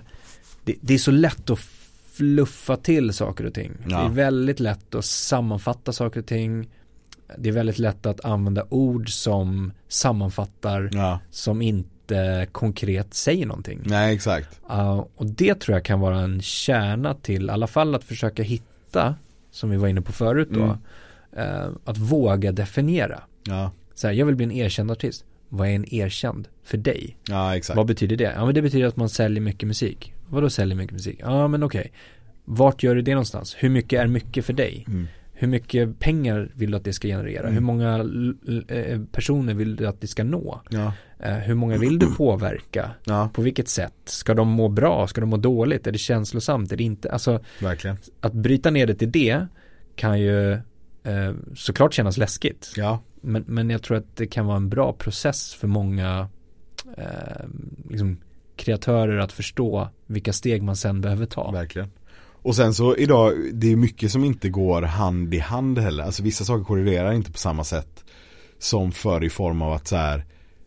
[0.63, 1.59] det, det, är så lätt att
[2.13, 3.71] fluffa till saker och ting.
[3.87, 3.99] Ja.
[3.99, 6.69] Det är väldigt lätt att sammanfatta saker och ting.
[7.37, 13.79] Det är väldigt lätt att använda ord som sammanfattar, som inte inte konkret säger någonting.
[13.83, 14.59] Nej, exakt.
[14.71, 18.43] Uh, och det tror jag kan vara en kärna till, i alla fall att försöka
[18.43, 19.15] hitta,
[19.51, 20.77] som vi var inne på förut då,
[21.37, 21.67] Mm.
[21.67, 23.21] uh, att våga definiera.
[23.43, 25.25] Ja, Så här, jag vill bli en erkänd artist.
[25.49, 27.17] Vad är en erkänd för dig?
[27.27, 27.77] ja exakt.
[27.77, 28.33] Vad betyder det?
[28.35, 30.13] Ja men det betyder att man säljer mycket musik.
[30.29, 31.17] Vadå säljer mycket musik?
[31.19, 31.91] Ja men okej.
[32.45, 33.55] Vart gör du det någonstans?
[33.59, 34.85] Hur mycket är mycket för dig?
[34.87, 35.07] Mm.
[35.39, 37.41] Hur mycket pengar vill du att det ska generera?
[37.43, 37.53] Mm.
[37.53, 37.97] Hur många
[38.67, 40.61] eh, personer vill du att det ska nå?
[40.69, 42.91] Ja, Eh, Hur många vill du påverka?
[43.03, 43.93] ja, På vilket sätt?
[44.05, 45.07] Ska de må bra?
[45.07, 45.87] Ska de må dåligt?
[45.87, 46.71] Är det känslosamt?
[46.71, 47.11] Är det inte?
[47.11, 47.97] Alltså verkligen.
[48.21, 49.47] att bryta ner det till det
[49.95, 50.51] kan ju
[51.03, 52.73] eh, såklart kännas läskigt.
[52.75, 56.29] Ja, Men, men jag tror att det kan vara en bra process för många
[56.97, 57.45] eh,
[57.89, 58.17] liksom,
[58.55, 61.51] kreatörer att förstå vilka steg man sen behöver ta.
[61.51, 61.89] verkligen.
[62.47, 66.03] Och sen så idag, det är mycket som inte går hand i hand heller.
[66.03, 68.05] Alltså vissa saker korrelerar inte på samma sätt
[68.59, 70.25] som förr i form av att så här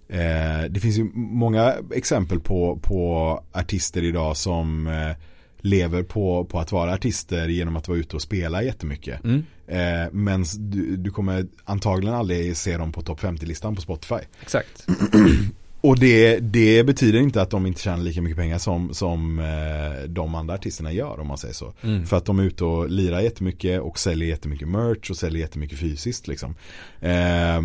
[0.09, 5.16] eh, Det finns ju många exempel på, på artister idag som eh,
[5.59, 9.24] lever på, på att vara artister genom att vara ute och spela jättemycket.
[9.24, 14.20] Mm, Eh, men du, du kommer antagligen aldrig se dem på topp 50-listan på Spotify.
[14.43, 14.86] exakt.
[15.82, 20.09] Och det, det betyder inte att de inte tjänar lika mycket pengar som, som eh,
[20.09, 21.73] de andra artisterna gör om man säger så.
[21.82, 22.07] Mm.
[22.07, 25.78] För att de är ute och lirar jättemycket och säljer jättemycket merch och säljer jättemycket
[25.78, 26.55] fysiskt liksom.
[27.01, 27.62] Eh,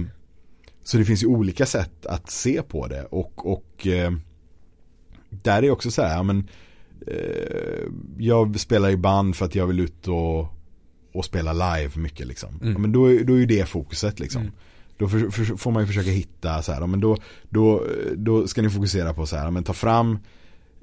[0.83, 4.11] så det finns ju olika sätt att se på det och, och eh,
[5.29, 6.47] där är också så här, ja, men
[7.07, 7.83] eh,
[8.17, 10.47] jag spelar i band för att jag vill ut och,
[11.13, 12.49] och spela live mycket liksom.
[12.61, 12.73] Mm.
[12.73, 14.41] Ja, men då, är- då är ju det fokuset liksom.
[14.41, 14.53] Mm.
[14.97, 17.17] Då för, för, får man ju försöka hitta så här, men då,
[17.49, 17.83] då,
[18.15, 20.19] då ska ni fokusera på så här, men ta fram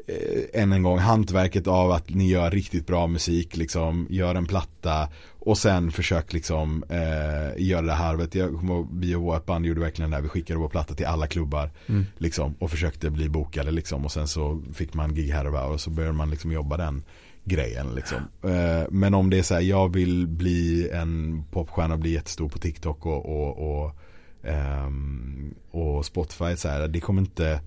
[0.06, 4.46] eh, än en gång hantverket av att ni gör riktigt bra musik liksom, gör en
[4.46, 5.08] platta
[5.38, 8.34] och sen försök liksom eh, göra det harvet.
[8.34, 10.94] Jag kommer ihåg, vi och vårt band gjorde verkligen det här, vi skickade vår platta
[10.94, 12.06] till alla klubbar Mm.
[12.18, 15.68] liksom och försökte bli bokade liksom och sen så fick man gig här och där
[15.68, 17.02] och så började man liksom jobba den
[17.44, 18.18] grejen liksom.
[18.44, 22.48] Eh, men om det är så här, jag vill bli en popstjärna och bli jättestor
[22.48, 23.96] på TikTok och, och, och,
[24.42, 27.60] ehm, och Spotify så här, det kommer inte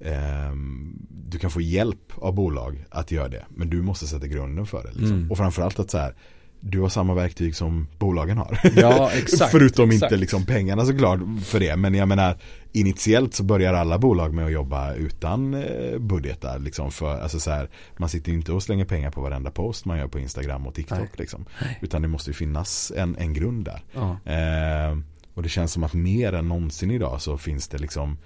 [0.00, 4.66] ehm, du kan få hjälp av bolag att göra det men du måste sätta grunden
[4.66, 5.16] för det liksom.
[5.16, 5.30] Mm.
[5.30, 6.14] och framförallt att så här
[6.60, 8.60] du har samma verktyg som bolagen har.
[8.76, 9.50] Ja, exakt.
[9.50, 10.02] Förutom exakt.
[10.12, 11.76] inte liksom pengarna såklart för det.
[11.76, 12.36] Men jag menar
[12.72, 16.58] initiellt så börjar alla bolag med att jobba utan eh, budgetar.
[16.58, 19.98] Liksom för, alltså så här, man sitter inte och slänger pengar på varenda post man
[19.98, 20.98] gör på Instagram och TikTok.
[20.98, 21.10] Nej.
[21.16, 21.44] Liksom.
[21.80, 23.82] Utan det måste ju finnas en, en grund där.
[23.92, 24.32] Ja.
[24.32, 24.98] Eh,
[25.34, 28.18] och det känns som att mer än någonsin idag så finns det liksom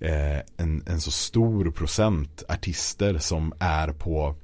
[0.00, 4.36] eh, en, en så stor procent artister som är på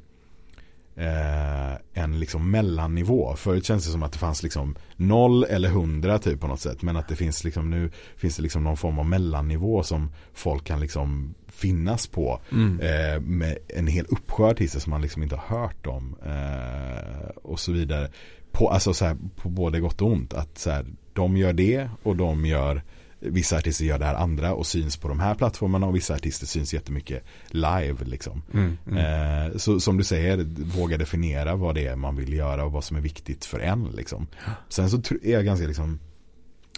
[0.96, 3.36] eh, en liksom mellannivå.
[3.36, 6.82] Förut känns det som att det fanns liksom noll eller hundra typ på något sätt.
[6.82, 10.64] Men att det finns liksom nu finns det liksom någon form av mellannivå som folk
[10.64, 12.40] kan liksom finnas på.
[12.52, 12.80] Mm.
[12.80, 16.16] Eh, med en hel uppsjö artister som man liksom inte har hört om.
[16.26, 18.10] Eh, och så vidare.
[18.52, 20.34] På, alltså så här, på både gott och ont.
[20.34, 22.82] Att så här, de gör det och de gör
[23.30, 26.46] Vissa artister gör det här andra och syns på de här plattformarna och vissa artister
[26.46, 28.42] syns jättemycket live liksom.
[28.54, 28.78] Mm.
[28.86, 29.52] Mm.
[29.52, 30.46] Eh, så som du säger,
[30.78, 33.84] våga definiera vad det är man vill göra och vad som är viktigt för en
[33.84, 34.26] liksom.
[34.68, 35.98] Sen så är jag ganska liksom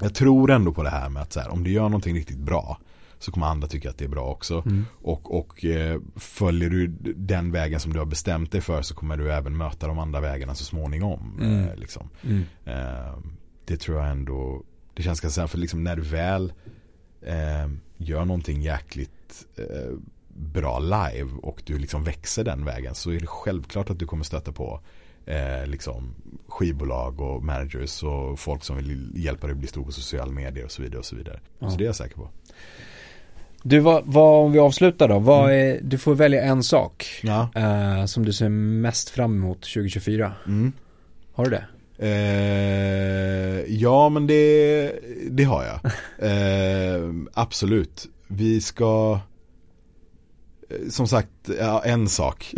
[0.00, 2.38] Jag tror ändå på det här med att så här, om du gör någonting riktigt
[2.38, 2.78] bra
[3.18, 4.62] så kommer andra tycka att det är bra också.
[4.66, 4.86] Mm.
[5.02, 9.16] Och, och eh, följer du den vägen som du har bestämt dig för så kommer
[9.16, 11.38] du även möta de andra vägarna så småningom.
[11.40, 11.64] Mm.
[11.64, 12.08] Eh, liksom.
[12.22, 12.42] Mm.
[12.64, 13.14] eh,
[13.64, 14.62] det tror jag ändå,
[14.98, 16.52] det känns ganska för liksom när du väl
[17.22, 19.94] eh, gör någonting jäkligt eh,
[20.28, 24.24] bra live och du liksom växer den vägen så är det självklart att du kommer
[24.24, 24.80] stöta på
[25.26, 26.14] eh, liksom
[26.48, 30.64] skivbolag och managers och folk som vill hjälpa dig att bli stor på sociala medier
[30.64, 31.40] och så vidare och så vidare.
[31.58, 31.70] Ja.
[31.70, 32.28] Så det är jag säker på.
[33.62, 35.18] Du, vad, vad, om vi avslutar då.
[35.18, 37.50] Vad är, du får välja en sak Ja.
[37.54, 40.32] eh, som du ser mest fram emot 2024.
[40.46, 40.72] Mm.
[41.32, 41.64] Har du det?
[41.98, 44.92] Eh, ja men det,
[45.30, 45.80] det har jag.
[46.30, 48.06] Eh, absolut.
[48.28, 49.20] Vi ska
[50.70, 52.54] eh, som sagt, ja, en sak.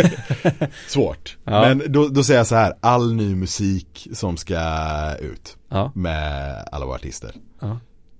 [0.88, 1.36] Svårt.
[1.44, 1.60] Ja.
[1.60, 4.58] Men då, då säger jag så här, all ny musik som ska
[5.20, 5.92] ut Ja.
[5.94, 7.34] med alla våra artister.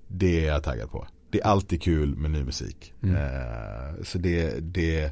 [0.08, 1.06] Det är jag taggad på.
[1.30, 2.92] Det är alltid kul med ny musik.
[3.02, 3.16] Mm.
[3.16, 5.10] Eh, så det, det,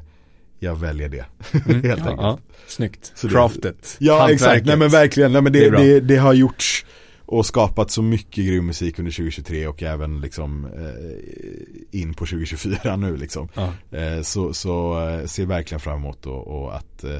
[0.63, 1.25] jag väljer det.
[1.65, 1.83] Mm.
[1.83, 2.21] Helt ja, enkelt.
[2.21, 2.39] Ja.
[2.67, 3.11] Snyggt.
[3.15, 3.95] Så Craftet.
[3.99, 4.41] Ja Hantverket.
[4.41, 6.85] exakt, nej men verkligen, nej, men Det det, det, det, har gjorts
[7.25, 12.95] och skapat så mycket grym musik under 2023 och även liksom eh, in på 2024
[12.95, 13.49] nu liksom.
[13.53, 13.73] Ja.
[13.97, 17.17] Eh, så så eh, ser verkligen fram emot och, och att eh,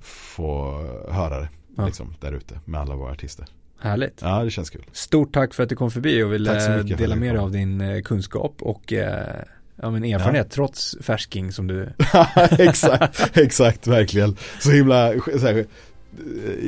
[0.00, 1.86] få höra det Ja.
[1.86, 3.46] liksom, där ute med alla våra artister.
[3.80, 4.18] Härligt.
[4.22, 4.84] Ja det känns kul.
[4.92, 8.02] Stort tack för att du kom förbi och ville dela med dig av din eh,
[8.02, 9.42] kunskap och eh,
[9.82, 10.54] Ja men erfarenhet ja.
[10.54, 11.88] trots färsking som du
[12.58, 15.66] Exakt, exakt verkligen Så himla så här,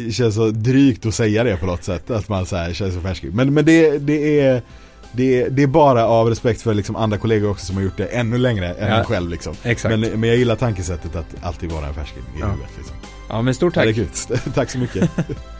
[0.07, 2.95] det känns så drygt att säga det på något sätt Att man så här, känns
[2.95, 4.63] så färsking Men, men det, det är
[5.13, 8.07] det, det är bara av respekt för liksom andra kollegor också som har gjort det
[8.07, 9.55] ännu längre än ja, en själv liksom.
[9.63, 9.99] Exakt.
[9.99, 12.47] Men, men jag gillar tankesättet att alltid vara en färsking i ja.
[12.47, 12.97] huvudet liksom.
[13.29, 13.97] Ja men stort tack.
[14.55, 15.11] Tack så mycket.